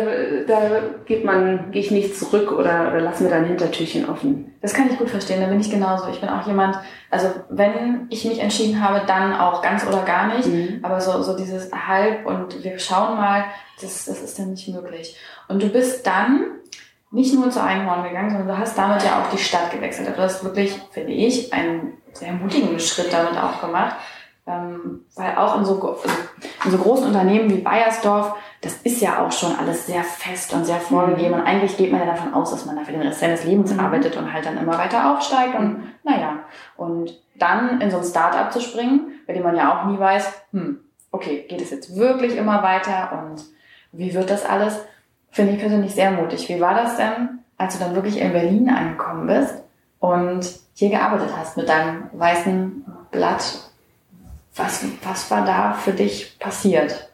da 0.48 0.82
geht 1.06 1.24
man, 1.24 1.72
gehe 1.72 1.82
ich 1.82 1.92
nicht 1.92 2.18
zurück 2.18 2.52
oder, 2.52 2.88
oder 2.88 3.02
lass 3.02 3.20
mir 3.20 3.30
da 3.30 3.36
ein 3.36 3.46
Hintertürchen 3.46 4.10
offen. 4.10 4.56
Das 4.62 4.74
kann 4.74 4.90
ich 4.90 4.98
gut 4.98 5.12
verstehen, 5.12 5.42
da 5.42 5.48
bin 5.48 5.60
ich 5.60 5.70
genauso. 5.70 6.10
Ich 6.10 6.20
bin 6.20 6.30
auch 6.30 6.46
jemand, 6.48 6.80
also 7.12 7.28
wenn 7.50 8.08
ich 8.10 8.26
mich 8.26 8.40
entschieden 8.40 8.84
habe, 8.84 9.06
dann 9.06 9.36
auch 9.36 9.62
ganz 9.62 9.86
oder 9.86 10.02
gar 10.02 10.36
nicht. 10.36 10.48
Mhm. 10.48 10.80
Aber 10.82 11.00
so, 11.00 11.22
so 11.22 11.38
dieses 11.38 11.72
halb 11.72 12.26
und 12.26 12.64
wir 12.64 12.80
schauen 12.80 13.16
mal, 13.16 13.46
das, 13.80 14.06
das 14.06 14.24
ist 14.24 14.40
dann 14.40 14.52
nicht 14.52 14.68
möglich. 14.70 15.18
Und 15.48 15.62
du 15.62 15.70
bist 15.70 16.08
dann 16.08 16.46
nicht 17.12 17.36
nur 17.36 17.52
zu 17.52 17.62
Einhorn 17.62 18.04
gegangen, 18.04 18.32
sondern 18.32 18.48
du 18.48 18.58
hast 18.58 18.76
damit 18.76 19.04
ja 19.04 19.22
auch 19.22 19.30
die 19.30 19.38
Stadt 19.38 19.72
gewechselt. 19.72 20.10
Du 20.18 20.22
hast 20.22 20.44
wirklich, 20.44 20.74
finde 20.92 21.14
ich, 21.14 21.54
einen 21.54 21.94
sehr 22.12 22.34
mutigen 22.34 22.80
Schritt 22.80 23.14
damit 23.14 23.38
auch 23.38 23.62
gemacht. 23.62 23.98
Ähm, 24.48 25.06
weil 25.16 25.36
auch 25.38 25.58
in 25.58 25.66
so, 25.66 25.98
in 26.66 26.72
so 26.72 26.78
großen 26.78 27.08
Unternehmen 27.08 27.50
wie 27.50 27.62
Bayersdorf, 27.62 28.36
das 28.66 28.78
ist 28.84 29.00
ja 29.00 29.24
auch 29.24 29.32
schon 29.32 29.56
alles 29.56 29.86
sehr 29.86 30.04
fest 30.04 30.54
und 30.54 30.66
sehr 30.66 30.80
vorgegeben. 30.80 31.36
Mhm. 31.36 31.42
Und 31.42 31.48
eigentlich 31.48 31.78
geht 31.78 31.92
man 31.92 32.02
ja 32.02 32.08
davon 32.08 32.34
aus, 32.34 32.50
dass 32.50 32.66
man 32.66 32.76
da 32.76 32.84
für 32.84 32.92
den 32.92 33.02
Rest 33.02 33.20
seines 33.20 33.44
Lebens 33.44 33.72
mhm. 33.72 33.80
arbeitet 33.80 34.18
und 34.18 34.34
halt 34.34 34.46
dann 34.46 34.58
immer 34.58 34.78
weiter 34.78 35.14
aufsteigt. 35.14 35.56
Und 35.56 35.78
mhm. 35.78 35.84
naja, 36.04 36.40
und 36.76 37.22
dann 37.36 37.80
in 37.80 37.92
so 37.92 37.98
ein 37.98 38.04
Start-up 38.04 38.52
zu 38.52 38.60
springen, 38.60 39.12
bei 39.28 39.34
dem 39.34 39.44
man 39.44 39.56
ja 39.56 39.72
auch 39.72 39.86
nie 39.86 40.00
weiß, 40.00 40.32
hm, 40.52 40.80
okay, 41.12 41.46
geht 41.48 41.62
es 41.62 41.70
jetzt 41.70 41.96
wirklich 41.96 42.36
immer 42.38 42.64
weiter 42.64 43.24
und 43.24 43.44
wie 43.92 44.14
wird 44.14 44.30
das 44.30 44.46
alles? 44.46 44.80
Finde 45.32 45.54
ich 45.54 45.60
persönlich 45.60 45.94
sehr 45.94 46.12
mutig. 46.12 46.50
Wie 46.50 46.60
war 46.60 46.74
das 46.74 46.98
denn, 46.98 47.40
als 47.58 47.78
du 47.78 47.84
dann 47.84 47.96
wirklich 47.96 48.20
in 48.20 48.34
Berlin 48.34 48.70
angekommen 48.70 49.28
bist 49.28 49.64
und 50.00 50.46
hier 50.74 50.90
gearbeitet 50.90 51.30
hast 51.38 51.56
mit 51.56 51.70
deinem 51.70 52.10
weißen 52.14 52.86
Blatt 53.12 53.72
was, 54.56 54.86
was 55.04 55.30
war 55.30 55.46
da 55.46 55.74
für 55.74 55.92
dich 55.92 56.40
passiert? 56.40 57.10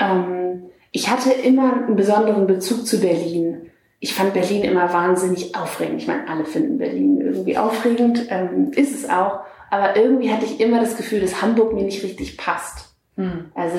Ähm, 0.00 0.70
ich 0.92 1.10
hatte 1.10 1.30
immer 1.30 1.72
einen 1.74 1.96
besonderen 1.96 2.46
Bezug 2.46 2.86
zu 2.86 3.00
Berlin. 3.00 3.70
Ich 4.00 4.14
fand 4.14 4.32
Berlin 4.32 4.64
immer 4.64 4.92
wahnsinnig 4.92 5.54
aufregend. 5.54 6.00
Ich 6.02 6.08
meine, 6.08 6.26
alle 6.28 6.44
finden 6.44 6.78
Berlin 6.78 7.20
irgendwie 7.20 7.58
aufregend, 7.58 8.26
ähm, 8.30 8.72
ist 8.74 8.94
es 8.94 9.08
auch. 9.08 9.40
Aber 9.70 9.96
irgendwie 9.96 10.32
hatte 10.32 10.46
ich 10.46 10.58
immer 10.58 10.80
das 10.80 10.96
Gefühl, 10.96 11.20
dass 11.20 11.42
Hamburg 11.42 11.74
mir 11.74 11.84
nicht 11.84 12.02
richtig 12.02 12.36
passt. 12.36 12.94
Hm. 13.16 13.52
Also 13.54 13.76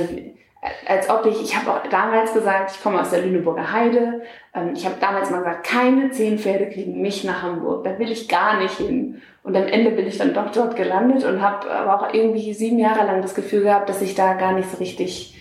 als 0.88 1.10
ob 1.10 1.26
ich, 1.26 1.42
ich 1.42 1.56
habe 1.56 1.72
auch 1.72 1.88
damals 1.90 2.34
gesagt, 2.34 2.72
ich 2.76 2.84
komme 2.84 3.02
aus 3.02 3.10
der 3.10 3.24
Lüneburger 3.24 3.72
Heide. 3.72 4.22
Ähm, 4.54 4.74
ich 4.76 4.86
habe 4.86 4.96
damals 5.00 5.32
mal 5.32 5.40
gesagt, 5.40 5.66
keine 5.66 6.12
zehn 6.12 6.38
Pferde 6.38 6.70
kriegen 6.70 7.02
mich 7.02 7.24
nach 7.24 7.42
Hamburg. 7.42 7.84
Da 7.84 7.98
will 7.98 8.12
ich 8.12 8.30
gar 8.30 8.60
nicht 8.60 8.76
hin. 8.76 9.22
Und 9.44 9.58
am 9.58 9.68
Ende 9.68 9.92
bin 9.92 10.06
ich 10.06 10.20
dann 10.20 10.36
doch 10.36 10.52
dort 10.52 10.76
gelandet 10.76 11.24
und 11.24 11.42
habe 11.42 11.70
aber 11.72 11.96
auch 11.96 12.14
irgendwie 12.14 12.54
sieben 12.54 12.78
Jahre 12.78 13.08
lang 13.08 13.24
das 13.24 13.34
Gefühl 13.34 13.64
gehabt, 13.64 13.90
dass 13.90 14.04
ich 14.04 14.14
da 14.14 14.34
gar 14.34 14.54
nicht 14.54 14.70
so 14.70 14.78
richtig, 14.78 15.36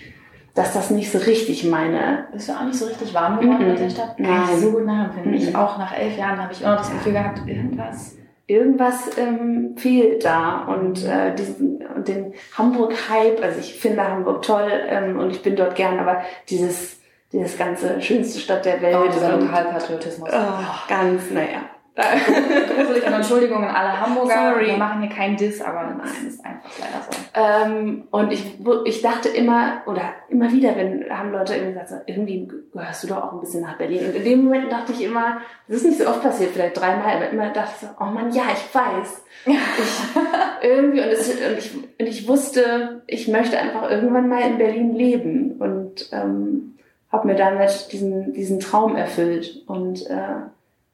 dass 0.54 0.72
das 0.72 0.90
nicht 0.90 1.10
so 1.10 1.18
richtig 1.18 1.64
meine. 1.64 2.26
Bist 2.32 2.48
du 2.48 2.52
auch 2.52 2.64
nicht 2.64 2.78
so 2.78 2.86
richtig 2.86 3.14
warm 3.14 3.40
geworden 3.40 3.58
mm 3.58 3.66
-mm. 3.66 3.70
mit 3.70 3.80
der 3.80 3.90
Stadt? 3.90 4.18
Nein. 4.18 4.60
so 4.60 4.72
gut 4.72 4.86
nachempfinden. 4.86 5.32
Mm 5.32 5.34
ich 5.36 5.56
auch 5.56 5.78
nach 5.78 5.96
elf 5.96 6.16
Jahren 6.16 6.42
habe 6.42 6.52
ich 6.52 6.62
immer 6.62 6.76
das 6.76 6.90
Gefühl 6.90 7.12
gehabt, 7.12 7.46
irgendwas 7.46 8.16
irgendwas 8.50 9.16
ähm, 9.16 9.76
fehlt 9.76 10.24
da 10.24 10.64
und 10.64 11.04
äh, 11.04 11.32
diesen 11.36 11.86
und 11.94 12.08
den 12.08 12.34
Hamburg-Hype, 12.58 13.40
also 13.40 13.60
ich 13.60 13.78
finde 13.78 14.02
Hamburg 14.02 14.42
toll 14.42 14.68
ähm, 14.88 15.20
und 15.20 15.30
ich 15.30 15.40
bin 15.40 15.54
dort 15.54 15.76
gern, 15.76 16.00
aber 16.00 16.22
dieses 16.48 17.00
dieses 17.32 17.56
ganze 17.56 18.00
schönste 18.02 18.40
Stadt 18.40 18.64
der 18.64 18.82
Welt. 18.82 18.96
Oh, 19.00 19.08
dieser 19.08 19.36
Lokalpatriotismus. 19.36 20.30
Oh, 20.32 20.88
ganz, 20.88 21.30
naja. 21.30 21.60
Gruselig 21.96 23.06
und 23.06 23.12
Entschuldigung 23.12 23.64
an 23.64 23.74
alle 23.74 24.00
Hamburger. 24.00 24.52
Sorry. 24.52 24.66
Wir 24.66 24.76
machen 24.76 25.02
hier 25.02 25.10
keinen 25.10 25.36
Diss, 25.36 25.60
aber 25.60 25.82
nein, 25.82 26.08
es 26.26 26.34
ist 26.34 26.44
einfach 26.44 26.70
leider 26.78 27.02
so. 27.02 27.20
Ähm, 27.34 28.04
und 28.10 28.32
ich, 28.32 28.58
ich 28.84 29.02
dachte 29.02 29.28
immer, 29.28 29.82
oder 29.86 30.02
immer 30.28 30.50
wieder, 30.52 30.76
wenn 30.76 31.04
haben 31.10 31.32
Leute 31.32 31.54
irgendwie 31.54 31.72
gesagt, 31.72 31.88
so, 31.90 31.96
irgendwie 32.06 32.48
gehörst 32.72 33.02
du 33.02 33.08
doch 33.08 33.24
auch 33.24 33.32
ein 33.32 33.40
bisschen 33.40 33.62
nach 33.62 33.76
Berlin. 33.76 34.06
Und 34.06 34.14
in 34.14 34.24
dem 34.24 34.44
Moment 34.44 34.70
dachte 34.70 34.92
ich 34.92 35.02
immer, 35.02 35.38
das 35.66 35.78
ist 35.78 35.86
nicht 35.86 35.98
so 35.98 36.08
oft 36.08 36.22
passiert, 36.22 36.52
vielleicht 36.52 36.80
dreimal, 36.80 37.16
aber 37.16 37.30
immer 37.30 37.50
dachte 37.50 37.72
ich 37.74 37.88
so, 37.88 37.94
oh 38.00 38.06
man, 38.06 38.32
ja, 38.32 38.44
ich 38.52 38.74
weiß. 38.74 39.24
Ich, 39.46 39.56
irgendwie, 40.62 41.00
und, 41.00 41.08
es, 41.08 41.28
und, 41.28 41.58
ich, 41.58 41.74
und 41.74 42.06
ich 42.06 42.28
wusste, 42.28 43.02
ich 43.06 43.28
möchte 43.28 43.58
einfach 43.58 43.90
irgendwann 43.90 44.28
mal 44.28 44.42
in 44.42 44.58
Berlin 44.58 44.94
leben. 44.94 45.52
Und 45.58 46.08
ähm, 46.12 46.78
habe 47.10 47.26
mir 47.26 47.34
damit 47.34 47.92
diesen, 47.92 48.32
diesen 48.32 48.60
Traum 48.60 48.96
erfüllt. 48.96 49.64
Und 49.66 50.06
äh, 50.08 50.46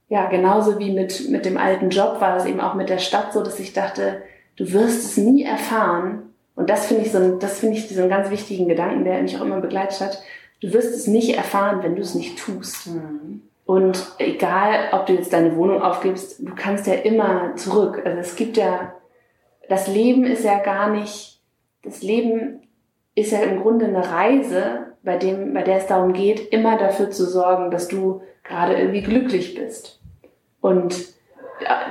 ja, 0.09 0.27
genauso 0.29 0.79
wie 0.79 0.93
mit, 0.93 1.29
mit 1.31 1.45
dem 1.45 1.57
alten 1.57 1.91
Job 1.91 2.21
war 2.21 2.37
es 2.37 2.45
eben 2.45 2.61
auch 2.61 2.75
mit 2.75 2.89
der 2.89 2.99
Stadt 2.99 3.33
so, 3.33 3.43
dass 3.43 3.59
ich 3.59 3.73
dachte, 3.73 4.23
du 4.57 4.73
wirst 4.73 5.05
es 5.05 5.17
nie 5.17 5.43
erfahren. 5.43 6.35
Und 6.55 6.71
das 6.71 6.87
finde 6.87 7.03
ich 7.03 7.13
so, 7.13 7.37
das 7.39 7.59
finde 7.59 7.77
ich 7.77 7.99
einen 7.99 8.09
ganz 8.09 8.31
wichtigen 8.31 8.69
Gedanken, 8.69 9.05
der 9.05 9.21
mich 9.21 9.37
auch 9.37 9.45
immer 9.45 9.61
begleitet 9.61 10.01
hat. 10.01 10.23
Du 10.61 10.73
wirst 10.73 10.95
es 10.95 11.07
nicht 11.07 11.37
erfahren, 11.37 11.83
wenn 11.83 11.97
du 11.97 12.03
es 12.03 12.15
nicht 12.15 12.39
tust. 12.39 12.87
Mhm. 12.87 13.43
Und 13.67 14.07
egal, 14.19 14.91
ob 14.93 15.07
du 15.07 15.13
jetzt 15.13 15.33
deine 15.33 15.57
Wohnung 15.57 15.83
aufgibst, 15.83 16.39
du 16.39 16.55
kannst 16.55 16.87
ja 16.87 16.95
immer 16.95 17.57
zurück. 17.57 18.01
Also 18.05 18.19
es 18.21 18.37
gibt 18.37 18.57
ja, 18.57 18.93
das 19.69 19.89
Leben 19.89 20.25
ist 20.25 20.45
ja 20.45 20.61
gar 20.61 20.89
nicht, 20.89 21.41
das 21.83 22.01
Leben 22.01 22.63
ist 23.17 23.33
ja 23.33 23.41
im 23.41 23.61
Grunde 23.61 23.87
eine 23.87 24.09
Reise, 24.09 24.87
bei 25.03 25.17
dem, 25.17 25.53
bei 25.53 25.63
der 25.63 25.79
es 25.79 25.87
darum 25.87 26.13
geht, 26.13 26.53
immer 26.53 26.79
dafür 26.79 27.11
zu 27.11 27.27
sorgen, 27.27 27.71
dass 27.71 27.89
du 27.89 28.23
gerade 28.45 28.75
irgendwie 28.75 29.03
glücklich 29.03 29.55
bist. 29.55 29.96
Und 30.67 31.15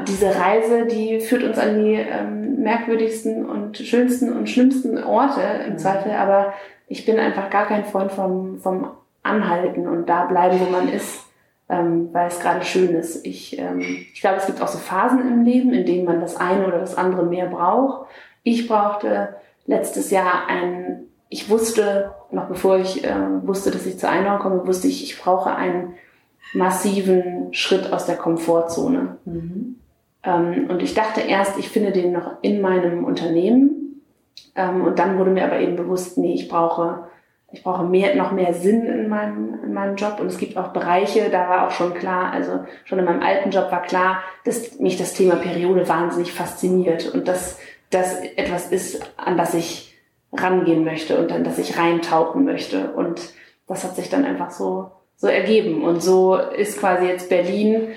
diese 0.06 0.36
Reise, 0.36 0.86
die 0.86 1.22
führt 1.22 1.44
uns 1.44 1.58
an 1.58 1.82
die 1.82 1.94
ähm, 1.94 2.62
merkwürdigsten 2.62 3.46
und 3.46 3.78
schönsten 3.78 4.34
und 4.34 4.50
schlimmsten 4.50 5.02
Orte 5.02 5.40
im 5.66 5.74
mhm. 5.74 5.78
Zweifel, 5.78 6.12
aber 6.12 6.54
ich 6.90 7.06
bin 7.06 7.18
einfach 7.18 7.50
gar 7.50 7.68
kein 7.68 7.86
Freund 7.86 8.12
vom, 8.12 8.60
vom 8.60 8.90
Anhalten 9.24 9.88
und 9.88 10.10
da 10.10 10.26
bleiben, 10.26 10.60
wo 10.60 10.70
man 10.70 10.90
ist, 10.90 11.24
ähm, 11.70 12.10
weil 12.12 12.28
es 12.28 12.42
gerade 12.42 12.66
schön 12.66 12.94
ist. 12.96 13.26
Ich, 13.26 13.58
ähm, 13.58 13.80
ich 13.80 14.20
glaube, 14.20 14.38
es 14.38 14.46
gibt 14.46 14.62
auch 14.62 14.68
so 14.68 14.78
Phasen 14.78 15.22
im 15.22 15.46
Leben, 15.46 15.72
in 15.74 15.86
denen 15.86 16.04
man 16.04 16.20
das 16.20 16.36
eine 16.36 16.68
oder 16.68 16.80
das 16.80 16.98
andere 16.98 17.24
mehr 17.24 17.46
braucht. 17.46 18.10
Ich 18.44 18.68
brauchte 18.68 19.38
letztes 19.68 20.12
Jahr 20.12 20.48
ein, 20.50 21.06
ich 21.30 21.50
wusste, 21.50 22.12
noch 22.30 22.50
bevor 22.50 22.78
ich 22.78 23.06
äh, 23.06 23.48
wusste, 23.48 23.72
dass 23.72 23.86
ich 23.86 23.98
zur 23.98 24.10
Einordnung 24.10 24.58
komme, 24.58 24.68
wusste 24.68 24.90
ich, 24.90 25.02
ich 25.02 25.18
brauche 25.18 25.56
einen 25.56 25.94
massiven 26.56 27.54
Schritt 27.54 27.91
aus 27.91 28.06
der 28.06 28.15
Komfortzone. 28.15 29.18
Mhm. 29.26 29.76
Ähm, 30.24 30.68
und 30.70 30.82
ich 30.82 30.94
dachte 30.94 31.22
erst, 31.22 31.60
ich 31.60 31.70
finde 31.70 31.91
den 31.91 32.12
noch 32.12 32.38
in 32.41 32.62
meinem 32.62 33.04
Unternehmen. 33.04 34.02
Ähm, 34.56 34.84
und 34.84 34.98
dann 35.00 35.18
wurde 35.18 35.32
mir 35.32 35.46
aber 35.46 35.60
eben 35.60 35.76
bewusst, 35.76 36.18
nee, 36.18 36.34
ich 36.34 36.48
brauche, 36.48 37.08
ich 37.52 37.63
brauche 37.63 37.84
mehr, 37.84 38.15
noch 38.15 38.32
mehr 38.32 38.54
Sinn 38.54 38.86
in 38.86 39.10
meinem, 39.10 39.60
in 39.63 39.74
meinem 39.74 39.96
Job. 39.96 40.20
Und 40.20 40.28
es 40.28 40.38
gibt 40.38 40.58
auch 40.58 40.70
Bereiche, 40.70 41.30
da 41.30 41.50
war 41.50 41.68
auch 41.68 41.72
schon 41.72 41.94
klar, 41.94 42.32
also 42.32 42.62
schon 42.86 43.00
in 43.00 43.06
meinem 43.06 43.22
alten 43.22 43.52
Job 43.52 43.72
war 43.72 43.84
klar, 43.84 44.24
dass 44.46 44.80
mich 44.80 44.98
das 44.98 45.13
Thema 45.13 45.36
Periode 45.36 45.88
wahnsinnig 45.88 46.32
fasziniert 46.32 47.13
und 47.13 47.28
dass 47.28 47.60
das 47.91 48.20
etwas 48.36 48.72
ist, 48.72 49.13
an 49.18 49.38
das 49.38 49.54
ich 49.54 49.96
rangehen 50.34 50.84
möchte 50.84 51.18
und 51.18 51.32
an 51.32 51.44
das 51.44 51.60
ich 51.60 51.78
reintauchen 51.78 52.44
möchte. 52.46 52.91
Und 52.94 53.34
das 53.68 53.84
hat 53.84 53.96
sich 53.96 54.10
dann 54.10 54.26
einfach 54.26 54.52
so 54.52 54.91
so 55.17 55.28
ergeben. 55.28 55.84
Und 55.84 56.01
so 56.01 56.36
ist 56.36 56.80
quasi 56.80 57.06
jetzt 57.08 57.30
Berlin, 57.30 57.89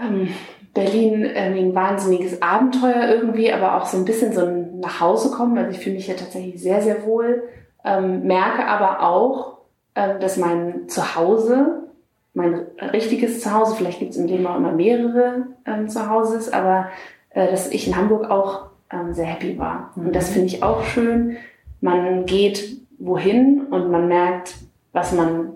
ähm, 0.00 0.28
Berlin 0.74 1.24
irgendwie 1.24 1.62
ein 1.62 1.74
wahnsinniges 1.74 2.42
Abenteuer 2.42 3.08
irgendwie, 3.08 3.52
aber 3.52 3.76
auch 3.76 3.86
so 3.86 3.96
ein 3.96 4.04
bisschen 4.04 4.32
so 4.32 4.44
ein 4.44 4.80
Nachhausekommen. 4.80 5.56
Also 5.56 5.70
ich 5.70 5.78
fühle 5.78 5.96
mich 5.96 6.06
hier 6.06 6.16
tatsächlich 6.16 6.60
sehr, 6.60 6.82
sehr 6.82 7.04
wohl. 7.04 7.44
Ähm, 7.84 8.24
merke 8.24 8.66
aber 8.66 9.02
auch, 9.02 9.58
ähm, 9.94 10.18
dass 10.20 10.36
mein 10.36 10.88
Zuhause, 10.88 11.84
mein 12.32 12.66
richtiges 12.92 13.40
Zuhause, 13.40 13.76
vielleicht 13.76 14.00
gibt 14.00 14.10
es 14.12 14.16
im 14.16 14.26
Leben 14.26 14.46
auch 14.46 14.56
immer 14.56 14.72
mehrere 14.72 15.46
ähm, 15.64 15.88
Zuhauses, 15.88 16.52
aber 16.52 16.88
äh, 17.30 17.48
dass 17.48 17.70
ich 17.70 17.86
in 17.86 17.96
Hamburg 17.96 18.28
auch 18.28 18.66
ähm, 18.90 19.14
sehr 19.14 19.26
happy 19.26 19.58
war. 19.58 19.92
Und 19.94 20.14
das 20.14 20.30
finde 20.30 20.46
ich 20.46 20.62
auch 20.62 20.82
schön. 20.82 21.36
Man 21.80 22.26
geht 22.26 22.78
wohin 22.98 23.66
und 23.70 23.90
man 23.90 24.08
merkt, 24.08 24.56
was 24.92 25.12
man 25.12 25.53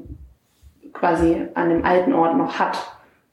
quasi 0.99 1.47
an 1.55 1.71
dem 1.71 1.85
alten 1.85 2.13
Ort 2.13 2.37
noch 2.37 2.59
hat. 2.59 2.79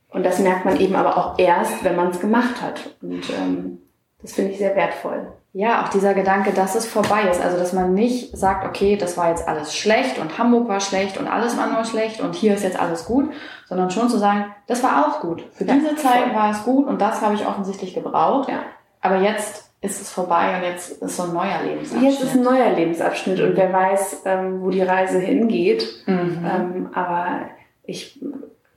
Und 0.10 0.26
das 0.26 0.40
merkt 0.40 0.66
man 0.66 0.80
eben 0.80 0.96
aber 0.96 1.18
auch 1.18 1.38
erst, 1.38 1.84
wenn 1.84 1.96
man 1.96 2.10
es 2.10 2.20
gemacht 2.20 2.62
hat. 2.62 2.96
Und 3.02 3.30
ähm, 3.32 3.80
das 4.22 4.34
finde 4.34 4.52
ich 4.52 4.58
sehr 4.58 4.76
wertvoll. 4.76 5.28
Ja, 5.52 5.84
auch 5.84 5.90
dieser 5.90 6.14
Gedanke, 6.14 6.52
dass 6.52 6.76
es 6.76 6.86
vorbei 6.86 7.30
ist. 7.30 7.42
Also, 7.42 7.58
dass 7.58 7.72
man 7.72 7.94
nicht 7.94 8.38
sagt, 8.38 8.66
okay, 8.66 8.98
das 8.98 9.18
war 9.18 9.30
jetzt 9.30 9.48
alles 9.48 9.76
schlecht 9.76 10.20
und 10.20 10.38
Hamburg 10.38 10.68
war 10.68 10.82
schlecht 10.82 11.18
und 11.18 11.28
alles 11.28 11.58
war 11.58 11.68
nur 11.68 11.86
schlecht 11.86 12.20
und 12.20 12.36
hier 12.36 12.56
ist 12.56 12.64
jetzt 12.64 12.80
alles 12.80 13.06
gut, 13.06 13.32
sondern 13.66 13.90
schon 13.90 14.10
zu 14.10 14.18
sagen, 14.18 14.46
das 14.68 14.84
war 14.84 15.08
auch 15.08 15.22
gut. 15.22 15.46
Für 15.54 15.64
ja, 15.64 15.76
diese 15.76 15.96
Zeit 15.96 16.26
voll. 16.26 16.36
war 16.36 16.52
es 16.52 16.64
gut 16.64 16.88
und 16.88 17.00
das 17.00 17.22
habe 17.22 17.36
ich 17.36 17.48
offensichtlich 17.48 17.94
gebraucht. 17.94 18.50
Ja. 18.50 18.60
Aber 19.00 19.18
jetzt 19.18 19.72
ist 19.80 20.02
es 20.02 20.12
vorbei 20.12 20.58
und 20.58 20.64
jetzt 20.64 21.02
ist 21.02 21.16
so 21.16 21.24
ein 21.24 21.34
neuer 21.34 21.62
Lebensabschnitt. 21.64 22.12
Jetzt 22.12 22.24
ist 22.24 22.36
ein 22.36 22.42
neuer 22.42 22.72
Lebensabschnitt 22.72 23.40
und 23.40 23.56
wer 23.56 23.72
weiß, 23.72 24.24
ähm, 24.26 24.62
wo 24.62 24.70
die 24.72 24.82
Reise 24.82 25.20
hingeht. 25.20 26.04
Mhm. 26.06 26.46
Ähm, 26.46 26.90
aber 26.94 27.50
ich, 27.88 28.20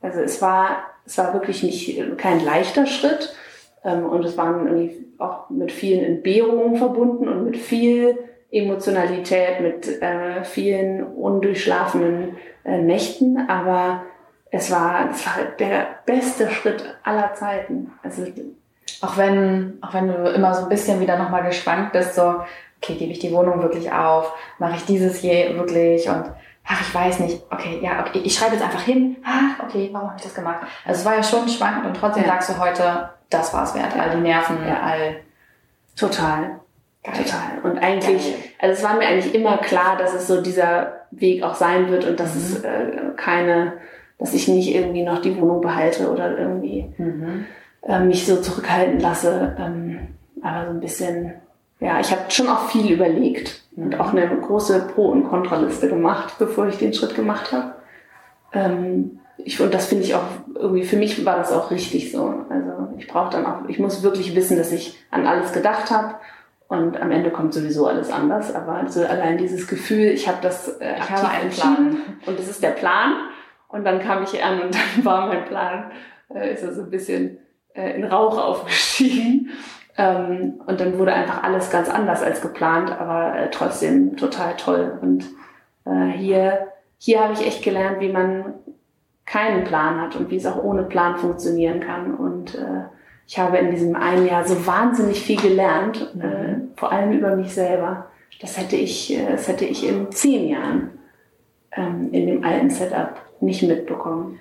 also 0.00 0.20
es 0.20 0.40
war, 0.42 0.84
es 1.06 1.18
war 1.18 1.32
wirklich 1.34 1.62
nicht 1.62 2.18
kein 2.18 2.44
leichter 2.44 2.86
Schritt 2.86 3.34
ähm, 3.84 4.06
und 4.06 4.24
es 4.24 4.36
waren 4.36 4.66
irgendwie 4.66 5.06
auch 5.18 5.50
mit 5.50 5.72
vielen 5.72 6.04
Entbehrungen 6.04 6.76
verbunden 6.76 7.28
und 7.28 7.44
mit 7.44 7.56
viel 7.56 8.18
Emotionalität, 8.50 9.60
mit 9.60 10.00
äh, 10.00 10.44
vielen 10.44 11.02
undurchschlafenen 11.02 12.36
äh, 12.64 12.78
Nächten, 12.78 13.48
aber 13.48 14.02
es 14.50 14.70
war, 14.70 15.10
es 15.10 15.26
war 15.26 15.34
der 15.58 15.86
beste 16.06 16.48
Schritt 16.50 16.82
aller 17.02 17.34
Zeiten. 17.34 17.92
Also 18.02 18.24
auch 19.02 19.16
wenn, 19.16 19.78
auch 19.82 19.92
wenn 19.92 20.08
du 20.08 20.30
immer 20.30 20.54
so 20.54 20.62
ein 20.62 20.68
bisschen 20.68 21.00
wieder 21.00 21.18
nochmal 21.18 21.44
geschwankt 21.44 21.92
bist, 21.92 22.14
so, 22.14 22.36
okay, 22.82 22.94
gebe 22.94 23.12
ich 23.12 23.18
die 23.18 23.32
Wohnung 23.32 23.60
wirklich 23.62 23.92
auf? 23.92 24.32
Mache 24.58 24.76
ich 24.76 24.86
dieses 24.86 25.20
je 25.22 25.54
wirklich? 25.54 26.08
Und 26.08 26.32
ach, 26.68 26.80
ich 26.82 26.94
weiß 26.94 27.20
nicht, 27.20 27.42
okay, 27.50 27.80
ja, 27.82 28.04
okay, 28.06 28.20
ich 28.22 28.34
schreibe 28.34 28.54
jetzt 28.54 28.64
einfach 28.64 28.82
hin, 28.82 29.16
ach, 29.24 29.64
okay, 29.64 29.88
warum 29.90 30.08
habe 30.08 30.18
ich 30.18 30.24
das 30.24 30.34
gemacht? 30.34 30.58
Also 30.84 31.00
es 31.00 31.06
war 31.06 31.16
ja 31.16 31.22
schon 31.22 31.48
schwankend 31.48 31.86
und 31.86 31.96
trotzdem 31.96 32.24
ja. 32.24 32.30
sagst 32.30 32.50
du 32.50 32.58
heute, 32.58 33.08
das 33.30 33.52
war 33.54 33.64
es 33.64 33.74
wert, 33.74 33.98
all 33.98 34.10
die 34.10 34.20
Nerven, 34.20 34.58
ja. 34.66 34.80
all. 34.80 35.16
Total. 35.96 36.60
Geil. 37.02 37.14
Total. 37.16 37.58
Und 37.62 37.78
eigentlich, 37.78 38.22
Geil. 38.22 38.50
also 38.58 38.74
es 38.74 38.82
war 38.84 38.98
mir 38.98 39.06
eigentlich 39.06 39.34
immer 39.34 39.56
klar, 39.58 39.96
dass 39.96 40.12
es 40.14 40.26
so 40.26 40.42
dieser 40.42 41.06
Weg 41.10 41.42
auch 41.42 41.54
sein 41.54 41.90
wird 41.90 42.04
und 42.04 42.20
dass 42.20 42.34
mhm. 42.34 42.40
es 42.40 42.64
äh, 42.64 42.90
keine, 43.16 43.72
dass 44.18 44.34
ich 44.34 44.46
nicht 44.46 44.74
irgendwie 44.74 45.02
noch 45.02 45.22
die 45.22 45.40
Wohnung 45.40 45.60
behalte 45.60 46.10
oder 46.10 46.36
irgendwie 46.36 46.92
mhm. 46.98 47.46
äh, 47.82 47.98
mich 48.00 48.26
so 48.26 48.40
zurückhalten 48.40 49.00
lasse. 49.00 49.56
Ähm, 49.58 50.08
aber 50.42 50.66
so 50.66 50.70
ein 50.72 50.80
bisschen, 50.80 51.34
ja, 51.80 51.98
ich 51.98 52.10
habe 52.10 52.30
schon 52.30 52.48
auch 52.48 52.68
viel 52.68 52.92
überlegt 52.92 53.62
und 53.78 54.00
auch 54.00 54.12
eine 54.12 54.28
große 54.28 54.88
Pro- 54.94 55.10
und 55.10 55.28
Kontraliste 55.28 55.88
gemacht, 55.88 56.34
bevor 56.38 56.66
ich 56.66 56.78
den 56.78 56.92
Schritt 56.92 57.14
gemacht 57.14 57.52
habe. 57.52 57.74
Ähm, 58.52 59.20
ich, 59.36 59.60
und 59.60 59.72
das 59.72 59.86
finde 59.86 60.04
ich 60.04 60.14
auch 60.14 60.24
irgendwie, 60.54 60.82
für 60.82 60.96
mich 60.96 61.24
war 61.24 61.36
das 61.36 61.52
auch 61.52 61.70
richtig 61.70 62.10
so. 62.10 62.44
Also 62.48 62.88
ich 62.98 63.06
brauche 63.06 63.30
dann 63.30 63.46
auch, 63.46 63.68
ich 63.68 63.78
muss 63.78 64.02
wirklich 64.02 64.34
wissen, 64.34 64.56
dass 64.56 64.72
ich 64.72 64.98
an 65.10 65.26
alles 65.26 65.52
gedacht 65.52 65.90
habe 65.90 66.16
und 66.66 67.00
am 67.00 67.12
Ende 67.12 67.30
kommt 67.30 67.54
sowieso 67.54 67.86
alles 67.86 68.10
anders. 68.10 68.52
Aber 68.52 68.88
so 68.88 69.04
allein 69.04 69.38
dieses 69.38 69.68
Gefühl, 69.68 70.06
ich 70.06 70.26
habe 70.26 70.38
das 70.42 70.68
äh, 70.80 70.96
ich 70.96 71.10
habe 71.10 71.28
einen 71.28 71.50
Plan 71.50 71.96
und 72.26 72.38
das 72.38 72.48
ist 72.48 72.62
der 72.62 72.70
Plan. 72.70 73.12
Und 73.68 73.84
dann 73.84 74.00
kam 74.00 74.24
ich 74.24 74.42
an 74.42 74.60
und 74.60 74.74
dann 74.96 75.04
war 75.04 75.28
mein 75.28 75.44
Plan, 75.44 75.92
äh, 76.34 76.52
ist 76.52 76.64
er 76.64 76.74
so 76.74 76.82
ein 76.82 76.90
bisschen 76.90 77.38
äh, 77.74 77.94
in 77.94 78.04
Rauch 78.04 78.36
aufgestiegen. 78.38 79.50
Ähm, 79.98 80.60
und 80.64 80.80
dann 80.80 80.96
wurde 80.96 81.12
einfach 81.12 81.42
alles 81.42 81.70
ganz 81.70 81.90
anders 81.90 82.22
als 82.22 82.40
geplant, 82.40 82.90
aber 82.90 83.36
äh, 83.36 83.50
trotzdem 83.50 84.16
total 84.16 84.56
toll. 84.56 84.96
Und 85.02 85.26
äh, 85.84 86.16
hier, 86.16 86.68
hier 86.98 87.24
habe 87.24 87.32
ich 87.32 87.44
echt 87.44 87.64
gelernt, 87.64 88.00
wie 88.00 88.12
man 88.12 88.54
keinen 89.26 89.64
Plan 89.64 90.00
hat 90.00 90.14
und 90.14 90.30
wie 90.30 90.36
es 90.36 90.46
auch 90.46 90.62
ohne 90.62 90.84
Plan 90.84 91.16
funktionieren 91.16 91.80
kann. 91.80 92.14
Und 92.14 92.54
äh, 92.54 92.84
ich 93.26 93.38
habe 93.38 93.58
in 93.58 93.72
diesem 93.72 93.96
einen 93.96 94.26
Jahr 94.26 94.46
so 94.46 94.66
wahnsinnig 94.66 95.20
viel 95.20 95.40
gelernt, 95.40 96.14
mhm. 96.14 96.22
äh, 96.22 96.56
vor 96.76 96.92
allem 96.92 97.12
über 97.12 97.34
mich 97.34 97.52
selber. 97.52 98.06
Das 98.40 98.56
hätte 98.56 98.76
ich, 98.76 99.12
äh, 99.12 99.32
das 99.32 99.48
hätte 99.48 99.64
ich 99.64 99.86
in 99.86 100.12
zehn 100.12 100.48
Jahren 100.48 100.90
ähm, 101.72 102.10
in 102.12 102.26
dem 102.26 102.44
alten 102.44 102.70
Setup 102.70 103.16
nicht 103.40 103.64
mitbekommen. 103.64 104.38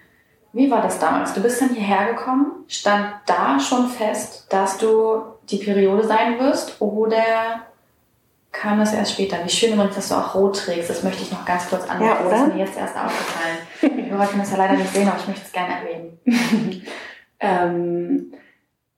Wie 0.54 0.72
war 0.72 0.82
das 0.82 1.00
damals? 1.00 1.34
Du 1.34 1.41
bist 1.41 1.62
dann 1.62 1.70
hierher 1.70 2.13
gekommen, 2.13 2.63
stand 2.67 3.08
da 3.26 3.60
schon 3.60 3.88
fest, 3.88 4.48
dass 4.50 4.78
du 4.78 5.22
die 5.49 5.57
Periode 5.57 6.05
sein 6.05 6.39
wirst 6.39 6.81
oder 6.81 7.21
kam 8.51 8.79
das 8.79 8.93
erst 8.93 9.13
später? 9.13 9.38
Wie 9.43 9.49
schön 9.49 9.73
übrigens, 9.73 9.95
dass 9.95 10.10
du 10.10 10.15
auch 10.15 10.36
rot 10.36 10.57
trägst. 10.57 10.89
Das 10.89 11.03
möchte 11.03 11.23
ich 11.23 11.31
noch 11.31 11.45
ganz 11.45 11.69
kurz 11.69 11.88
anmerken. 11.89 12.23
Ja, 12.23 12.27
oder? 12.27 12.38
Das 12.38 12.47
ist 12.47 12.53
mir 12.53 12.60
jetzt 12.60 12.77
erst 12.77 12.95
aufgefallen. 12.97 14.10
Hörer 14.10 14.25
können 14.25 14.41
das 14.41 14.51
ja 14.51 14.57
leider 14.57 14.73
nicht 14.73 14.93
sehen, 14.93 15.07
aber 15.07 15.17
ich 15.19 15.27
möchte 15.27 15.45
es 15.45 15.51
gerne 15.51 15.73
erwähnen. 15.75 16.19
ähm, 17.39 18.33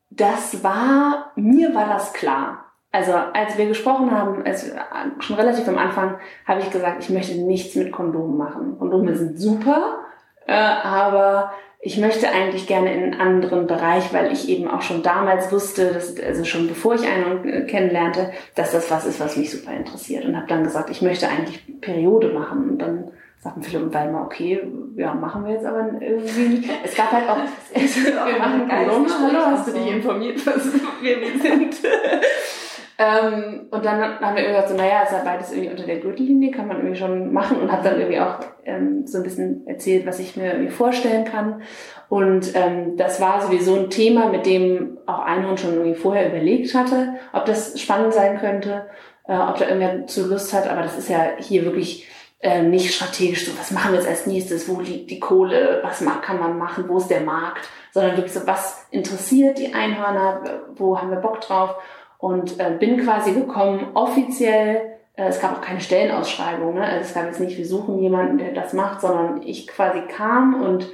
das 0.10 0.64
war, 0.64 1.32
mir 1.36 1.74
war 1.74 1.88
das 1.88 2.14
klar. 2.14 2.66
Also 2.92 3.14
als 3.14 3.58
wir 3.58 3.68
gesprochen 3.68 4.12
haben, 4.12 4.44
als, 4.46 4.72
schon 5.20 5.36
relativ 5.36 5.68
am 5.68 5.78
Anfang, 5.78 6.18
habe 6.46 6.62
ich 6.62 6.72
gesagt, 6.72 7.04
ich 7.04 7.10
möchte 7.10 7.36
nichts 7.36 7.76
mit 7.76 7.92
Kondomen 7.92 8.38
machen. 8.38 8.80
Kondome 8.80 9.16
sind 9.16 9.40
super, 9.40 10.00
äh, 10.48 10.54
aber 10.56 11.52
ich 11.82 11.98
möchte 11.98 12.30
eigentlich 12.30 12.68
gerne 12.68 12.94
in 12.94 13.04
einen 13.04 13.22
anderen 13.22 13.66
Bereich, 13.66 14.14
weil 14.14 14.34
ich 14.34 14.50
eben 14.50 14.68
auch 14.68 14.82
schon 14.82 15.02
damals 15.02 15.52
wusste, 15.52 15.94
dass, 15.94 16.20
also 16.20 16.44
schon 16.44 16.68
bevor 16.68 16.96
ich 16.96 17.08
einen 17.08 17.68
kennenlernte, 17.68 18.32
dass 18.56 18.74
das 18.74 18.92
was 18.92 19.06
ist, 19.06 19.22
was 19.22 19.38
mich 19.38 19.50
super 19.50 19.72
interessiert. 19.72 20.26
Und 20.26 20.36
habe 20.36 20.48
dann 20.48 20.66
gesagt, 20.66 20.90
ich 20.90 21.02
möchte 21.02 21.30
eigentlich 21.30 21.64
Periode 21.80 22.34
machen. 22.34 22.72
Und 22.72 22.80
dann 22.80 23.12
sagten 23.42 23.64
Philipp 23.64 23.84
und 23.84 23.94
Weimar, 23.94 24.26
okay, 24.26 24.62
ja, 24.98 25.14
machen 25.14 25.46
wir 25.46 25.54
jetzt 25.54 25.66
aber 25.66 25.90
irgendwie. 26.02 26.70
Es 26.84 26.96
gab 26.96 27.14
halt 27.14 27.30
auch, 27.30 27.38
wir 27.74 28.40
machen 28.40 28.68
Kondome. 28.68 29.08
Hallo, 29.22 29.46
hast 29.46 29.68
du 29.70 29.72
dich 29.72 29.88
informiert, 29.88 30.46
was 30.46 30.74
wir 31.02 31.42
sind? 31.42 31.76
Ähm, 33.02 33.68
und 33.72 33.86
dann 33.86 34.20
haben 34.20 34.36
wir 34.36 34.44
irgendwie 34.44 34.48
gesagt, 34.48 34.68
so, 34.68 34.76
naja, 34.76 35.04
ist 35.04 35.14
ja 35.14 35.22
beides 35.24 35.54
irgendwie 35.54 35.70
unter 35.70 35.86
der 35.86 36.00
Gürtellinie, 36.02 36.52
kann 36.52 36.68
man 36.68 36.78
irgendwie 36.78 36.98
schon 36.98 37.32
machen 37.32 37.62
und 37.62 37.72
habe 37.72 37.82
dann 37.82 37.98
irgendwie 37.98 38.20
auch 38.20 38.40
ähm, 38.66 39.08
so 39.08 39.20
ein 39.20 39.24
bisschen 39.24 39.66
erzählt, 39.68 40.06
was 40.06 40.20
ich 40.20 40.36
mir 40.36 40.52
irgendwie 40.52 40.74
vorstellen 40.74 41.24
kann. 41.24 41.62
Und 42.10 42.54
ähm, 42.56 42.98
das 42.98 43.22
war 43.22 43.42
sowieso 43.42 43.78
ein 43.78 43.90
Thema, 43.90 44.28
mit 44.28 44.46
dem 44.46 44.98
auch 45.06 45.20
Einhorn 45.20 45.58
schon 45.58 45.76
irgendwie 45.76 45.96
vorher 45.96 46.28
überlegt 46.28 46.76
hatte, 46.76 47.14
ob 47.32 47.46
das 47.46 47.80
spannend 47.80 48.14
sein 48.14 48.38
könnte, 48.38 48.88
äh, 49.26 49.38
ob 49.38 49.58
da 49.58 49.70
irgendwer 49.70 50.06
zu 50.06 50.28
Lust 50.28 50.52
hat. 50.54 50.68
Aber 50.68 50.82
das 50.82 50.98
ist 50.98 51.08
ja 51.10 51.22
hier 51.38 51.64
wirklich 51.64 52.06
äh, 52.42 52.64
nicht 52.64 52.94
strategisch 52.94 53.46
so, 53.46 53.58
was 53.58 53.72
machen 53.72 53.94
wir 53.94 54.00
jetzt 54.00 54.10
als 54.10 54.28
nächstes, 54.28 54.68
wo 54.68 54.82
liegt 54.82 55.10
die 55.10 55.22
Kohle, 55.22 55.80
was 55.84 56.04
kann 56.22 56.38
man 56.38 56.58
machen, 56.58 56.84
wo 56.90 56.98
ist 56.98 57.08
der 57.08 57.22
Markt, 57.22 57.70
sondern 57.94 58.18
wirklich 58.18 58.34
so, 58.34 58.46
was 58.46 58.88
interessiert 58.92 59.58
die 59.58 59.74
Einhörner, 59.74 60.44
wo 60.76 61.00
haben 61.00 61.12
wir 61.12 61.18
Bock 61.18 61.40
drauf 61.40 61.76
und 62.20 62.60
äh, 62.60 62.72
bin 62.78 62.98
quasi 62.98 63.34
gekommen 63.34 63.88
offiziell. 63.96 64.98
Äh, 65.16 65.30
es 65.30 65.42
gab 65.42 65.58
auch 65.58 65.62
keine 65.62 65.82
Stellenausschreibung. 65.82 66.76
Ne? 66.76 66.84
Also 66.84 67.02
es 67.02 67.14
gab 67.16 67.26
jetzt 67.26 67.40
nicht, 67.40 67.58
wir 67.58 67.66
suchen 67.66 68.00
jemanden, 68.00 68.38
der 68.38 68.52
das 68.52 68.74
macht, 68.74 69.02
sondern 69.02 69.42
ich 69.42 69.68
quasi 69.68 70.02
kam 70.02 70.62
und 70.62 70.88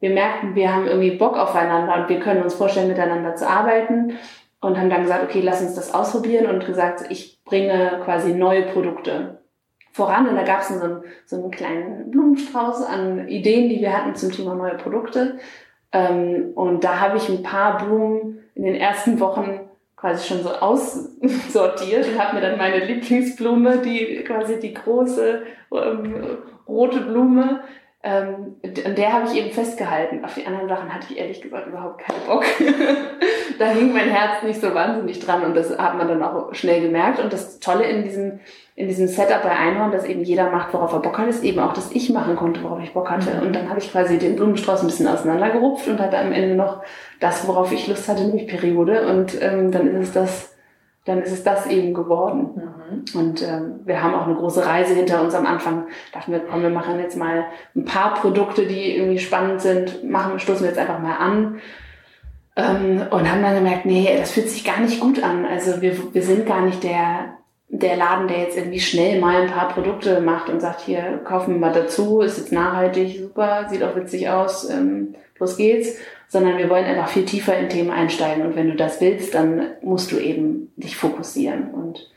wir 0.00 0.10
merkten, 0.10 0.54
wir 0.54 0.72
haben 0.72 0.86
irgendwie 0.86 1.16
Bock 1.16 1.36
aufeinander 1.36 1.96
und 1.96 2.08
wir 2.08 2.20
können 2.20 2.42
uns 2.42 2.54
vorstellen, 2.54 2.88
miteinander 2.88 3.34
zu 3.34 3.48
arbeiten 3.48 4.16
und 4.60 4.78
haben 4.78 4.90
dann 4.90 5.02
gesagt, 5.02 5.24
okay, 5.24 5.40
lass 5.40 5.60
uns 5.60 5.74
das 5.74 5.92
ausprobieren 5.92 6.46
und 6.46 6.64
gesagt, 6.64 7.04
ich 7.10 7.42
bringe 7.44 8.00
quasi 8.04 8.32
neue 8.32 8.62
Produkte 8.62 9.42
voran 9.92 10.28
und 10.28 10.36
da 10.36 10.44
gab 10.44 10.60
es 10.60 10.68
so 10.68 10.80
einen, 10.80 11.02
so 11.26 11.36
einen 11.36 11.50
kleinen 11.50 12.10
Blumenstrauß 12.12 12.84
an 12.84 13.26
Ideen, 13.26 13.68
die 13.68 13.80
wir 13.80 13.92
hatten 13.92 14.14
zum 14.14 14.30
Thema 14.30 14.54
neue 14.54 14.76
Produkte. 14.76 15.38
Ähm, 15.90 16.52
und 16.54 16.84
da 16.84 17.00
habe 17.00 17.16
ich 17.16 17.28
ein 17.28 17.42
paar 17.42 17.78
Blumen 17.78 18.38
in 18.54 18.62
den 18.62 18.76
ersten 18.76 19.18
Wochen 19.18 19.67
quasi 20.00 20.28
schon 20.28 20.42
so 20.42 20.50
aussortiert 20.50 22.06
und 22.06 22.18
habe 22.18 22.36
mir 22.36 22.42
dann 22.42 22.58
meine 22.58 22.84
Lieblingsblume, 22.84 23.78
die 23.78 24.22
quasi 24.24 24.60
die 24.60 24.74
große 24.74 25.42
ähm, 25.72 26.38
rote 26.68 27.00
Blume, 27.00 27.60
ähm, 28.08 28.56
an 28.86 28.94
der 28.94 29.12
habe 29.12 29.26
ich 29.26 29.36
eben 29.36 29.50
festgehalten. 29.50 30.24
Auf 30.24 30.34
die 30.34 30.46
anderen 30.46 30.68
Sachen 30.68 30.92
hatte 30.92 31.08
ich 31.10 31.18
ehrlich 31.18 31.42
gesagt 31.42 31.66
überhaupt 31.66 32.00
keinen 32.00 32.24
Bock. 32.26 32.44
da 33.58 33.66
hing 33.66 33.92
mein 33.92 34.08
Herz 34.08 34.42
nicht 34.42 34.60
so 34.60 34.74
wahnsinnig 34.74 35.20
dran 35.20 35.42
und 35.42 35.54
das 35.54 35.76
hat 35.76 35.98
man 35.98 36.08
dann 36.08 36.22
auch 36.22 36.54
schnell 36.54 36.80
gemerkt. 36.80 37.20
Und 37.20 37.32
das 37.32 37.60
Tolle 37.60 37.84
in 37.84 38.04
diesem, 38.04 38.40
in 38.76 38.88
diesem 38.88 39.08
Setup 39.08 39.42
bei 39.42 39.50
Einhorn, 39.50 39.92
dass 39.92 40.06
eben 40.06 40.22
jeder 40.22 40.50
macht, 40.50 40.72
worauf 40.72 40.92
er 40.94 41.00
Bock 41.00 41.18
hat, 41.18 41.28
ist 41.28 41.44
eben 41.44 41.58
auch, 41.58 41.74
dass 41.74 41.92
ich 41.92 42.08
machen 42.08 42.36
konnte, 42.36 42.62
worauf 42.62 42.82
ich 42.82 42.94
Bock 42.94 43.10
hatte. 43.10 43.34
Mhm. 43.34 43.46
Und 43.46 43.56
dann 43.56 43.68
habe 43.68 43.78
ich 43.78 43.92
quasi 43.92 44.16
den 44.16 44.36
Blumenstrauß 44.36 44.80
ein 44.80 44.86
bisschen 44.86 45.08
auseinandergerupft 45.08 45.86
und 45.88 46.00
hatte 46.00 46.18
am 46.18 46.32
Ende 46.32 46.54
noch 46.54 46.82
das, 47.20 47.46
worauf 47.46 47.72
ich 47.72 47.88
Lust 47.88 48.08
hatte, 48.08 48.24
nämlich 48.24 48.46
Periode. 48.46 49.06
Und 49.06 49.40
ähm, 49.42 49.70
dann 49.70 49.86
ist 49.86 50.08
es 50.08 50.12
das, 50.12 50.56
dann 51.04 51.20
ist 51.20 51.32
es 51.32 51.42
das 51.44 51.66
eben 51.66 51.92
geworden. 51.92 52.50
Mhm. 52.54 52.77
Und 53.14 53.42
ähm, 53.42 53.80
wir 53.84 54.02
haben 54.02 54.14
auch 54.14 54.26
eine 54.26 54.36
große 54.36 54.64
Reise 54.64 54.94
hinter 54.94 55.22
uns 55.22 55.34
am 55.34 55.46
Anfang. 55.46 55.86
Dachten 56.12 56.32
wir, 56.32 56.40
komm, 56.40 56.62
wir 56.62 56.70
machen 56.70 56.98
jetzt 56.98 57.16
mal 57.16 57.44
ein 57.74 57.84
paar 57.84 58.14
Produkte, 58.14 58.66
die 58.66 58.96
irgendwie 58.96 59.18
spannend 59.18 59.60
sind, 59.60 60.04
machen, 60.08 60.38
stoßen 60.38 60.62
wir 60.62 60.68
jetzt 60.68 60.78
einfach 60.78 60.98
mal 60.98 61.16
an. 61.16 61.60
Ähm, 62.56 63.02
und 63.10 63.30
haben 63.30 63.42
dann 63.42 63.54
gemerkt, 63.54 63.86
nee, 63.86 64.14
das 64.18 64.32
fühlt 64.32 64.48
sich 64.48 64.64
gar 64.64 64.80
nicht 64.80 65.00
gut 65.00 65.22
an. 65.22 65.44
Also 65.44 65.80
wir, 65.80 65.96
wir 66.12 66.22
sind 66.22 66.46
gar 66.46 66.62
nicht 66.62 66.82
der, 66.82 67.34
der 67.68 67.96
Laden, 67.96 68.28
der 68.28 68.38
jetzt 68.38 68.56
irgendwie 68.56 68.80
schnell 68.80 69.20
mal 69.20 69.42
ein 69.42 69.50
paar 69.50 69.68
Produkte 69.68 70.20
macht 70.20 70.48
und 70.48 70.60
sagt, 70.60 70.80
hier, 70.80 71.20
kaufen 71.24 71.54
wir 71.54 71.60
mal 71.60 71.72
dazu, 71.72 72.20
ist 72.20 72.38
jetzt 72.38 72.52
nachhaltig, 72.52 73.20
super, 73.20 73.66
sieht 73.68 73.82
auch 73.82 73.94
witzig 73.94 74.28
aus, 74.28 74.68
ähm, 74.68 75.14
los 75.38 75.56
geht's 75.56 75.98
sondern 76.28 76.58
wir 76.58 76.68
wollen 76.68 76.84
einfach 76.84 77.08
viel 77.08 77.24
tiefer 77.24 77.58
in 77.58 77.68
Themen 77.68 77.90
einsteigen. 77.90 78.46
Und 78.46 78.54
wenn 78.54 78.68
du 78.68 78.76
das 78.76 79.00
willst, 79.00 79.34
dann 79.34 79.62
musst 79.82 80.12
du 80.12 80.18
eben 80.18 80.70
dich 80.76 80.96
fokussieren. 80.96 81.70
Und 81.70 82.10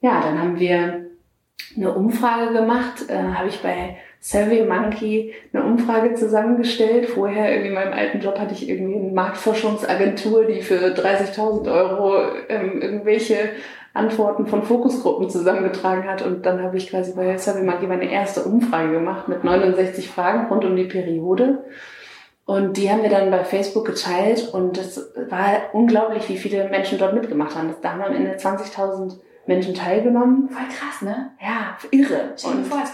ja, 0.00 0.20
dann 0.20 0.38
haben 0.38 0.58
wir 0.58 1.06
eine 1.76 1.92
Umfrage 1.92 2.52
gemacht, 2.52 3.08
äh, 3.08 3.16
habe 3.16 3.48
ich 3.48 3.62
bei 3.62 3.96
Survey 4.20 4.66
Monkey 4.66 5.34
eine 5.52 5.64
Umfrage 5.64 6.14
zusammengestellt. 6.14 7.08
Vorher 7.08 7.50
irgendwie 7.50 7.68
in 7.68 7.74
meinem 7.74 7.92
alten 7.92 8.20
Job 8.20 8.38
hatte 8.38 8.54
ich 8.54 8.68
irgendwie 8.68 8.96
eine 8.96 9.12
Marktforschungsagentur, 9.12 10.44
die 10.44 10.62
für 10.62 10.78
30.000 10.94 11.72
Euro 11.72 12.22
ähm, 12.48 12.82
irgendwelche 12.82 13.36
Antworten 13.94 14.46
von 14.46 14.62
Fokusgruppen 14.62 15.30
zusammengetragen 15.30 16.08
hat. 16.08 16.22
Und 16.22 16.44
dann 16.44 16.62
habe 16.62 16.76
ich 16.76 16.90
quasi 16.90 17.14
bei 17.14 17.38
Survey 17.38 17.62
Monkey 17.62 17.86
meine 17.86 18.10
erste 18.10 18.42
Umfrage 18.42 18.92
gemacht 18.92 19.28
mit 19.28 19.44
69 19.44 20.08
Fragen 20.08 20.48
rund 20.48 20.64
um 20.64 20.76
die 20.76 20.84
Periode. 20.84 21.64
Und 22.44 22.76
die 22.76 22.90
haben 22.90 23.02
wir 23.02 23.10
dann 23.10 23.30
bei 23.30 23.44
Facebook 23.44 23.86
geteilt 23.86 24.48
und 24.52 24.76
es 24.76 25.12
war 25.28 25.72
unglaublich, 25.72 26.28
wie 26.28 26.36
viele 26.36 26.68
Menschen 26.68 26.98
dort 26.98 27.14
mitgemacht 27.14 27.54
haben. 27.54 27.72
Da 27.80 27.92
haben 27.92 28.02
am 28.02 28.14
Ende 28.14 28.32
20.000 28.32 29.18
Menschen 29.50 29.74
teilgenommen. 29.74 30.48
Voll 30.48 30.62
krass, 30.68 31.02
ne? 31.02 31.32
Ja, 31.40 31.76
irre. 31.90 32.32
Stell 32.36 32.56
dir 32.56 32.64
vor, 32.64 32.78
20.000, 32.78 32.84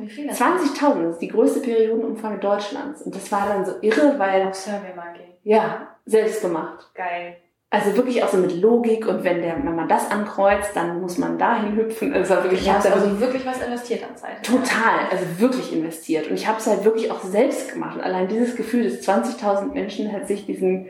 wie 0.00 0.08
viel 0.10 0.26
das 0.26 0.40
20.000, 0.40 1.02
das 1.04 1.12
ist 1.12 1.22
die 1.22 1.28
größte 1.28 1.60
Periodenumfrage 1.60 2.38
Deutschlands. 2.38 3.02
Und 3.02 3.14
das 3.14 3.30
war 3.30 3.46
dann 3.46 3.64
so 3.64 3.72
irre, 3.80 4.18
weil, 4.18 4.48
Auf 4.48 4.54
Survey-Monkey. 4.54 5.36
ja, 5.44 5.88
selbst 6.04 6.42
gemacht. 6.42 6.90
Geil. 6.94 7.36
Also 7.72 7.96
wirklich 7.96 8.24
auch 8.24 8.28
so 8.28 8.36
mit 8.38 8.60
Logik 8.60 9.06
und 9.06 9.22
wenn 9.22 9.42
der, 9.42 9.54
wenn 9.64 9.76
man 9.76 9.86
das 9.86 10.10
ankreuzt, 10.10 10.70
dann 10.74 11.00
muss 11.00 11.18
man 11.18 11.38
dahin 11.38 11.76
hüpfen. 11.76 12.12
Also 12.12 12.34
wirklich, 12.34 12.62
ich 12.62 12.68
habe 12.68 12.92
also 12.92 13.20
wirklich 13.20 13.46
was 13.46 13.62
investiert 13.62 14.02
an 14.02 14.16
Zeit. 14.16 14.44
total, 14.44 15.06
also 15.08 15.24
wirklich 15.38 15.72
investiert. 15.72 16.26
Und 16.28 16.34
ich 16.34 16.48
habe 16.48 16.58
es 16.58 16.66
halt 16.66 16.84
wirklich 16.84 17.12
auch 17.12 17.22
selbst 17.22 17.72
gemacht. 17.72 17.94
Und 17.94 18.02
allein 18.02 18.26
dieses 18.26 18.56
Gefühl, 18.56 18.82
dass 18.90 19.08
20.000 19.08 19.72
Menschen 19.72 20.10
halt 20.10 20.26
sich 20.26 20.46
diesen 20.46 20.88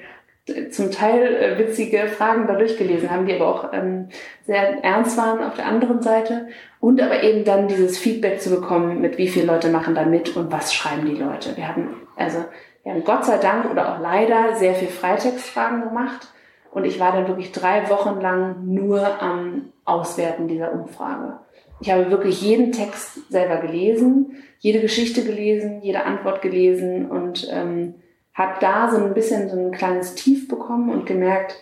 zum 0.71 0.91
Teil 0.91 1.35
äh, 1.35 1.59
witzige 1.59 2.07
Fragen 2.09 2.47
da 2.47 2.55
durchgelesen 2.55 3.11
haben, 3.11 3.27
die 3.27 3.35
aber 3.35 3.49
auch 3.49 3.73
ähm, 3.73 4.09
sehr 4.47 4.83
ernst 4.85 5.17
waren 5.17 5.43
auf 5.43 5.55
der 5.55 5.67
anderen 5.67 6.03
Seite. 6.03 6.49
Und 6.81 7.01
aber 7.01 7.23
eben 7.23 7.45
dann 7.45 7.69
dieses 7.69 7.99
Feedback 7.99 8.41
zu 8.41 8.51
bekommen, 8.51 9.01
mit 9.01 9.19
wie 9.19 9.29
viele 9.29 9.47
Leute 9.47 9.69
machen 9.69 9.95
da 9.95 10.05
mit 10.05 10.37
und 10.37 10.51
was 10.51 10.75
schreiben 10.75 11.07
die 11.07 11.21
Leute. 11.21 11.57
Wir 11.57 11.69
haben, 11.69 12.07
also, 12.17 12.39
wir 12.83 12.93
haben 12.93 13.05
Gott 13.05 13.25
sei 13.25 13.39
Dank 13.39 13.71
oder 13.71 13.95
auch 13.95 14.01
leider 14.01 14.57
sehr 14.57 14.75
viel 14.75 14.89
Freitextfragen 14.89 15.83
gemacht. 15.83 16.29
Und 16.71 16.85
ich 16.85 17.01
war 17.01 17.13
dann 17.13 17.27
wirklich 17.27 17.53
drei 17.53 17.91
Wochen 17.91 18.21
lang 18.21 18.65
nur 18.65 19.21
am 19.21 19.73
Auswerten 19.85 20.49
dieser 20.49 20.73
Umfrage. 20.73 21.39
Ich 21.81 21.91
habe 21.91 22.11
wirklich 22.11 22.43
jeden 22.43 22.73
Text 22.73 23.31
selber 23.31 23.57
gelesen, 23.57 24.37
jede 24.59 24.81
Geschichte 24.81 25.25
gelesen, 25.25 25.81
jede 25.83 26.05
Antwort 26.05 26.43
gelesen 26.43 27.11
und 27.11 27.49
ähm, 27.51 27.95
habe 28.41 28.59
da 28.61 28.91
so 28.91 28.97
ein 28.97 29.15
bisschen 29.15 29.49
so 29.49 29.57
ein 29.57 29.71
kleines 29.71 30.15
Tief 30.15 30.49
bekommen 30.49 30.91
und 30.91 31.07
gemerkt, 31.07 31.57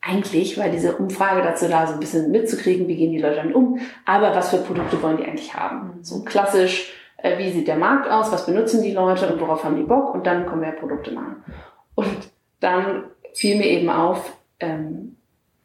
eigentlich 0.00 0.58
war 0.58 0.68
diese 0.68 0.96
Umfrage 0.96 1.42
dazu 1.42 1.68
da, 1.68 1.86
so 1.86 1.94
ein 1.94 2.00
bisschen 2.00 2.30
mitzukriegen, 2.32 2.88
wie 2.88 2.96
gehen 2.96 3.12
die 3.12 3.20
Leute 3.20 3.36
damit 3.36 3.54
um, 3.54 3.78
aber 4.04 4.34
was 4.34 4.50
für 4.50 4.58
Produkte 4.58 5.00
wollen 5.00 5.16
die 5.16 5.24
eigentlich 5.24 5.54
haben. 5.54 6.00
So 6.02 6.24
klassisch, 6.24 6.92
äh, 7.18 7.38
wie 7.38 7.50
sieht 7.50 7.68
der 7.68 7.76
Markt 7.76 8.10
aus, 8.10 8.32
was 8.32 8.46
benutzen 8.46 8.82
die 8.82 8.92
Leute 8.92 9.32
und 9.32 9.40
worauf 9.40 9.64
haben 9.64 9.76
die 9.76 9.84
Bock 9.84 10.12
und 10.12 10.26
dann 10.26 10.46
können 10.46 10.62
wir 10.62 10.72
Produkte 10.72 11.12
machen. 11.12 11.44
Und 11.94 12.30
dann 12.58 13.04
fiel 13.32 13.56
mir 13.56 13.66
eben 13.66 13.88
auf, 13.88 14.36
ähm, 14.58 15.16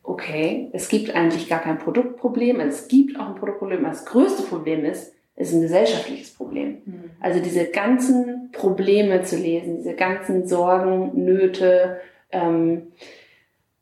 okay, 0.04 0.69
es 0.73 0.88
gibt 0.88 1.13
eigentlich 1.15 1.50
gar 1.50 1.60
kein 1.60 1.80
Produktproblem, 1.80 2.60
es 2.60 2.88
gibt 2.88 3.19
auch 3.19 3.28
ein 3.28 3.36
Produktproblem. 3.36 3.84
Das 3.84 4.06
größte 4.06 4.43
Problem 4.43 4.86
ist, 4.86 5.13
ist 5.38 5.54
ein 5.54 5.62
gesellschaftliches 5.62 6.34
Problem. 6.34 6.82
Mhm. 6.86 7.12
Also 7.21 7.39
diese 7.39 7.65
ganzen 7.65 8.50
Probleme 8.52 9.21
zu 9.21 9.38
lesen, 9.38 9.78
diese 9.78 9.93
ganzen 9.93 10.47
Sorgen, 10.47 11.23
Nöte, 11.23 12.02
ähm, 12.32 12.88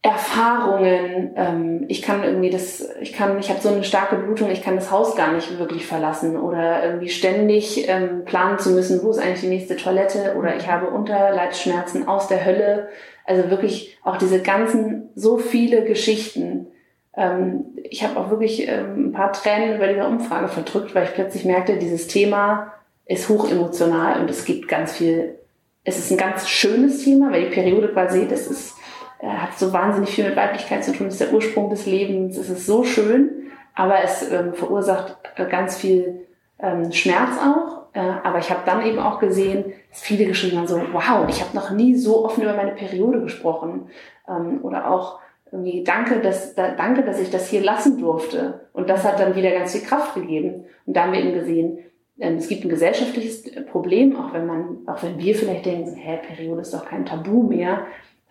Erfahrungen. 0.05 1.31
Ähm, 1.35 1.85
ich 1.87 2.03
kann 2.03 2.23
irgendwie 2.23 2.51
das, 2.51 2.87
ich 3.01 3.13
kann, 3.13 3.39
ich 3.39 3.49
habe 3.49 3.59
so 3.59 3.69
eine 3.69 3.83
starke 3.83 4.17
Blutung, 4.17 4.51
ich 4.51 4.61
kann 4.61 4.75
das 4.75 4.91
Haus 4.91 5.15
gar 5.15 5.33
nicht 5.33 5.57
wirklich 5.57 5.87
verlassen 5.87 6.37
oder 6.37 6.85
irgendwie 6.85 7.09
ständig 7.09 7.89
ähm, 7.89 8.23
planen 8.23 8.59
zu 8.59 8.69
müssen, 8.69 9.01
wo 9.01 9.09
ist 9.09 9.17
eigentlich 9.17 9.41
die 9.41 9.47
nächste 9.47 9.77
Toilette 9.77 10.35
oder 10.37 10.55
ich 10.57 10.69
habe 10.69 10.91
Unterleibsschmerzen 10.91 12.07
aus 12.07 12.27
der 12.27 12.45
Hölle. 12.45 12.89
Also 13.25 13.49
wirklich 13.49 13.97
auch 14.03 14.17
diese 14.17 14.41
ganzen, 14.41 15.09
so 15.15 15.37
viele 15.37 15.83
Geschichten. 15.83 16.67
Ähm, 17.17 17.65
ich 17.83 18.03
habe 18.03 18.19
auch 18.19 18.29
wirklich 18.29 18.67
ähm, 18.67 19.07
ein 19.07 19.11
paar 19.11 19.31
Tränen 19.33 19.75
über 19.75 19.87
diese 19.87 20.05
Umfrage 20.05 20.47
verdrückt, 20.47 20.93
weil 20.95 21.05
ich 21.05 21.13
plötzlich 21.13 21.45
merkte, 21.45 21.77
dieses 21.77 22.07
Thema 22.07 22.73
ist 23.05 23.29
hoch 23.29 23.49
emotional 23.49 24.21
und 24.21 24.29
es 24.29 24.45
gibt 24.45 24.67
ganz 24.67 24.93
viel, 24.93 25.35
es 25.83 25.97
ist 25.97 26.11
ein 26.11 26.17
ganz 26.17 26.49
schönes 26.49 27.03
Thema, 27.03 27.31
weil 27.31 27.45
die 27.45 27.53
Periode 27.53 27.89
quasi, 27.89 28.27
das 28.27 28.47
ist, 28.47 28.75
äh, 29.19 29.27
hat 29.27 29.57
so 29.57 29.71
wahnsinnig 29.71 30.09
viel 30.09 30.25
mit 30.25 30.35
Weiblichkeit 30.35 30.83
zu 30.83 30.91
tun, 30.91 31.07
das 31.07 31.15
ist 31.15 31.21
der 31.21 31.33
Ursprung 31.33 31.69
des 31.69 31.85
Lebens, 31.85 32.37
es 32.37 32.49
ist 32.49 32.65
so 32.65 32.83
schön, 32.83 33.29
aber 33.75 34.03
es 34.03 34.29
ähm, 34.31 34.53
verursacht 34.53 35.17
äh, 35.35 35.45
ganz 35.45 35.77
viel 35.77 36.25
ähm, 36.59 36.91
Schmerz 36.91 37.37
auch. 37.37 37.85
Äh, 37.93 37.99
aber 38.23 38.39
ich 38.39 38.49
habe 38.49 38.61
dann 38.65 38.85
eben 38.85 38.99
auch 38.99 39.19
gesehen, 39.19 39.73
dass 39.89 40.01
viele 40.01 40.25
geschrieben 40.25 40.57
haben, 40.57 40.67
so, 40.67 40.81
wow, 40.91 41.25
ich 41.29 41.41
habe 41.41 41.55
noch 41.55 41.71
nie 41.71 41.95
so 41.95 42.25
offen 42.25 42.43
über 42.43 42.55
meine 42.55 42.71
Periode 42.71 43.21
gesprochen. 43.21 43.89
Ähm, 44.27 44.59
oder 44.63 44.89
auch 44.89 45.19
irgendwie, 45.51 45.83
danke 45.83 46.19
dass, 46.19 46.55
da, 46.55 46.71
danke, 46.71 47.03
dass 47.03 47.19
ich 47.19 47.29
das 47.29 47.47
hier 47.47 47.61
lassen 47.63 47.99
durfte. 47.99 48.61
Und 48.73 48.89
das 48.89 49.03
hat 49.03 49.19
dann 49.19 49.35
wieder 49.35 49.51
ganz 49.51 49.71
viel 49.71 49.81
Kraft 49.87 50.15
gegeben. 50.15 50.65
Und 50.85 50.95
da 50.95 51.03
haben 51.03 51.13
wir 51.13 51.19
eben 51.21 51.33
gesehen, 51.33 51.79
ähm, 52.19 52.37
es 52.37 52.47
gibt 52.47 52.63
ein 52.65 52.69
gesellschaftliches 52.69 53.43
Problem, 53.71 54.15
auch 54.17 54.33
wenn 54.33 54.45
man, 54.45 54.77
auch 54.87 55.01
wenn 55.03 55.17
wir 55.17 55.35
vielleicht 55.35 55.65
denken, 55.65 55.95
hä, 55.95 56.19
Periode 56.27 56.61
ist 56.61 56.73
doch 56.73 56.85
kein 56.85 57.05
Tabu 57.05 57.43
mehr. 57.43 57.81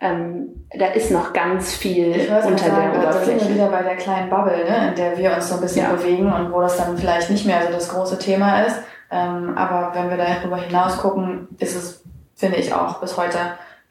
Ähm, 0.01 0.65
da 0.77 0.87
ist 0.87 1.09
noch 1.09 1.31
ganz 1.31 1.73
viel 1.73 2.11
unter 2.11 2.57
sagen, 2.57 2.91
der 2.91 3.01
da 3.01 3.13
sind 3.13 3.27
wir 3.27 3.33
Oberfläche. 3.35 3.53
wieder 3.53 3.67
bei 3.69 3.81
der 3.81 3.95
kleinen 3.95 4.29
Bubble, 4.29 4.65
ne, 4.65 4.89
in 4.89 4.95
der 4.95 5.17
wir 5.17 5.33
uns 5.33 5.47
so 5.47 5.55
ein 5.55 5.61
bisschen 5.61 5.85
Ja. 5.85 5.93
bewegen 5.93 6.31
und 6.31 6.51
wo 6.51 6.59
das 6.59 6.77
dann 6.77 6.97
vielleicht 6.97 7.29
nicht 7.31 7.45
mehr 7.45 7.61
so 7.65 7.71
das 7.71 7.87
große 7.89 8.19
Thema 8.19 8.63
ist. 8.63 8.77
Ähm, 9.09 9.57
aber 9.57 9.91
wenn 9.95 10.09
wir 10.09 10.17
darüber 10.17 10.57
hinaus 10.57 10.97
gucken, 10.97 11.47
ist 11.59 11.75
es, 11.75 12.03
finde 12.35 12.57
ich, 12.57 12.73
auch 12.73 12.99
bis 12.99 13.15
heute 13.17 13.37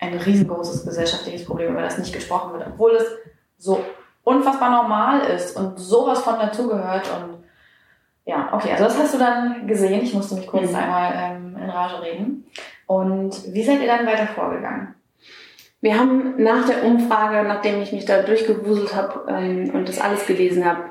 ein 0.05 0.19
riesengroßes 0.19 0.85
gesellschaftliches 0.85 1.45
Problem, 1.45 1.73
über 1.73 1.83
das 1.83 1.99
nicht 1.99 2.13
gesprochen 2.13 2.53
wird, 2.53 2.67
obwohl 2.67 2.93
es 2.93 3.07
so 3.59 3.81
unfassbar 4.25 4.71
normal 4.71 5.21
ist 5.21 5.57
und 5.57 5.79
sowas 5.79 6.23
von 6.23 6.39
dazugehört 6.39 7.09
und 7.17 7.45
ja, 8.27 8.49
okay, 8.53 8.73
also 8.73 8.85
das 8.85 8.99
hast 8.99 9.15
du 9.15 9.19
dann 9.19 9.67
gesehen. 9.67 10.03
Ich 10.03 10.15
musste 10.15 10.35
mich 10.37 10.47
kurz 10.47 10.71
Mhm. 10.71 10.77
einmal 10.77 11.13
ähm, 11.15 11.57
in 11.63 11.69
Rage 11.69 12.03
reden. 12.03 12.47
Und 12.87 13.53
wie 13.53 13.63
seid 13.63 13.81
ihr 13.83 13.87
dann 13.87 14.07
weiter 14.07 14.27
vorgegangen? 14.27 14.95
Wir 15.83 15.99
haben 15.99 16.43
nach 16.43 16.67
der 16.67 16.85
Umfrage, 16.85 17.47
nachdem 17.47 17.83
ich 17.83 17.93
mich 17.93 18.07
da 18.07 18.23
durchgewuselt 18.23 18.97
habe 18.97 19.27
ähm, 19.29 19.71
und 19.75 19.87
das 19.89 20.01
alles 20.01 20.25
gelesen 20.25 20.65
habe, 20.65 20.85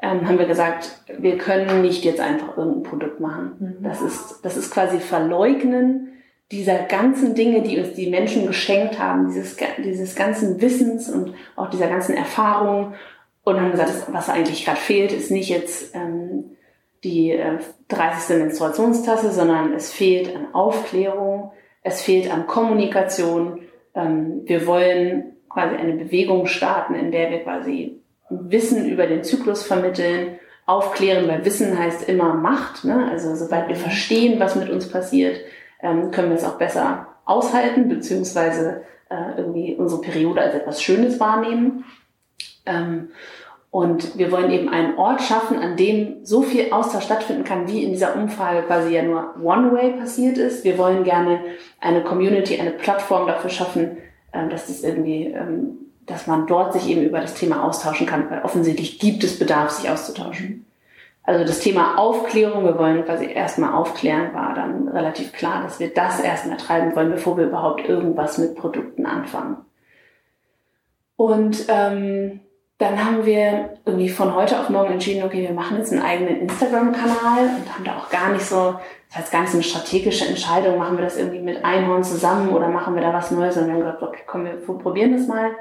ähm, 0.00 0.26
haben 0.26 0.38
wir 0.38 0.46
gesagt, 0.46 1.02
wir 1.18 1.36
können 1.36 1.82
nicht 1.82 2.04
jetzt 2.04 2.20
einfach 2.20 2.56
irgendein 2.56 2.84
Produkt 2.84 3.20
machen. 3.20 3.76
Mhm. 3.78 3.84
Das 3.84 4.00
ist, 4.00 4.40
das 4.42 4.56
ist 4.56 4.72
quasi 4.72 4.98
Verleugnen 4.98 6.11
dieser 6.52 6.80
ganzen 6.80 7.34
Dinge, 7.34 7.62
die 7.62 7.78
uns 7.78 7.94
die 7.94 8.10
Menschen 8.10 8.46
geschenkt 8.46 8.98
haben, 8.98 9.26
dieses, 9.26 9.56
dieses 9.78 10.14
ganzen 10.14 10.60
Wissens 10.60 11.08
und 11.08 11.34
auch 11.56 11.70
dieser 11.70 11.88
ganzen 11.88 12.14
Erfahrung. 12.14 12.94
Und 13.44 13.60
haben 13.60 13.72
gesagt, 13.72 13.90
was 14.12 14.28
eigentlich 14.28 14.64
gerade 14.64 14.78
fehlt, 14.78 15.10
ist 15.10 15.32
nicht 15.32 15.48
jetzt 15.48 15.96
ähm, 15.96 16.56
die 17.02 17.32
äh, 17.32 17.58
30. 17.88 18.36
Menstruationstasse, 18.36 19.32
sondern 19.32 19.72
es 19.72 19.90
fehlt 19.90 20.36
an 20.36 20.54
Aufklärung, 20.54 21.50
es 21.82 22.02
fehlt 22.02 22.32
an 22.32 22.46
Kommunikation. 22.46 23.62
Ähm, 23.96 24.42
wir 24.44 24.66
wollen 24.66 25.32
quasi 25.48 25.74
eine 25.74 25.94
Bewegung 25.94 26.46
starten, 26.46 26.94
in 26.94 27.10
der 27.10 27.30
wir 27.30 27.42
quasi 27.42 28.00
Wissen 28.30 28.88
über 28.88 29.06
den 29.06 29.24
Zyklus 29.24 29.64
vermitteln, 29.64 30.38
aufklären, 30.66 31.26
weil 31.26 31.44
Wissen 31.44 31.76
heißt 31.76 32.08
immer 32.08 32.34
Macht. 32.34 32.84
Ne? 32.84 33.08
Also 33.10 33.34
sobald 33.34 33.68
wir 33.68 33.76
verstehen, 33.76 34.38
was 34.38 34.54
mit 34.54 34.70
uns 34.70 34.88
passiert, 34.88 35.40
ähm, 35.82 36.10
können 36.10 36.30
wir 36.30 36.36
es 36.36 36.44
auch 36.44 36.58
besser 36.58 37.08
aushalten, 37.24 37.88
beziehungsweise 37.88 38.82
äh, 39.10 39.38
irgendwie 39.38 39.74
unsere 39.74 40.00
Periode 40.00 40.40
als 40.40 40.54
etwas 40.54 40.82
Schönes 40.82 41.20
wahrnehmen. 41.20 41.84
Ähm, 42.66 43.10
und 43.70 44.18
wir 44.18 44.30
wollen 44.30 44.50
eben 44.50 44.68
einen 44.68 44.98
Ort 44.98 45.22
schaffen, 45.22 45.58
an 45.58 45.78
dem 45.78 46.26
so 46.26 46.42
viel 46.42 46.72
Austausch 46.72 47.04
stattfinden 47.04 47.44
kann, 47.44 47.68
wie 47.68 47.82
in 47.82 47.92
dieser 47.92 48.16
Umfrage 48.16 48.66
quasi 48.66 48.94
ja 48.94 49.02
nur 49.02 49.34
One-Way 49.42 49.92
passiert 49.92 50.36
ist. 50.36 50.62
Wir 50.62 50.76
wollen 50.76 51.04
gerne 51.04 51.40
eine 51.80 52.02
Community, 52.02 52.60
eine 52.60 52.72
Plattform 52.72 53.26
dafür 53.26 53.48
schaffen, 53.48 53.96
ähm, 54.32 54.50
dass 54.50 54.66
das 54.66 54.82
irgendwie, 54.82 55.26
ähm, 55.26 55.78
dass 56.06 56.26
man 56.26 56.46
dort 56.46 56.74
sich 56.74 56.88
eben 56.88 57.02
über 57.02 57.20
das 57.20 57.34
Thema 57.34 57.64
austauschen 57.64 58.06
kann, 58.06 58.30
weil 58.30 58.42
offensichtlich 58.42 58.98
gibt 58.98 59.24
es 59.24 59.38
Bedarf, 59.38 59.70
sich 59.70 59.88
auszutauschen. 59.88 60.66
Also 61.24 61.44
das 61.44 61.60
Thema 61.60 61.98
Aufklärung, 61.98 62.64
wir 62.64 62.78
wollen 62.78 63.04
quasi 63.04 63.26
erstmal 63.26 63.74
aufklären, 63.74 64.34
war 64.34 64.54
dann 64.54 64.88
relativ 64.88 65.32
klar, 65.32 65.62
dass 65.62 65.78
wir 65.78 65.94
das 65.94 66.20
erstmal 66.20 66.56
treiben 66.56 66.96
wollen, 66.96 67.12
bevor 67.12 67.36
wir 67.36 67.46
überhaupt 67.46 67.88
irgendwas 67.88 68.38
mit 68.38 68.56
Produkten 68.56 69.06
anfangen. 69.06 69.58
Und 71.14 71.66
ähm, 71.68 72.40
dann 72.78 73.04
haben 73.04 73.24
wir 73.24 73.78
irgendwie 73.84 74.08
von 74.08 74.34
heute 74.34 74.58
auf 74.58 74.68
morgen 74.68 74.94
entschieden, 74.94 75.22
okay, 75.22 75.42
wir 75.42 75.54
machen 75.54 75.78
jetzt 75.78 75.92
einen 75.92 76.02
eigenen 76.02 76.40
Instagram-Kanal 76.40 77.44
und 77.56 77.72
haben 77.72 77.84
da 77.84 77.96
auch 77.96 78.10
gar 78.10 78.32
nicht 78.32 78.44
so, 78.44 78.74
das 79.08 79.18
heißt 79.18 79.32
gar 79.32 79.42
nicht 79.42 79.52
so 79.52 79.58
eine 79.58 79.62
strategische 79.62 80.26
Entscheidung, 80.26 80.78
machen 80.78 80.96
wir 80.96 81.04
das 81.04 81.16
irgendwie 81.16 81.38
mit 81.38 81.64
Einhorn 81.64 82.02
zusammen 82.02 82.48
oder 82.48 82.66
machen 82.66 82.96
wir 82.96 83.02
da 83.02 83.12
was 83.12 83.30
Neues 83.30 83.56
und 83.56 83.66
wir 83.66 83.74
haben 83.74 83.80
gesagt, 83.80 84.02
okay, 84.02 84.22
komm, 84.26 84.44
wir 84.46 84.54
probieren 84.54 85.12
das 85.12 85.28
mal. 85.28 85.52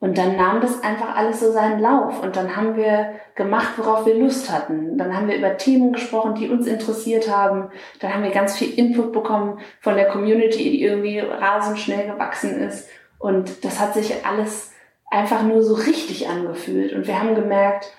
Und 0.00 0.16
dann 0.16 0.36
nahm 0.36 0.62
das 0.62 0.82
einfach 0.82 1.14
alles 1.14 1.40
so 1.40 1.52
seinen 1.52 1.78
Lauf 1.78 2.22
und 2.22 2.34
dann 2.34 2.56
haben 2.56 2.74
wir 2.74 3.16
gemacht, 3.34 3.74
worauf 3.76 4.06
wir 4.06 4.14
Lust 4.14 4.50
hatten. 4.50 4.96
Dann 4.96 5.14
haben 5.14 5.28
wir 5.28 5.36
über 5.36 5.58
Themen 5.58 5.92
gesprochen, 5.92 6.34
die 6.34 6.48
uns 6.48 6.66
interessiert 6.66 7.30
haben. 7.30 7.70
Dann 8.00 8.14
haben 8.14 8.22
wir 8.22 8.30
ganz 8.30 8.56
viel 8.56 8.72
Input 8.78 9.12
bekommen 9.12 9.58
von 9.80 9.96
der 9.96 10.08
Community, 10.08 10.70
die 10.70 10.82
irgendwie 10.82 11.18
rasend 11.18 11.78
schnell 11.78 12.10
gewachsen 12.10 12.62
ist. 12.62 12.88
Und 13.18 13.62
das 13.62 13.78
hat 13.78 13.92
sich 13.92 14.24
alles 14.24 14.72
einfach 15.10 15.42
nur 15.42 15.62
so 15.62 15.74
richtig 15.74 16.26
angefühlt. 16.28 16.94
Und 16.94 17.06
wir 17.06 17.20
haben 17.20 17.34
gemerkt, 17.34 17.92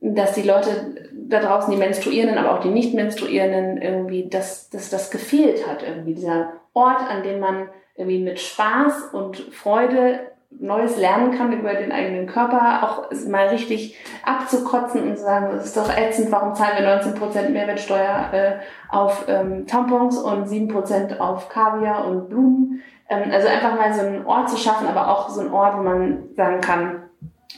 dass 0.00 0.32
die 0.32 0.42
Leute 0.42 0.96
da 1.12 1.40
draußen, 1.40 1.70
die 1.70 1.78
Menstruierenden, 1.78 2.38
aber 2.38 2.56
auch 2.56 2.62
die 2.62 2.70
Nicht-Menstruierenden, 2.70 3.80
irgendwie, 3.80 4.26
dass, 4.26 4.70
dass 4.70 4.88
das 4.88 5.10
gefehlt 5.10 5.66
hat. 5.66 5.82
Irgendwie 5.82 6.14
dieser 6.14 6.54
Ort, 6.72 7.02
an 7.02 7.22
dem 7.22 7.40
man 7.40 7.68
irgendwie 7.94 8.22
mit 8.22 8.40
Spaß 8.40 9.10
und 9.12 9.36
Freude 9.36 10.31
Neues 10.60 10.96
lernen 10.96 11.36
kann 11.36 11.52
über 11.52 11.74
den 11.74 11.92
eigenen 11.92 12.26
Körper, 12.26 12.82
auch 12.82 13.10
mal 13.28 13.48
richtig 13.48 13.96
abzukotzen 14.24 15.02
und 15.02 15.16
zu 15.16 15.24
sagen, 15.24 15.56
es 15.56 15.66
ist 15.66 15.76
doch 15.76 15.90
ätzend, 15.96 16.30
warum 16.30 16.54
zahlen 16.54 16.78
wir 16.78 17.02
19% 17.02 17.50
Mehrwertsteuer 17.50 18.30
äh, 18.32 18.52
auf 18.88 19.24
ähm, 19.28 19.66
Tampons 19.66 20.18
und 20.18 20.46
7% 20.46 21.18
auf 21.18 21.48
Kaviar 21.48 22.06
und 22.06 22.28
Blumen. 22.28 22.82
Ähm, 23.08 23.30
also 23.32 23.48
einfach 23.48 23.76
mal 23.76 23.92
so 23.92 24.00
einen 24.00 24.24
Ort 24.26 24.50
zu 24.50 24.56
schaffen, 24.56 24.86
aber 24.86 25.08
auch 25.08 25.28
so 25.28 25.40
einen 25.40 25.52
Ort, 25.52 25.76
wo 25.78 25.82
man 25.82 26.28
sagen 26.36 26.60
kann, 26.60 27.02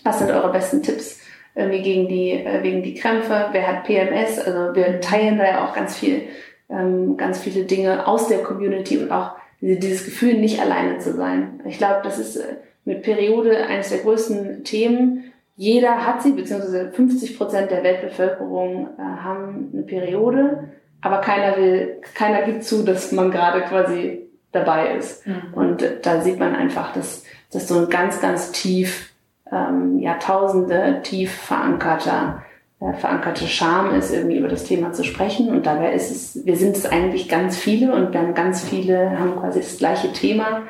was 0.03 0.19
sind 0.19 0.31
eure 0.31 0.51
besten 0.51 0.83
Tipps 0.83 1.21
irgendwie 1.55 1.83
gegen 1.83 2.09
die, 2.09 2.33
äh, 2.33 2.63
wegen 2.63 2.83
die 2.83 2.95
Krämpfe, 2.95 3.49
wer 3.53 3.67
hat 3.67 3.85
PMS, 3.85 4.41
also 4.41 4.75
wir 4.75 5.01
teilen 5.01 5.39
da 5.39 5.45
ja 5.45 5.65
auch 5.65 5.75
ganz 5.75 5.97
viel, 5.97 6.23
ähm, 6.69 7.17
ganz 7.17 7.39
viele 7.39 7.65
Dinge 7.65 8.07
aus 8.07 8.29
der 8.29 8.43
Community 8.43 8.99
und 8.99 9.13
auch 9.13 9.33
dieses 9.61 10.05
Gefühl, 10.05 10.35
nicht 10.35 10.61
alleine 10.61 10.99
zu 10.99 11.15
sein. 11.15 11.61
Ich 11.65 11.79
glaube, 11.79 12.01
das 12.03 12.19
ist 12.19 12.37
äh, 12.37 12.57
mit 12.85 13.03
Periode 13.03 13.66
eines 13.66 13.91
der 13.91 13.99
größten 13.99 14.64
Themen. 14.64 15.32
Jeder 15.57 16.07
hat 16.07 16.22
sie, 16.22 16.32
beziehungsweise 16.32 16.91
50 16.93 17.39
Prozent 17.39 17.70
der 17.70 17.85
Weltbevölkerung 17.85 18.89
äh, 18.99 19.03
haben 19.03 19.70
eine 19.72 19.82
Periode, 19.82 20.70
aber 21.01 21.18
keiner 21.18 21.57
will, 21.57 22.01
keiner 22.14 22.43
gibt 22.43 22.64
zu, 22.64 22.82
dass 22.82 23.12
man 23.12 23.30
gerade 23.30 23.62
quasi 23.62 24.28
dabei 24.53 24.97
ist. 24.97 25.26
Mhm. 25.26 25.55
Und 25.55 25.85
da 26.03 26.20
sieht 26.20 26.39
man 26.39 26.55
einfach, 26.55 26.93
dass 26.93 27.24
das 27.53 27.68
so 27.68 27.78
ein 27.78 27.89
ganz, 27.89 28.20
ganz 28.20 28.53
tief, 28.53 29.12
ähm, 29.53 29.99
Jahrtausende 29.99 31.01
tief 31.03 31.32
verankerter, 31.32 32.43
äh, 32.80 32.93
verankerte 32.95 33.47
Scham 33.47 33.95
ist, 33.95 34.12
irgendwie 34.12 34.39
über 34.39 34.49
das 34.49 34.64
Thema 34.64 34.93
zu 34.93 35.05
sprechen. 35.05 35.49
Und 35.51 35.66
dabei 35.66 35.93
ist 35.93 36.11
es, 36.11 36.47
wir 36.47 36.57
sind 36.57 36.76
es 36.76 36.87
eigentlich 36.87 37.28
ganz 37.28 37.57
viele 37.57 37.95
und 37.95 38.12
wir 38.12 38.20
haben 38.20 38.35
ganz 38.35 38.62
viele, 38.62 39.18
haben 39.18 39.37
quasi 39.37 39.61
das 39.61 39.78
gleiche 39.78 40.12
Thema. 40.12 40.62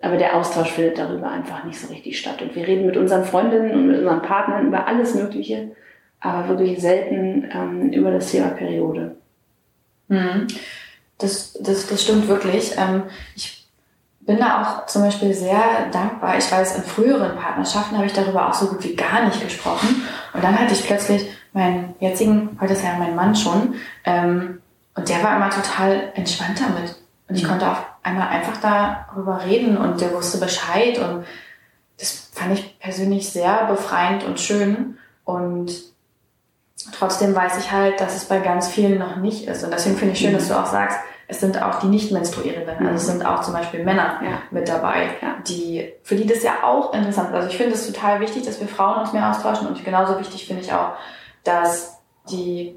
Aber 0.00 0.16
der 0.16 0.36
Austausch 0.36 0.70
findet 0.70 0.98
darüber 0.98 1.30
einfach 1.30 1.64
nicht 1.64 1.80
so 1.80 1.88
richtig 1.88 2.18
statt. 2.18 2.40
Und 2.40 2.54
wir 2.54 2.66
reden 2.66 2.86
mit 2.86 2.96
unseren 2.96 3.24
Freundinnen 3.24 3.72
und 3.72 3.86
mit 3.88 3.98
unseren 3.98 4.22
Partnern 4.22 4.66
über 4.66 4.86
alles 4.86 5.14
Mögliche, 5.14 5.72
aber 6.20 6.48
wirklich 6.48 6.80
selten 6.80 7.48
ähm, 7.52 7.92
über 7.92 8.10
das 8.10 8.30
Thema 8.30 8.48
Periode. 8.48 9.16
Mhm. 10.08 10.46
Das, 11.18 11.54
das, 11.60 11.88
das 11.88 12.02
stimmt 12.02 12.28
wirklich. 12.28 12.76
Ähm, 12.76 13.04
ich 13.34 13.66
bin 14.20 14.38
da 14.38 14.62
auch 14.62 14.86
zum 14.86 15.02
Beispiel 15.02 15.32
sehr 15.34 15.88
dankbar. 15.90 16.38
Ich 16.38 16.50
weiß, 16.50 16.76
in 16.76 16.82
früheren 16.82 17.36
Partnerschaften 17.36 17.96
habe 17.96 18.06
ich 18.06 18.12
darüber 18.12 18.48
auch 18.48 18.54
so 18.54 18.66
gut 18.66 18.84
wie 18.84 18.94
gar 18.94 19.24
nicht 19.24 19.40
gesprochen. 19.40 20.02
Und 20.32 20.44
dann 20.44 20.56
hatte 20.58 20.74
ich 20.74 20.84
plötzlich 20.84 21.26
meinen 21.52 21.94
jetzigen, 21.98 22.56
heute 22.60 22.74
ist 22.74 22.84
ja 22.84 22.96
mein 22.98 23.16
Mann 23.16 23.34
schon, 23.34 23.74
ähm, 24.04 24.60
und 24.94 25.08
der 25.08 25.22
war 25.22 25.36
immer 25.36 25.48
total 25.48 26.12
entspannt 26.14 26.60
damit. 26.60 26.96
Und 27.28 27.36
ich 27.36 27.44
mhm. 27.44 27.48
konnte 27.48 27.70
auf 27.70 27.84
einmal 28.08 28.28
einfach 28.28 28.56
darüber 28.60 29.44
reden 29.44 29.76
und 29.76 30.00
der 30.00 30.12
wusste 30.12 30.38
Bescheid 30.38 30.98
und 30.98 31.24
das 31.98 32.30
fand 32.32 32.58
ich 32.58 32.78
persönlich 32.78 33.30
sehr 33.30 33.66
befreiend 33.66 34.24
und 34.24 34.40
schön 34.40 34.98
und 35.24 35.72
trotzdem 36.92 37.34
weiß 37.34 37.58
ich 37.58 37.72
halt, 37.72 38.00
dass 38.00 38.16
es 38.16 38.24
bei 38.24 38.38
ganz 38.38 38.68
vielen 38.68 38.98
noch 38.98 39.16
nicht 39.16 39.46
ist 39.46 39.64
und 39.64 39.72
deswegen 39.72 39.96
finde 39.96 40.14
ich 40.14 40.20
schön, 40.20 40.32
dass 40.32 40.48
du 40.48 40.58
auch 40.58 40.66
sagst, 40.66 40.98
es 41.30 41.40
sind 41.40 41.60
auch 41.62 41.80
die 41.80 41.88
nicht 41.88 42.10
menstruierenden, 42.10 42.78
also 42.78 42.94
es 42.94 43.06
sind 43.06 43.26
auch 43.26 43.42
zum 43.42 43.52
Beispiel 43.52 43.84
Männer 43.84 44.20
ja. 44.24 44.38
mit 44.50 44.66
dabei, 44.68 45.10
ja. 45.20 45.36
die 45.46 45.92
für 46.02 46.16
die 46.16 46.26
das 46.26 46.42
ja 46.42 46.62
auch 46.62 46.94
interessant 46.94 47.28
ist. 47.28 47.34
Also 47.34 47.48
ich 47.48 47.56
finde 47.58 47.74
es 47.74 47.86
total 47.86 48.20
wichtig, 48.20 48.46
dass 48.46 48.60
wir 48.60 48.68
Frauen 48.68 49.00
uns 49.00 49.12
mehr 49.12 49.28
austauschen 49.28 49.68
und 49.68 49.84
genauso 49.84 50.18
wichtig 50.18 50.46
finde 50.46 50.62
ich 50.62 50.72
auch, 50.72 50.92
dass 51.44 51.98
die 52.30 52.74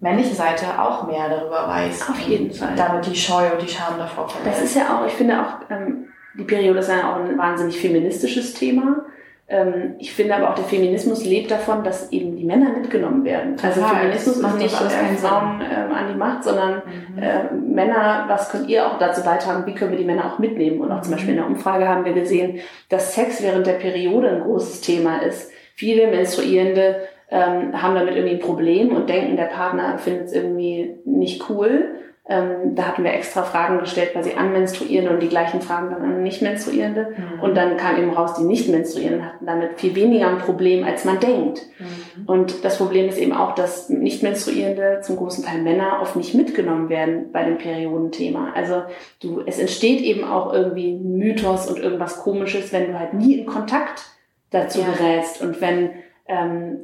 männliche 0.00 0.34
Seite 0.34 0.66
auch 0.80 1.06
mehr 1.06 1.28
darüber 1.28 1.68
weiß. 1.68 2.08
Auf 2.08 2.20
jeden 2.20 2.52
Fall. 2.52 2.74
Damit 2.76 3.06
die 3.06 3.16
Scheu 3.16 3.52
und 3.52 3.62
die 3.62 3.68
Scham 3.68 3.98
davor 3.98 4.28
verliert. 4.28 4.54
Das 4.54 4.62
ist 4.62 4.76
ja 4.76 4.96
auch, 4.96 5.06
ich 5.06 5.12
finde 5.12 5.40
auch, 5.40 5.70
ähm, 5.70 6.08
die 6.38 6.44
Periode 6.44 6.78
ist 6.78 6.88
ja 6.88 7.12
auch 7.12 7.16
ein 7.16 7.36
wahnsinnig 7.36 7.80
feministisches 7.80 8.54
Thema. 8.54 9.04
Ähm, 9.50 9.94
ich 9.98 10.12
finde 10.12 10.36
aber 10.36 10.50
auch, 10.50 10.54
der 10.54 10.64
Feminismus 10.64 11.24
lebt 11.24 11.50
davon, 11.50 11.82
dass 11.82 12.12
eben 12.12 12.36
die 12.36 12.44
Männer 12.44 12.70
mitgenommen 12.70 13.24
werden. 13.24 13.56
Also. 13.62 13.80
Feminismus 13.82 14.36
ist 14.36 14.56
nicht 14.58 14.80
äh, 14.80 15.16
Frauen 15.16 15.62
ähm, 15.62 15.90
an 15.90 16.08
die 16.12 16.18
Macht, 16.18 16.44
sondern 16.44 16.82
mhm. 16.84 17.22
äh, 17.22 17.52
Männer, 17.54 18.26
was 18.28 18.50
könnt 18.50 18.68
ihr 18.68 18.86
auch 18.86 18.98
dazu 18.98 19.24
beitragen, 19.24 19.64
wie 19.66 19.74
können 19.74 19.90
wir 19.90 19.98
die 19.98 20.04
Männer 20.04 20.32
auch 20.32 20.38
mitnehmen? 20.38 20.80
Und 20.80 20.92
auch 20.92 21.00
zum 21.00 21.12
Beispiel 21.12 21.30
in 21.30 21.36
der 21.36 21.46
Umfrage 21.46 21.88
haben 21.88 22.04
wir 22.04 22.12
gesehen, 22.12 22.60
dass 22.90 23.14
Sex 23.14 23.42
während 23.42 23.66
der 23.66 23.74
Periode 23.74 24.28
ein 24.28 24.42
großes 24.42 24.82
Thema 24.82 25.22
ist. 25.22 25.50
Viele 25.74 26.08
Menstruierende 26.08 27.08
ähm, 27.30 27.80
haben 27.80 27.94
damit 27.94 28.14
irgendwie 28.14 28.36
ein 28.36 28.40
Problem 28.40 28.94
und 28.94 29.08
denken, 29.08 29.36
der 29.36 29.44
Partner 29.44 29.98
findet 29.98 30.26
es 30.26 30.32
irgendwie 30.32 30.96
nicht 31.04 31.48
cool. 31.50 31.94
Ähm, 32.30 32.74
da 32.74 32.88
hatten 32.88 33.04
wir 33.04 33.14
extra 33.14 33.42
Fragen 33.42 33.78
gestellt, 33.78 34.12
quasi 34.12 34.32
an 34.32 34.52
Menstruierende 34.52 35.12
und 35.12 35.22
die 35.22 35.30
gleichen 35.30 35.62
Fragen 35.62 35.90
dann 35.90 36.02
an 36.02 36.22
Nicht-Menstruierende. 36.22 37.14
Mhm. 37.16 37.40
Und 37.40 37.54
dann 37.54 37.78
kam 37.78 37.96
eben 37.96 38.10
raus, 38.10 38.34
die 38.34 38.44
Nicht-Menstruierenden 38.44 39.24
hatten 39.24 39.46
damit 39.46 39.80
viel 39.80 39.94
weniger 39.94 40.28
ein 40.28 40.36
Problem, 40.36 40.84
als 40.84 41.06
man 41.06 41.20
denkt. 41.20 41.62
Mhm. 41.78 42.26
Und 42.26 42.64
das 42.66 42.76
Problem 42.76 43.08
ist 43.08 43.16
eben 43.16 43.32
auch, 43.32 43.54
dass 43.54 43.88
Nicht-Menstruierende, 43.88 45.00
zum 45.00 45.16
großen 45.16 45.42
Teil 45.42 45.62
Männer, 45.62 46.00
oft 46.02 46.16
nicht 46.16 46.34
mitgenommen 46.34 46.90
werden 46.90 47.32
bei 47.32 47.44
dem 47.44 47.56
Periodenthema. 47.56 48.52
Also 48.54 48.82
du, 49.22 49.40
es 49.46 49.58
entsteht 49.58 50.02
eben 50.02 50.24
auch 50.24 50.52
irgendwie 50.52 50.92
ein 50.92 51.16
Mythos 51.16 51.66
und 51.70 51.78
irgendwas 51.78 52.18
Komisches, 52.18 52.74
wenn 52.74 52.92
du 52.92 52.98
halt 52.98 53.14
nie 53.14 53.38
in 53.38 53.46
Kontakt 53.46 54.04
dazu 54.50 54.80
ja. 54.80 54.86
gerätst 54.92 55.40
und 55.40 55.62
wenn 55.62 55.92
ähm, 56.26 56.80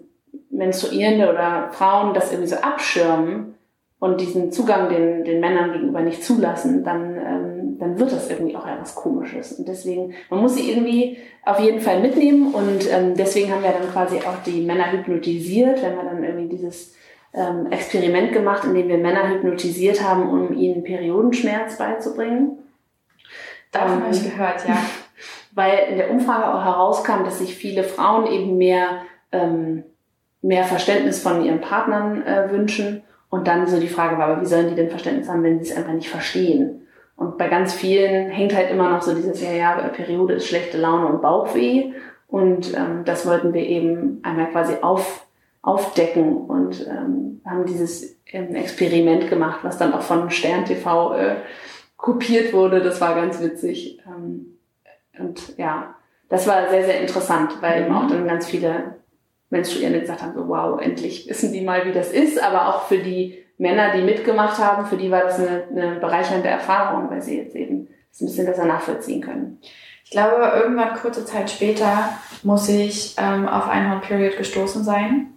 Menstruierende 0.51 1.31
oder 1.31 1.71
Frauen 1.73 2.15
das 2.15 2.31
irgendwie 2.31 2.51
so 2.51 2.57
abschirmen 2.57 3.55
und 3.99 4.21
diesen 4.21 4.53
Zugang 4.53 4.91
den, 4.91 5.25
den 5.25 5.41
Männern 5.41 5.73
gegenüber 5.73 6.01
nicht 6.01 6.23
zulassen, 6.23 6.85
dann, 6.85 7.17
ähm, 7.17 7.79
dann 7.79 7.99
wird 7.99 8.13
das 8.13 8.31
irgendwie 8.31 8.55
auch 8.55 8.67
etwas 8.67 8.95
Komisches. 8.95 9.53
Und 9.53 9.67
deswegen, 9.67 10.15
man 10.29 10.41
muss 10.41 10.57
sie 10.57 10.71
irgendwie 10.71 11.17
auf 11.43 11.59
jeden 11.59 11.81
Fall 11.81 12.01
mitnehmen 12.01 12.53
und 12.53 12.87
ähm, 12.93 13.15
deswegen 13.17 13.51
haben 13.51 13.63
wir 13.63 13.73
dann 13.73 13.91
quasi 13.91 14.19
auch 14.19 14.43
die 14.45 14.61
Männer 14.61 14.93
hypnotisiert, 14.93 15.83
wenn 15.83 15.97
wir 15.97 16.05
dann 16.05 16.23
irgendwie 16.23 16.49
dieses 16.49 16.95
ähm, 17.33 17.71
Experiment 17.71 18.33
gemacht, 18.33 18.65
in 18.65 18.75
dem 18.75 18.89
wir 18.89 18.99
Männer 18.99 19.29
hypnotisiert 19.29 20.03
haben, 20.03 20.29
um 20.29 20.53
ihnen 20.53 20.85
Periodenschmerz 20.85 21.79
beizubringen. 21.79 22.59
Davon 23.73 23.99
ähm, 23.99 24.03
habe 24.05 24.15
ich 24.15 24.23
gehört, 24.23 24.69
ja. 24.69 24.77
Weil 25.53 25.89
in 25.91 25.97
der 25.97 26.11
Umfrage 26.11 26.53
auch 26.53 26.65
herauskam, 26.65 27.25
dass 27.25 27.39
sich 27.39 27.55
viele 27.55 27.85
Frauen 27.85 28.27
eben 28.27 28.59
mehr 28.59 29.03
ähm, 29.31 29.85
mehr 30.45 30.65
Verständnis 30.65 31.23
von 31.23 31.45
ihren 31.45 31.61
Partnern 31.61 32.23
äh, 32.23 32.51
wünschen. 32.51 33.03
Und 33.31 33.49
dann 33.49 33.67
so 33.67 33.81
die 33.81 33.89
Frage 33.89 34.19
war, 34.19 34.29
aber 34.29 34.43
wie 34.43 34.47
sollen 34.47 34.69
die 34.69 34.77
denn 34.77 34.91
Verständnis 34.91 35.29
haben, 35.29 35.43
wenn 35.43 35.59
sie 35.59 35.71
es 35.71 35.77
einfach 35.77 35.93
nicht 35.93 36.09
verstehen? 36.09 36.83
Und 37.17 37.39
bei 37.39 37.49
ganz 37.49 37.73
vielen 37.75 38.31
hängt 38.31 38.55
halt 38.55 38.71
immer 38.71 38.91
noch 38.91 39.03
so 39.03 39.15
dieses, 39.15 39.43
ja, 39.43 39.53
ja, 39.53 39.75
Periode 39.89 40.35
ist 40.35 40.47
schlechte 40.47 40.79
Laune 40.79 41.07
und 41.07 41.23
Bauchweh. 41.23 41.93
Und 42.29 42.75
ähm, 42.75 43.05
das 43.05 43.27
wollten 43.27 43.55
wir 43.55 43.63
eben 43.63 44.21
einmal 44.23 44.51
quasi 44.51 44.75
auf, 44.83 45.27
aufdecken 45.63 46.37
und 46.37 46.87
ähm, 46.87 47.41
haben 47.45 47.67
dieses 47.67 48.17
ähm, 48.27 48.55
Experiment 48.55 49.29
gemacht, 49.31 49.61
was 49.63 49.79
dann 49.79 49.95
auch 49.95 50.03
von 50.03 50.31
Stern 50.31 50.65
TV 50.65 51.15
äh, 51.15 51.37
kopiert 51.97 52.53
wurde. 52.53 52.83
Das 52.83 53.01
war 53.01 53.15
ganz 53.15 53.41
witzig. 53.41 54.01
Ähm, 54.07 54.59
und 55.19 55.57
ja, 55.57 55.95
das 56.29 56.47
war 56.47 56.69
sehr, 56.69 56.85
sehr 56.85 57.01
interessant, 57.01 57.57
weil 57.61 57.81
mhm. 57.81 57.87
eben 57.87 57.97
auch 57.97 58.09
dann 58.09 58.27
ganz 58.27 58.47
viele 58.47 58.97
Menstruierende 59.55 60.01
gesagt 60.01 60.23
haben, 60.23 60.35
so 60.35 60.49
wow, 60.49 60.81
endlich 60.81 61.29
wissen 61.29 61.53
die 61.53 61.63
mal, 61.63 61.87
wie 61.87 61.93
das 61.93 62.11
ist. 62.11 62.43
Aber 62.43 62.69
auch 62.69 62.83
für 62.83 62.99
die 62.99 63.39
Männer, 63.57 63.93
die 63.93 64.03
mitgemacht 64.03 64.59
haben, 64.59 64.87
für 64.87 64.97
die 64.97 65.11
war 65.11 65.23
das 65.23 65.39
eine, 65.39 65.65
eine 65.71 66.01
bereichernde 66.01 66.49
Erfahrung, 66.49 67.09
weil 67.11 67.23
sie 67.23 67.39
jetzt 67.39 67.55
eben 67.55 67.89
das 68.11 68.21
ein 68.21 68.27
bisschen 68.27 68.47
besser 68.47 68.67
nachvollziehen 68.67 69.23
können. 69.23 69.61
Ich 70.05 70.11
glaube, 70.11 70.37
irgendwann 70.57 70.95
kurze 70.95 71.25
Zeit 71.25 71.51
später 71.51 72.11
muss 72.43 72.69
ich 72.69 73.15
ähm, 73.17 73.49
auf 73.49 73.69
Einhorn 73.69 74.03
Period 74.03 74.37
gestoßen 74.37 74.85
sein. 74.85 75.33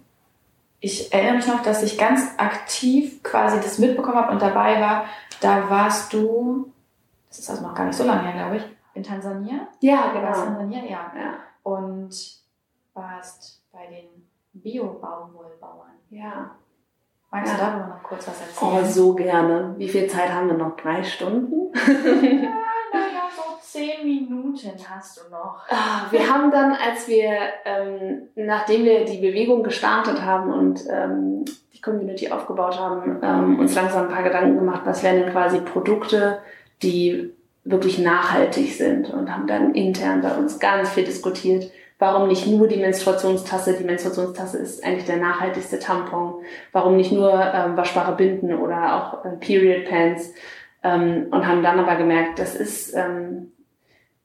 Ich 0.80 1.12
erinnere 1.12 1.36
mich 1.36 1.46
noch, 1.46 1.62
dass 1.62 1.82
ich 1.82 1.98
ganz 1.98 2.22
aktiv 2.36 3.22
quasi 3.22 3.56
das 3.60 3.78
mitbekommen 3.78 4.16
habe 4.16 4.32
und 4.32 4.42
dabei 4.42 4.80
war. 4.80 5.06
Da 5.40 5.70
warst 5.70 6.12
du, 6.12 6.72
das 7.28 7.40
ist 7.40 7.50
also 7.50 7.62
noch 7.62 7.74
gar 7.74 7.86
nicht 7.86 7.96
so 7.96 8.04
lange 8.04 8.22
her, 8.22 8.32
glaube 8.32 8.56
ich, 8.56 8.62
in 8.94 9.02
Tansania. 9.02 9.68
Ja, 9.80 10.12
genau. 10.12 10.28
Warst 10.28 10.44
Tansania, 10.44 10.84
ja. 10.84 11.12
ja. 11.16 11.34
Und 11.62 12.10
warst 12.94 13.57
bei 13.78 13.86
den 13.86 14.28
Bio-Baumwollbauern. 14.54 15.92
Ja. 16.10 16.50
Magst 17.30 17.52
ja. 17.52 17.58
du 17.58 17.64
darüber 17.64 17.94
noch 17.94 18.02
kurz 18.02 18.26
was 18.26 18.40
erzählen? 18.40 18.72
Oh, 18.72 18.84
so 18.84 19.14
gerne. 19.14 19.74
Wie 19.76 19.88
viel 19.88 20.08
Zeit 20.08 20.32
haben 20.32 20.48
wir 20.48 20.56
noch? 20.56 20.76
Drei 20.76 21.02
Stunden? 21.04 21.72
ja, 21.86 22.50
naja, 22.92 23.28
so 23.30 23.42
zehn 23.60 24.04
Minuten 24.04 24.72
hast 24.88 25.18
du 25.18 25.30
noch. 25.30 25.62
Ah, 25.68 26.06
wir 26.10 26.28
haben 26.28 26.50
dann, 26.50 26.72
als 26.72 27.06
wir, 27.06 27.30
ähm, 27.64 28.28
nachdem 28.34 28.84
wir 28.84 29.04
die 29.04 29.18
Bewegung 29.18 29.62
gestartet 29.62 30.22
haben 30.22 30.52
und 30.52 30.84
ähm, 30.90 31.44
die 31.72 31.80
Community 31.80 32.32
aufgebaut 32.32 32.80
haben, 32.80 33.20
ähm, 33.22 33.60
uns 33.60 33.74
langsam 33.76 34.08
ein 34.08 34.12
paar 34.12 34.24
Gedanken 34.24 34.58
gemacht, 34.58 34.82
was 34.84 35.04
wären 35.04 35.20
denn 35.20 35.30
quasi 35.30 35.60
Produkte, 35.60 36.40
die 36.82 37.32
wirklich 37.64 37.98
nachhaltig 37.98 38.74
sind 38.74 39.12
und 39.12 39.30
haben 39.30 39.46
dann 39.46 39.74
intern 39.74 40.22
bei 40.22 40.34
uns 40.34 40.58
ganz 40.58 40.88
viel 40.90 41.04
diskutiert, 41.04 41.70
Warum 41.98 42.28
nicht 42.28 42.46
nur 42.46 42.68
die 42.68 42.76
Menstruationstasse? 42.76 43.76
Die 43.76 43.84
Menstruationstasse 43.84 44.58
ist 44.58 44.84
eigentlich 44.84 45.06
der 45.06 45.16
nachhaltigste 45.16 45.80
Tampon. 45.80 46.34
Warum 46.72 46.96
nicht 46.96 47.10
nur 47.10 47.32
ähm, 47.32 47.76
waschbare 47.76 48.14
Binden 48.14 48.54
oder 48.54 48.94
auch 48.94 49.24
äh, 49.24 49.36
Period 49.36 49.88
Pants? 49.88 50.32
Ähm, 50.84 51.26
und 51.30 51.46
haben 51.46 51.62
dann 51.62 51.80
aber 51.80 51.96
gemerkt, 51.96 52.38
das 52.38 52.54
ist, 52.54 52.94
ähm, 52.94 53.52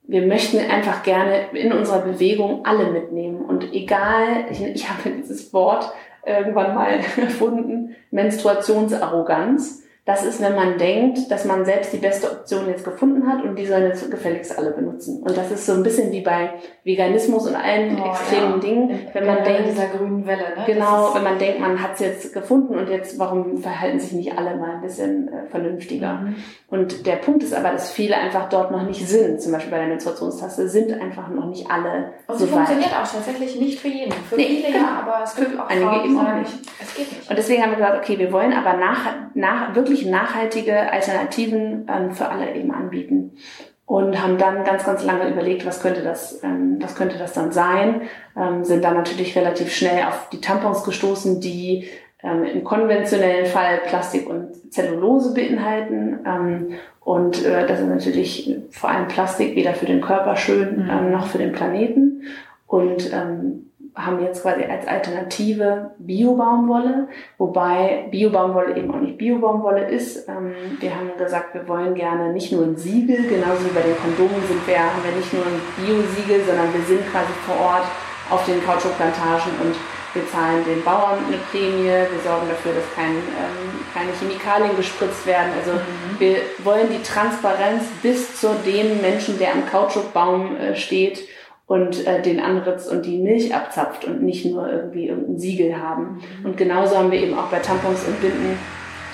wir 0.03 0.21
möchten 0.27 0.59
einfach 0.59 1.01
gerne 1.01 1.47
in 1.53 1.73
unserer 1.73 2.01
Bewegung 2.01 2.63
alle 2.63 2.91
mitnehmen. 2.91 3.43
Und 3.43 3.73
egal, 3.73 4.45
ich, 4.51 4.61
ich 4.61 4.89
habe 4.89 5.09
dieses 5.09 5.51
Wort 5.51 5.91
irgendwann 6.25 6.75
mal 6.75 6.89
erfunden, 7.17 7.95
Menstruationsarroganz. 8.11 9.82
Das 10.05 10.25
ist, 10.25 10.41
wenn 10.41 10.55
man 10.55 10.77
denkt, 10.77 11.31
dass 11.31 11.45
man 11.45 11.63
selbst 11.63 11.93
die 11.93 11.97
beste 11.97 12.29
Option 12.29 12.67
jetzt 12.67 12.83
gefunden 12.83 13.25
hat 13.25 13.41
und 13.41 13.57
die 13.57 13.65
sollen 13.65 13.85
jetzt 13.85 14.11
gefälligst 14.11 14.57
alle 14.57 14.71
benutzen. 14.71 15.23
Und 15.23 15.37
das 15.37 15.49
ist 15.49 15.65
so 15.65 15.71
ein 15.71 15.83
bisschen 15.83 16.11
wie 16.11 16.19
bei 16.19 16.49
Veganismus 16.83 17.47
und 17.47 17.55
allen 17.55 17.97
oh, 18.01 18.09
extremen 18.09 18.55
ja. 18.55 18.57
Dingen, 18.57 18.99
wenn 19.13 19.25
man 19.25 19.43
denkt, 19.45 19.69
dieser 19.69 19.87
grünen 19.87 20.27
Welle, 20.27 20.57
ne? 20.57 20.63
genau, 20.65 21.15
wenn 21.15 21.23
man 21.23 21.39
denkt, 21.39 21.61
man 21.61 21.81
hat 21.81 21.93
es 21.93 21.99
jetzt 22.01 22.33
gefunden 22.33 22.77
und 22.77 22.89
jetzt, 22.89 23.17
warum 23.17 23.59
verhalten 23.59 23.99
sich 24.01 24.11
nicht 24.11 24.37
alle 24.37 24.57
mal 24.57 24.75
ein 24.75 24.81
bisschen 24.81 25.29
äh, 25.29 25.47
vernünftiger? 25.49 26.15
Mhm. 26.15 26.35
Und 26.67 27.05
der 27.05 27.15
Punkt 27.17 27.41
ist 27.41 27.53
aber, 27.53 27.71
dass 27.71 27.91
viele 27.91 28.17
einfach 28.17 28.49
dort 28.49 28.71
noch 28.71 28.83
nicht 28.83 29.07
sind. 29.07 29.41
Zum 29.41 29.53
Beispiel 29.53 29.71
bei 29.71 29.79
der 29.79 29.87
Menstruationstaste 29.87 30.67
sind 30.67 30.91
einfach 30.91 31.29
noch 31.29 31.45
nicht 31.45 31.71
alle 31.71 32.11
und 32.27 32.39
so 32.39 32.47
funktioniert 32.47 32.91
auch 32.91 33.07
tatsächlich 33.07 33.59
nicht 33.59 33.79
für 33.79 33.87
jeden. 33.87 34.11
Für 34.11 34.35
nee, 34.35 34.47
viele 34.47 34.73
genau. 34.73 34.79
ja, 34.79 35.05
aber 35.05 35.23
es 35.23 35.35
gibt 35.35 35.57
auch 35.57 35.67
einige 35.69 35.85
Frauen, 35.85 36.05
eben 36.05 36.19
auch 36.19 36.35
nicht. 36.35 36.51
Es 36.81 36.93
geht 36.95 37.11
nicht. 37.11 37.29
Und 37.29 37.37
deswegen 37.37 37.61
haben 37.61 37.69
wir 37.69 37.77
gesagt, 37.77 38.03
okay, 38.03 38.19
wir 38.19 38.31
wollen 38.31 38.53
aber 38.53 38.73
nach, 38.73 39.05
nach 39.33 39.75
wirklich 39.75 39.92
wirklich 39.93 40.09
nachhaltige 40.09 40.91
Alternativen 40.91 41.87
ähm, 41.87 42.11
für 42.11 42.29
alle 42.29 42.55
eben 42.55 42.71
anbieten. 42.71 43.37
Und 43.85 44.21
haben 44.23 44.37
dann 44.37 44.63
ganz, 44.63 44.85
ganz 44.85 45.03
lange 45.03 45.29
überlegt, 45.29 45.65
was 45.65 45.81
könnte 45.81 46.01
das, 46.01 46.41
ähm, 46.43 46.77
was 46.79 46.95
könnte 46.95 47.17
das 47.17 47.33
dann 47.33 47.51
sein. 47.51 48.03
Ähm, 48.35 48.63
sind 48.63 48.83
dann 48.83 48.95
natürlich 48.95 49.35
relativ 49.35 49.73
schnell 49.73 50.03
auf 50.05 50.29
die 50.31 50.41
Tampons 50.41 50.83
gestoßen, 50.83 51.41
die 51.41 51.89
ähm, 52.23 52.43
im 52.45 52.63
konventionellen 52.63 53.45
Fall 53.45 53.81
Plastik 53.85 54.27
und 54.27 54.73
Zellulose 54.73 55.33
beinhalten. 55.33 56.19
Ähm, 56.25 56.67
und 57.01 57.45
äh, 57.45 57.67
das 57.67 57.81
ist 57.81 57.89
natürlich 57.89 58.55
vor 58.71 58.89
allem 58.89 59.09
Plastik, 59.09 59.55
weder 59.55 59.73
für 59.73 59.85
den 59.85 60.01
Körper 60.01 60.37
schön 60.37 60.85
mhm. 60.85 60.89
ähm, 60.89 61.11
noch 61.11 61.27
für 61.27 61.37
den 61.37 61.51
Planeten. 61.51 62.23
Und 62.65 63.11
ähm, 63.13 63.69
haben 63.95 64.23
jetzt 64.23 64.41
quasi 64.41 64.63
als 64.63 64.87
Alternative 64.87 65.91
Bio-Baumwolle, 65.99 67.07
wobei 67.37 68.07
Bio-Baumwolle 68.09 68.75
eben 68.75 68.93
auch 68.93 68.99
nicht 68.99 69.17
Bio-Baumwolle 69.17 69.87
ist. 69.87 70.27
Ähm, 70.27 70.53
wir 70.79 70.95
haben 70.95 71.11
gesagt, 71.17 71.53
wir 71.53 71.67
wollen 71.67 71.93
gerne 71.93 72.33
nicht 72.33 72.51
nur 72.51 72.63
ein 72.63 72.75
Siegel, 72.75 73.27
genauso 73.27 73.65
wie 73.65 73.73
bei 73.73 73.81
den 73.81 73.97
Kondomen 73.97 74.41
sind 74.47 74.65
wir, 74.65 74.79
haben 74.79 75.03
wir 75.03 75.15
nicht 75.15 75.31
nur 75.31 75.45
ein 75.45 75.61
Bio-Siegel, 75.77 76.43
sondern 76.43 76.73
wir 76.73 76.81
sind 76.81 77.01
quasi 77.11 77.31
vor 77.45 77.59
Ort 77.59 77.85
auf 78.31 78.45
den 78.45 78.63
Kautschukplantagen 78.65 79.51
und 79.61 79.75
wir 80.13 80.27
zahlen 80.29 80.63
den 80.65 80.83
Bauern 80.83 81.17
eine 81.27 81.37
Prämie, 81.51 81.85
wir 81.85 82.21
sorgen 82.23 82.47
dafür, 82.47 82.73
dass 82.73 82.85
kein, 82.95 83.15
ähm, 83.15 83.81
keine 83.93 84.11
Chemikalien 84.13 84.75
gespritzt 84.75 85.25
werden. 85.25 85.51
Also 85.57 85.73
mhm. 85.73 86.19
wir 86.19 86.37
wollen 86.63 86.87
die 86.91 87.01
Transparenz 87.01 87.83
bis 88.01 88.39
zu 88.39 88.49
dem 88.65 89.01
Menschen, 89.01 89.39
der 89.39 89.53
am 89.53 89.65
Kautschukbaum 89.65 90.55
äh, 90.55 90.75
steht, 90.75 91.27
und 91.65 92.05
äh, 92.05 92.21
den 92.21 92.39
Anritz 92.39 92.87
und 92.87 93.05
die 93.05 93.17
Milch 93.17 93.55
abzapft 93.55 94.05
und 94.05 94.21
nicht 94.21 94.45
nur 94.45 94.69
irgendwie 94.69 95.07
irgendein 95.07 95.39
Siegel 95.39 95.81
haben. 95.81 96.21
Mhm. 96.41 96.45
Und 96.45 96.57
genauso 96.57 96.97
haben 96.97 97.11
wir 97.11 97.21
eben 97.21 97.37
auch 97.37 97.47
bei 97.47 97.59
Tampons 97.59 98.05
und 98.05 98.19
Binden 98.21 98.57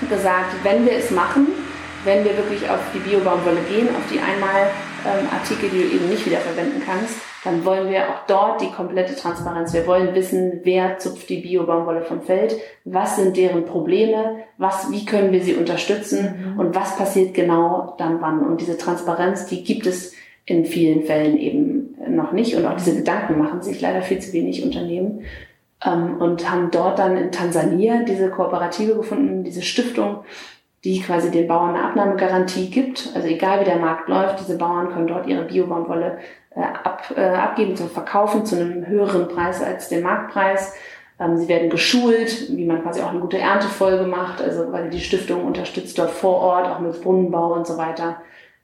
gesagt, 0.10 0.56
wenn 0.64 0.86
wir 0.86 0.94
es 0.94 1.12
machen, 1.12 1.48
wenn 2.06 2.24
wir 2.24 2.36
wirklich 2.38 2.70
auf 2.70 2.80
die 2.94 3.00
Biobaumwolle 3.00 3.60
gehen, 3.70 3.90
auf 3.90 4.04
die 4.12 4.20
einmal 4.20 4.70
ähm, 5.06 5.28
Artikel, 5.32 5.70
die 5.70 5.82
du 5.82 5.96
eben 5.96 6.10
nicht 6.10 6.26
wiederverwenden 6.26 6.82
kannst, 6.86 7.16
dann 7.44 7.64
wollen 7.64 7.90
wir 7.90 8.10
auch 8.10 8.26
dort 8.28 8.62
die 8.62 8.72
komplette 8.72 9.16
Transparenz. 9.16 9.74
Wir 9.74 9.88
wollen 9.88 10.14
wissen, 10.14 10.62
wer 10.64 10.98
zupft 10.98 11.30
die 11.30 11.42
Biobaumwolle 11.42 12.02
vom 12.02 12.22
Feld, 12.22 12.58
was 12.84 13.16
sind 13.16 13.38
deren 13.38 13.66
Probleme, 13.66 14.38
was, 14.58 14.92
wie 14.92 15.06
können 15.06 15.32
wir 15.32 15.42
sie 15.42 15.56
unterstützen 15.56 16.54
mhm. 16.54 16.60
und 16.60 16.76
was 16.76 16.98
passiert 16.98 17.34
genau 17.34 17.96
dann 17.98 18.22
wann. 18.22 18.46
Und 18.46 18.62
diese 18.62 18.78
Transparenz, 18.78 19.46
die 19.46 19.64
gibt 19.64 19.86
es 19.86 20.14
in 20.46 20.66
vielen 20.66 21.04
Fällen 21.04 21.38
eben 21.38 21.79
noch 22.16 22.32
nicht 22.32 22.56
und 22.56 22.66
auch 22.66 22.76
diese 22.76 22.96
Gedanken 22.96 23.38
machen 23.38 23.62
sich 23.62 23.82
leider 23.82 24.02
viel 24.02 24.20
zu 24.20 24.34
wenig 24.34 24.64
Unternehmen 24.64 25.24
ähm, 25.86 26.18
und 26.20 26.50
haben 26.50 26.72
dort 26.72 27.00
dann 27.00 27.18
in 27.18 27.32
Tansania 27.32 28.04
diese 28.04 28.30
Kooperative 28.30 28.96
gefunden, 28.96 29.44
diese 29.44 29.62
Stiftung, 29.62 30.24
die 30.84 31.02
quasi 31.02 31.32
den 31.32 31.48
Bauern 31.48 31.76
eine 31.76 31.86
Abnahmegarantie 31.86 32.70
gibt. 32.70 33.10
Also 33.14 33.28
egal 33.28 33.62
wie 33.62 33.66
der 33.66 33.78
Markt 33.78 34.08
läuft, 34.08 34.40
diese 34.40 34.58
Bauern 34.58 34.90
können 34.90 35.08
dort 35.08 35.28
ihre 35.28 35.44
Biobaumwolle 35.44 36.20
äh, 36.56 36.62
ab, 36.62 37.14
äh, 37.16 37.22
abgeben 37.22 37.76
zum 37.76 37.90
Verkaufen 37.90 38.46
zu 38.46 38.56
einem 38.56 38.86
höheren 38.88 39.28
Preis 39.28 39.62
als 39.62 39.90
den 39.90 40.04
Marktpreis. 40.04 40.74
Ähm, 41.20 41.38
sie 41.38 41.48
werden 41.48 41.70
geschult, 41.70 42.56
wie 42.56 42.66
man 42.66 42.82
quasi 42.82 43.02
auch 43.02 43.10
eine 43.10 43.20
gute 43.20 43.38
Erntefolge 43.38 44.06
macht, 44.06 44.42
also 44.42 44.72
weil 44.72 44.90
die 44.90 45.02
Stiftung 45.02 45.46
unterstützt 45.46 45.98
dort 46.00 46.12
vor 46.12 46.38
Ort, 46.38 46.68
auch 46.68 46.80
mit 46.80 47.02
Brunnenbau 47.02 47.54
und 47.54 47.68
so 47.68 47.78
weiter 47.78 48.18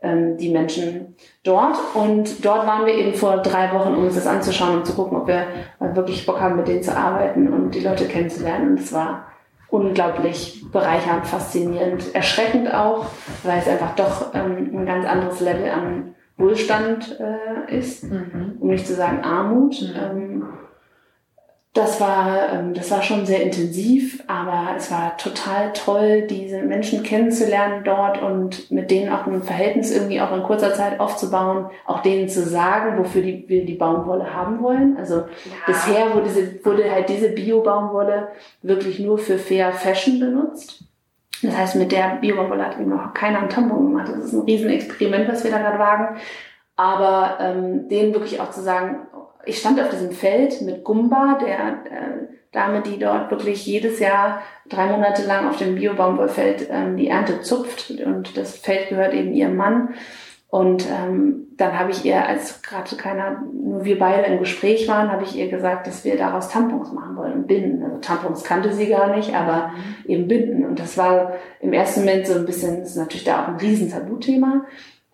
die 0.03 0.51
Menschen 0.51 1.15
dort. 1.43 1.77
Und 1.95 2.45
dort 2.45 2.67
waren 2.67 2.85
wir 2.85 2.93
eben 2.93 3.13
vor 3.13 3.37
drei 3.37 3.73
Wochen, 3.73 3.95
um 3.95 4.03
uns 4.03 4.15
das 4.15 4.27
anzuschauen 4.27 4.77
und 4.77 4.85
zu 4.85 4.93
gucken, 4.93 5.17
ob 5.17 5.27
wir 5.27 5.47
wirklich 5.79 6.25
Bock 6.25 6.39
haben, 6.39 6.57
mit 6.57 6.67
denen 6.67 6.83
zu 6.83 6.95
arbeiten 6.95 7.51
und 7.51 7.71
die 7.71 7.79
Leute 7.79 8.05
kennenzulernen. 8.05 8.71
Und 8.71 8.79
es 8.79 8.93
war 8.93 9.25
unglaublich 9.69 10.63
bereichernd, 10.71 11.27
faszinierend, 11.27 12.13
erschreckend 12.13 12.73
auch, 12.73 13.07
weil 13.43 13.59
es 13.59 13.67
einfach 13.67 13.95
doch 13.95 14.33
ähm, 14.33 14.69
ein 14.73 14.85
ganz 14.85 15.05
anderes 15.05 15.39
Level 15.39 15.69
an 15.69 16.15
Wohlstand 16.37 17.19
äh, 17.19 17.77
ist, 17.77 18.03
mhm. 18.03 18.57
um 18.59 18.69
nicht 18.69 18.87
zu 18.87 18.93
sagen 18.93 19.23
Armut. 19.23 19.81
Mhm. 19.81 20.45
Das 21.75 21.99
war, 21.99 22.53
ähm, 22.53 22.73
das 22.73 22.89
war 22.89 23.01
schon 23.01 23.25
sehr 23.25 23.43
intensiv, 23.43 24.23
aber 24.27 24.77
es 24.77 24.89
war 24.91 25.17
total 25.17 25.73
toll, 25.73 26.21
diese 26.21 26.61
Menschen 26.61 27.03
kennenzulernen 27.03 27.83
dort 27.83 28.21
und 28.21 28.71
mit 28.71 28.89
denen 28.89 29.11
auch 29.11 29.27
ein 29.27 29.43
Verhältnis 29.43 29.91
irgendwie 29.91 30.21
auch 30.21 30.31
in 30.31 30.41
kurzer 30.41 30.73
Zeit 30.73 31.01
aufzubauen, 31.01 31.69
auch 31.85 32.01
denen 32.01 32.29
zu 32.29 32.43
sagen, 32.43 32.97
wofür 32.97 33.21
die, 33.21 33.43
wir 33.49 33.65
die 33.65 33.73
Baumwolle 33.73 34.33
haben 34.33 34.63
wollen. 34.63 34.95
Also 34.97 35.15
ja. 35.15 35.25
bisher 35.67 36.13
wurde, 36.13 36.29
diese, 36.29 36.65
wurde 36.65 36.89
halt 36.89 37.09
diese 37.09 37.27
Bio-Baumwolle 37.27 38.29
wirklich 38.61 38.99
nur 38.99 39.17
für 39.17 39.37
Fair 39.37 39.73
Fashion 39.73 40.21
benutzt. 40.21 40.85
Das 41.43 41.57
heißt, 41.57 41.75
mit 41.75 41.91
der 41.91 42.19
Bio-Baumwolle 42.21 42.67
hat 42.67 42.79
eben 42.79 42.89
noch 42.89 43.13
keiner 43.13 43.39
einen 43.39 43.49
Tampon 43.49 43.91
gemacht. 43.91 44.07
Das 44.07 44.23
ist 44.23 44.33
ein 44.33 44.43
Riesenexperiment, 44.43 45.27
was 45.27 45.43
wir 45.43 45.51
da 45.51 45.57
gerade 45.57 45.79
wagen. 45.79 46.15
Aber 46.77 47.37
ähm, 47.41 47.89
denen 47.89 48.13
wirklich 48.13 48.39
auch 48.39 48.51
zu 48.51 48.61
sagen, 48.61 49.07
ich 49.45 49.59
stand 49.59 49.79
auf 49.79 49.89
diesem 49.89 50.11
Feld 50.11 50.61
mit 50.61 50.83
Gumba, 50.83 51.37
der 51.39 51.57
äh, 51.57 52.35
Dame, 52.51 52.81
die 52.81 52.97
dort 52.97 53.31
wirklich 53.31 53.65
jedes 53.65 53.99
Jahr 53.99 54.41
drei 54.69 54.87
Monate 54.87 55.25
lang 55.25 55.47
auf 55.47 55.57
dem 55.57 55.75
Biobaumwollfeld 55.75 56.67
ähm, 56.71 56.97
die 56.97 57.09
Ernte 57.09 57.41
zupft 57.41 57.91
und 57.91 58.37
das 58.37 58.57
Feld 58.57 58.89
gehört 58.89 59.13
eben 59.13 59.33
ihrem 59.33 59.55
Mann. 59.55 59.89
Und 60.47 60.85
ähm, 60.89 61.47
dann 61.57 61.77
habe 61.77 61.91
ich 61.91 62.05
ihr, 62.05 62.25
als 62.25 62.61
gerade 62.61 62.95
keiner, 62.95 63.43
nur 63.51 63.83
wir 63.83 63.99
beide 63.99 64.25
im 64.27 64.39
Gespräch 64.39 64.87
waren, 64.87 65.11
habe 65.11 65.23
ich 65.23 65.35
ihr 65.35 65.49
gesagt, 65.49 65.85
dass 65.85 66.05
wir 66.05 66.15
daraus 66.17 66.47
Tampons 66.47 66.93
machen 66.93 67.17
wollen 67.17 67.33
und 67.33 67.47
binden. 67.47 67.83
Also 67.83 67.97
Tampons 67.97 68.45
kannte 68.45 68.71
sie 68.71 68.87
gar 68.87 69.13
nicht, 69.15 69.35
aber 69.35 69.71
mhm. 70.05 70.09
eben 70.09 70.27
binden. 70.29 70.65
Und 70.65 70.79
das 70.79 70.97
war 70.97 71.33
im 71.59 71.73
ersten 71.73 72.01
Moment 72.01 72.25
so 72.25 72.35
ein 72.35 72.45
bisschen, 72.45 72.79
das 72.79 72.91
ist 72.91 72.95
natürlich 72.95 73.25
da 73.25 73.43
auch 73.43 73.47
ein 73.49 73.57
riesen 73.57 73.91
Tabuthema. 73.91 74.63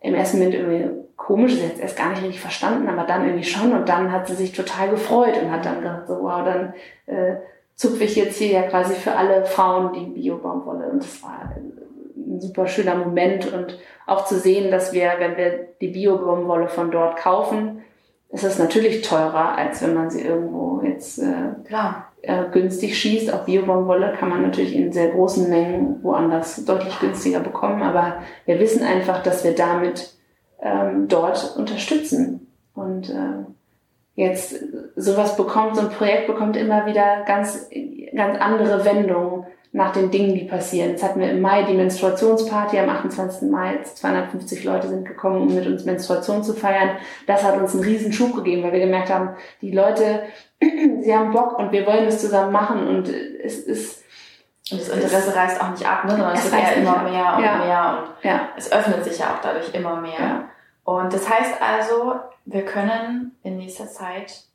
Im 0.02 0.14
ersten 0.14 0.38
Moment 0.38 0.56
irgendwie 0.56 0.90
komisch, 1.32 1.56
sie 1.56 1.64
hat 1.64 1.76
es 1.76 1.80
erst 1.80 1.98
gar 1.98 2.10
nicht 2.10 2.24
richtig 2.24 2.42
verstanden, 2.42 2.90
aber 2.90 3.08
dann 3.08 3.26
irgendwie 3.26 3.46
schon 3.46 3.74
und 3.74 3.88
dann 3.88 4.12
hat 4.12 4.28
sie 4.28 4.36
sich 4.36 4.52
total 4.52 4.90
gefreut 4.90 5.42
und 5.42 5.50
hat 5.50 5.66
dann 5.66 5.78
gesagt, 5.78 6.08
so 6.08 6.22
wow, 6.22 6.44
dann 6.44 6.74
äh, 7.06 7.38
zupfe 7.76 8.04
ich 8.04 8.18
jetzt 8.18 8.38
hier 8.38 8.52
ja 8.52 8.64
quasi 8.64 8.96
für 8.96 9.16
alle 9.16 9.46
Frauen 9.46 9.94
die 9.94 10.06
Bio-Baumwolle 10.08 10.90
und 10.90 11.02
das 11.02 11.24
war 11.24 11.54
ein 11.56 12.40
super 12.42 12.68
schöner 12.68 12.96
Moment 12.96 13.52
und 13.52 13.80
auch 14.08 14.26
zu 14.26 14.38
sehen, 14.38 14.72
dass 14.72 14.92
wir, 14.92 15.14
wenn 15.20 15.38
wir 15.38 15.68
die 15.80 15.88
Bio-Baumwolle 15.88 16.68
von 16.68 16.92
dort 16.92 17.16
kaufen, 17.18 17.82
ist 18.30 18.44
es 18.44 18.60
natürlich 18.60 19.02
teurer, 19.02 19.58
als 19.58 19.82
wenn 19.82 19.94
man 19.94 20.10
sie 20.10 20.22
irgendwo 20.22 20.82
jetzt 20.84 21.20
äh, 21.20 21.66
Klar. 21.66 22.08
Äh, 22.22 22.44
günstig 22.52 22.98
schießt. 22.98 23.34
Auch 23.34 23.46
Bio-Baumwolle 23.46 24.14
kann 24.20 24.30
man 24.30 24.42
natürlich 24.42 24.76
in 24.76 24.92
sehr 24.92 25.10
großen 25.10 25.50
Mengen 25.50 26.04
woanders 26.04 26.66
deutlich 26.66 27.00
günstiger 27.00 27.40
bekommen, 27.40 27.82
aber 27.82 28.18
wir 28.46 28.60
wissen 28.60 28.84
einfach, 28.84 29.24
dass 29.24 29.44
wir 29.44 29.56
damit 29.56 30.14
ähm, 30.62 31.08
dort 31.08 31.56
unterstützen. 31.58 32.48
Und 32.74 33.10
äh, 33.10 33.46
jetzt 34.16 34.56
sowas 34.96 35.36
bekommt, 35.36 35.76
so 35.76 35.82
ein 35.82 35.90
Projekt 35.90 36.28
bekommt 36.28 36.56
immer 36.56 36.86
wieder 36.86 37.24
ganz, 37.26 37.70
ganz 38.16 38.40
andere 38.40 38.86
Wendungen 38.86 39.46
nach 39.74 39.94
den 39.94 40.12
Dingen, 40.12 40.36
die 40.36 40.44
passieren. 40.44 40.92
Jetzt 40.92 41.04
hatten 41.04 41.22
wir 41.22 41.32
im 41.32 41.40
Mai 41.40 41.64
die 41.64 41.74
Menstruationsparty 41.74 42.78
am 42.78 42.90
28. 42.90 43.50
Mai. 43.50 43.80
250 43.84 44.66
Leute 44.66 44.90
sind 44.90 45.08
gekommen, 45.08 45.42
um 45.42 45.56
mit 45.56 45.66
uns 45.66 45.86
Menstruation 45.86 46.44
zu 46.44 46.54
feiern. 46.54 46.98
Das 47.26 47.44
hat 47.44 47.58
uns 47.58 47.74
einen 47.74 47.84
riesen 47.84 48.12
Schub 48.12 48.36
gegeben, 48.36 48.64
weil 48.64 48.74
wir 48.74 48.82
gemerkt 48.82 49.10
haben, 49.10 49.30
die 49.62 49.72
Leute, 49.72 50.24
sie 50.60 51.16
haben 51.16 51.32
Bock 51.32 51.58
und 51.58 51.72
wir 51.72 51.86
wollen 51.86 52.06
das 52.06 52.20
zusammen 52.20 52.52
machen 52.52 52.88
und 52.88 53.08
es 53.08 53.60
ist 53.60 54.02
und 54.72 54.80
das 54.80 54.90
Interesse 54.90 55.36
reißt 55.36 55.62
auch 55.62 55.72
nicht 55.72 55.86
ab, 55.86 56.06
ne? 56.06 56.12
sondern 56.12 56.34
es, 56.34 56.46
es 56.46 56.52
wird 56.52 56.62
ja 56.62 56.70
immer 56.70 57.04
mehr 57.04 57.36
und 57.36 57.44
ja. 57.44 57.58
mehr 57.58 57.98
und 57.98 58.24
ja. 58.24 58.50
es 58.56 58.72
öffnet 58.72 59.04
sich 59.04 59.20
ja 59.20 59.34
auch 59.34 59.42
dadurch 59.42 59.74
immer 59.74 60.00
mehr. 60.00 60.20
Ja. 60.20 60.50
Und 60.84 61.14
das 61.14 61.30
heißt 61.30 61.62
also, 61.62 62.20
wir 62.46 62.66
können 62.66 63.38
in 63.44 63.58
nächster 63.58 63.88
Zeit 63.88 64.46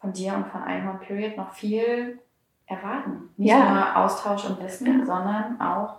von 0.00 0.12
dir 0.12 0.34
und 0.34 0.46
von 0.48 0.62
Einhorn 0.62 1.00
Period 1.00 1.36
noch 1.36 1.52
viel 1.52 2.18
erwarten. 2.66 3.30
Nicht 3.36 3.50
ja. 3.50 3.70
nur 3.70 3.96
Austausch 3.96 4.44
und 4.46 4.60
Wissen, 4.62 5.00
ja. 5.00 5.06
sondern 5.06 5.60
auch 5.60 5.96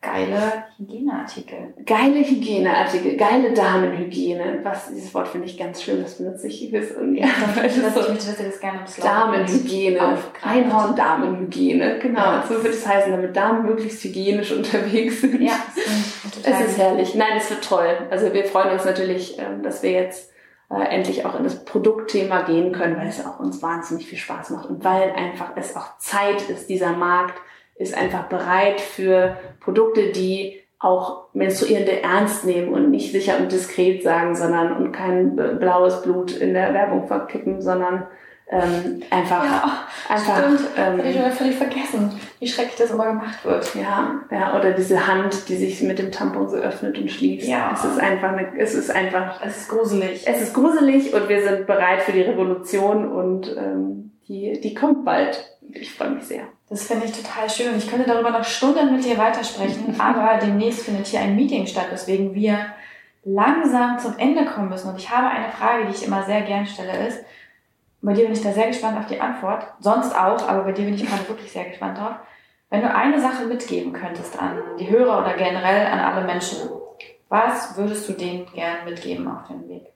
geile 0.00 0.64
Hygieneartikel. 0.78 1.74
Geile 1.84 2.20
Hygieneartikel, 2.20 3.16
geile 3.16 3.52
Damenhygiene. 3.52 4.60
Was, 4.62 4.88
dieses 4.88 5.12
Wort 5.14 5.28
finde 5.28 5.46
ich 5.46 5.58
ganz 5.58 5.82
schön, 5.82 6.02
das 6.02 6.18
benutze 6.18 6.48
ich 6.48 6.70
bis 6.70 6.92
und 6.92 7.16
ja. 7.16 7.26
Das, 7.56 7.94
das, 7.94 8.60
gerne 8.60 8.80
im 8.80 9.02
Damenhygiene. 9.02 10.18
Einhorn-Damenhygiene, 10.42 11.98
genau. 11.98 12.20
Ja. 12.20 12.44
So 12.48 12.62
wird 12.62 12.74
es 12.74 12.86
heißen, 12.86 13.10
damit 13.10 13.36
Damen 13.36 13.66
möglichst 13.66 14.02
hygienisch 14.04 14.52
unterwegs 14.52 15.20
sind. 15.20 15.40
Ja, 15.40 15.58
es 16.42 16.60
ist 16.60 16.78
herrlich. 16.78 17.14
Nein, 17.14 17.36
es 17.36 17.50
wird 17.50 17.64
toll. 17.64 17.96
Also 18.10 18.32
wir 18.32 18.44
freuen 18.44 18.72
uns 18.72 18.84
natürlich, 18.84 19.38
ähm, 19.38 19.62
dass 19.62 19.82
wir 19.82 19.92
jetzt 19.92 20.30
äh, 20.70 20.82
endlich 20.82 21.24
auch 21.24 21.36
in 21.36 21.44
das 21.44 21.64
Produktthema 21.64 22.42
gehen 22.42 22.72
können, 22.72 22.96
weil 22.96 23.08
es 23.08 23.24
auch 23.24 23.40
uns 23.40 23.62
wahnsinnig 23.62 24.06
viel 24.06 24.18
Spaß 24.18 24.50
macht 24.50 24.68
und 24.68 24.84
weil 24.84 25.12
einfach 25.12 25.52
es 25.56 25.76
auch 25.76 25.98
Zeit 25.98 26.42
ist, 26.48 26.68
dieser 26.68 26.92
Markt 26.92 27.40
ist 27.78 27.96
einfach 27.96 28.24
bereit 28.24 28.80
für 28.80 29.36
Produkte, 29.60 30.12
die 30.12 30.60
auch 30.78 31.24
Menstruierende 31.32 32.02
ernst 32.02 32.44
nehmen 32.44 32.72
und 32.72 32.90
nicht 32.90 33.12
sicher 33.12 33.38
und 33.38 33.50
diskret 33.50 34.02
sagen, 34.02 34.36
sondern 34.36 34.76
und 34.76 34.92
kein 34.92 35.36
blaues 35.58 36.02
Blut 36.02 36.36
in 36.36 36.54
der 36.54 36.74
Werbung 36.74 37.06
verkippen, 37.06 37.62
sondern 37.62 38.06
ähm, 38.48 39.02
einfach, 39.10 39.44
ja, 39.44 39.88
einfach. 40.08 40.38
Stimmt. 40.38 40.60
Ähm, 40.76 40.98
Hab 40.98 41.04
ich 41.04 41.16
schon 41.16 41.32
völlig 41.32 41.56
vergessen, 41.56 42.20
wie 42.38 42.46
schrecklich 42.46 42.76
das 42.76 42.92
immer 42.92 43.06
gemacht 43.06 43.44
wird. 43.44 43.74
Ja, 43.74 44.20
ja, 44.30 44.56
oder 44.56 44.70
diese 44.70 45.08
Hand, 45.08 45.48
die 45.48 45.56
sich 45.56 45.82
mit 45.82 45.98
dem 45.98 46.12
Tampon 46.12 46.48
so 46.48 46.56
öffnet 46.56 46.96
und 46.96 47.10
schließt. 47.10 47.48
Ja. 47.48 47.72
Es 47.74 47.84
ist 47.84 47.98
einfach, 47.98 48.34
eine, 48.34 48.56
es 48.56 48.74
ist 48.74 48.94
einfach. 48.94 49.40
Es 49.44 49.56
ist 49.56 49.68
gruselig. 49.68 50.24
Es 50.26 50.40
ist 50.40 50.54
gruselig 50.54 51.12
und 51.12 51.28
wir 51.28 51.42
sind 51.42 51.66
bereit 51.66 52.02
für 52.02 52.12
die 52.12 52.22
Revolution 52.22 53.10
und 53.10 53.52
ähm, 53.56 54.12
die, 54.28 54.60
die 54.60 54.74
kommt 54.74 55.04
bald. 55.04 55.56
Ich 55.72 55.92
freue 55.92 56.10
mich 56.10 56.24
sehr. 56.24 56.44
Das 56.68 56.84
finde 56.84 57.06
ich 57.06 57.12
total 57.12 57.48
schön. 57.48 57.76
Ich 57.76 57.88
könnte 57.88 58.06
darüber 58.06 58.30
noch 58.30 58.44
Stunden 58.44 58.94
mit 58.94 59.04
dir 59.04 59.18
weitersprechen, 59.18 59.94
aber 60.00 60.38
demnächst 60.44 60.84
findet 60.84 61.06
hier 61.06 61.20
ein 61.20 61.36
Meeting 61.36 61.66
statt, 61.66 61.86
weswegen 61.90 62.34
wir 62.34 62.66
langsam 63.24 63.98
zum 63.98 64.18
Ende 64.18 64.44
kommen 64.44 64.68
müssen. 64.68 64.90
Und 64.90 64.98
ich 64.98 65.10
habe 65.10 65.28
eine 65.28 65.52
Frage, 65.52 65.86
die 65.86 65.94
ich 65.94 66.06
immer 66.06 66.22
sehr 66.24 66.42
gern 66.42 66.66
stelle, 66.66 67.06
ist, 67.06 67.24
bei 68.02 68.12
dir 68.12 68.24
bin 68.24 68.34
ich 68.34 68.42
da 68.42 68.52
sehr 68.52 68.68
gespannt 68.68 68.98
auf 68.98 69.06
die 69.06 69.20
Antwort. 69.20 69.66
Sonst 69.80 70.14
auch, 70.14 70.48
aber 70.48 70.62
bei 70.62 70.72
dir 70.72 70.84
bin 70.84 70.94
ich 70.94 71.06
gerade 71.06 71.28
wirklich 71.28 71.50
sehr 71.50 71.64
gespannt 71.64 71.98
drauf. 71.98 72.16
Wenn 72.70 72.82
du 72.82 72.94
eine 72.94 73.20
Sache 73.20 73.46
mitgeben 73.46 73.92
könntest 73.92 74.38
an 74.38 74.58
die 74.78 74.88
Hörer 74.88 75.20
oder 75.20 75.36
generell 75.36 75.86
an 75.86 76.00
alle 76.00 76.24
Menschen, 76.24 76.68
was 77.28 77.76
würdest 77.76 78.08
du 78.08 78.12
denen 78.12 78.46
gern 78.52 78.84
mitgeben 78.84 79.26
auf 79.28 79.48
dem 79.48 79.68
Weg? 79.68 79.92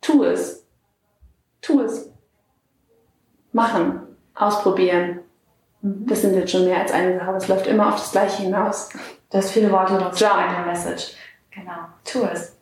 Tu 0.00 0.22
es. 0.24 0.67
Tu 1.60 1.80
es. 1.80 2.10
Machen. 3.52 4.02
Ausprobieren. 4.34 5.20
Mhm. 5.82 6.06
Das 6.06 6.22
sind 6.22 6.34
jetzt 6.34 6.52
schon 6.52 6.64
mehr 6.64 6.80
als 6.80 6.92
eine 6.92 7.18
Sache. 7.18 7.32
Es 7.36 7.48
läuft 7.48 7.66
immer 7.66 7.88
auf 7.88 7.96
das 7.96 8.12
Gleiche 8.12 8.42
hinaus. 8.42 8.88
Du 9.30 9.38
hast 9.38 9.50
viele 9.50 9.70
Worte 9.70 9.94
und 9.94 10.22
eine 10.22 10.66
Message. 10.66 11.14
Genau. 11.50 11.88
Tu 12.04 12.22
es. 12.24 12.56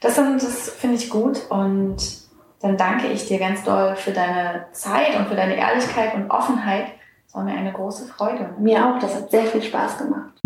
Das, 0.00 0.16
das 0.16 0.70
finde 0.70 0.96
ich 0.96 1.08
gut 1.08 1.48
und 1.48 1.96
dann 2.60 2.76
danke 2.76 3.06
ich 3.08 3.26
dir 3.26 3.38
ganz 3.38 3.62
doll 3.62 3.94
für 3.94 4.10
deine 4.10 4.66
Zeit 4.72 5.16
und 5.16 5.28
für 5.28 5.36
deine 5.36 5.56
Ehrlichkeit 5.56 6.14
und 6.14 6.30
Offenheit. 6.30 6.86
Es 7.26 7.34
war 7.34 7.44
mir 7.44 7.54
eine 7.54 7.72
große 7.72 8.06
Freude. 8.06 8.50
Mir 8.58 8.84
auch, 8.84 8.98
das 8.98 9.14
hat 9.14 9.30
sehr 9.30 9.46
viel 9.46 9.62
Spaß 9.62 9.98
gemacht. 9.98 10.41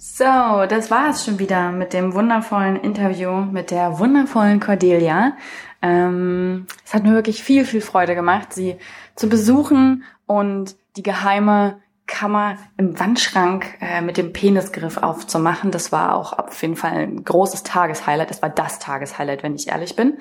So, 0.00 0.24
das 0.24 0.92
war 0.92 1.10
es 1.10 1.24
schon 1.24 1.40
wieder 1.40 1.72
mit 1.72 1.92
dem 1.92 2.14
wundervollen 2.14 2.76
Interview 2.76 3.40
mit 3.40 3.72
der 3.72 3.98
wundervollen 3.98 4.60
Cordelia. 4.60 5.36
Ähm, 5.82 6.68
es 6.86 6.94
hat 6.94 7.02
mir 7.02 7.14
wirklich 7.14 7.42
viel, 7.42 7.64
viel 7.64 7.80
Freude 7.80 8.14
gemacht, 8.14 8.52
sie 8.52 8.76
zu 9.16 9.28
besuchen 9.28 10.04
und 10.26 10.76
die 10.96 11.02
geheime 11.02 11.80
Kammer 12.06 12.58
im 12.76 12.98
Wandschrank 13.00 13.76
äh, 13.80 14.00
mit 14.00 14.18
dem 14.18 14.32
Penisgriff 14.32 14.98
aufzumachen. 14.98 15.72
Das 15.72 15.90
war 15.90 16.14
auch 16.14 16.32
auf 16.32 16.62
jeden 16.62 16.76
Fall 16.76 16.92
ein 16.92 17.24
großes 17.24 17.64
Tageshighlight. 17.64 18.30
Das 18.30 18.40
war 18.40 18.50
das 18.50 18.78
Tageshighlight, 18.78 19.42
wenn 19.42 19.56
ich 19.56 19.66
ehrlich 19.66 19.96
bin. 19.96 20.18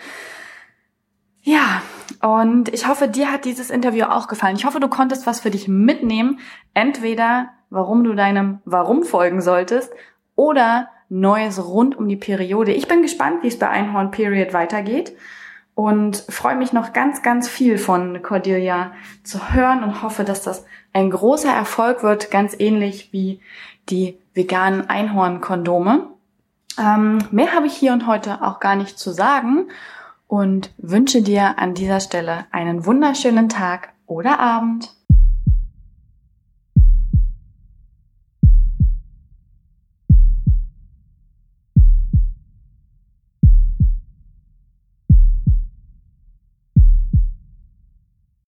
Ja, 1.43 1.83
und 2.21 2.69
ich 2.73 2.87
hoffe, 2.87 3.07
dir 3.07 3.31
hat 3.31 3.45
dieses 3.45 3.69
Interview 3.69 4.05
auch 4.05 4.27
gefallen. 4.27 4.55
Ich 4.55 4.65
hoffe, 4.65 4.79
du 4.79 4.87
konntest 4.87 5.27
was 5.27 5.39
für 5.39 5.51
dich 5.51 5.67
mitnehmen. 5.67 6.39
Entweder, 6.73 7.49
warum 7.69 8.03
du 8.03 8.13
deinem 8.13 8.59
Warum 8.65 9.03
folgen 9.03 9.41
solltest 9.41 9.91
oder 10.35 10.89
Neues 11.09 11.65
rund 11.65 11.97
um 11.97 12.07
die 12.07 12.17
Periode. 12.17 12.73
Ich 12.73 12.87
bin 12.87 13.01
gespannt, 13.01 13.41
wie 13.41 13.47
es 13.47 13.59
bei 13.59 13.69
Einhorn 13.69 14.11
Period 14.11 14.53
weitergeht 14.53 15.13
und 15.73 16.17
freue 16.29 16.55
mich 16.55 16.73
noch 16.73 16.91
ganz, 16.91 17.21
ganz 17.21 17.47
viel 17.47 17.77
von 17.77 18.21
Cordelia 18.21 18.91
zu 19.23 19.53
hören 19.53 19.83
und 19.83 20.01
hoffe, 20.01 20.23
dass 20.23 20.41
das 20.41 20.65
ein 20.91 21.11
großer 21.11 21.53
Erfolg 21.53 22.03
wird, 22.03 22.31
ganz 22.31 22.55
ähnlich 22.59 23.13
wie 23.13 23.39
die 23.89 24.17
veganen 24.33 24.89
Einhorn-Kondome. 24.89 26.07
Ähm, 26.77 27.19
mehr 27.31 27.53
habe 27.53 27.67
ich 27.67 27.73
hier 27.73 27.93
und 27.93 28.05
heute 28.05 28.41
auch 28.41 28.59
gar 28.59 28.75
nicht 28.75 28.99
zu 28.99 29.11
sagen 29.11 29.67
und 30.27 30.73
wünsche 30.77 31.21
dir 31.21 31.57
an 31.57 31.73
dieser 31.73 31.99
Stelle 31.99 32.45
einen 32.51 32.85
wunderschönen 32.85 33.47
Tag 33.47 33.89
oder 34.07 34.39
Abend. 34.39 34.96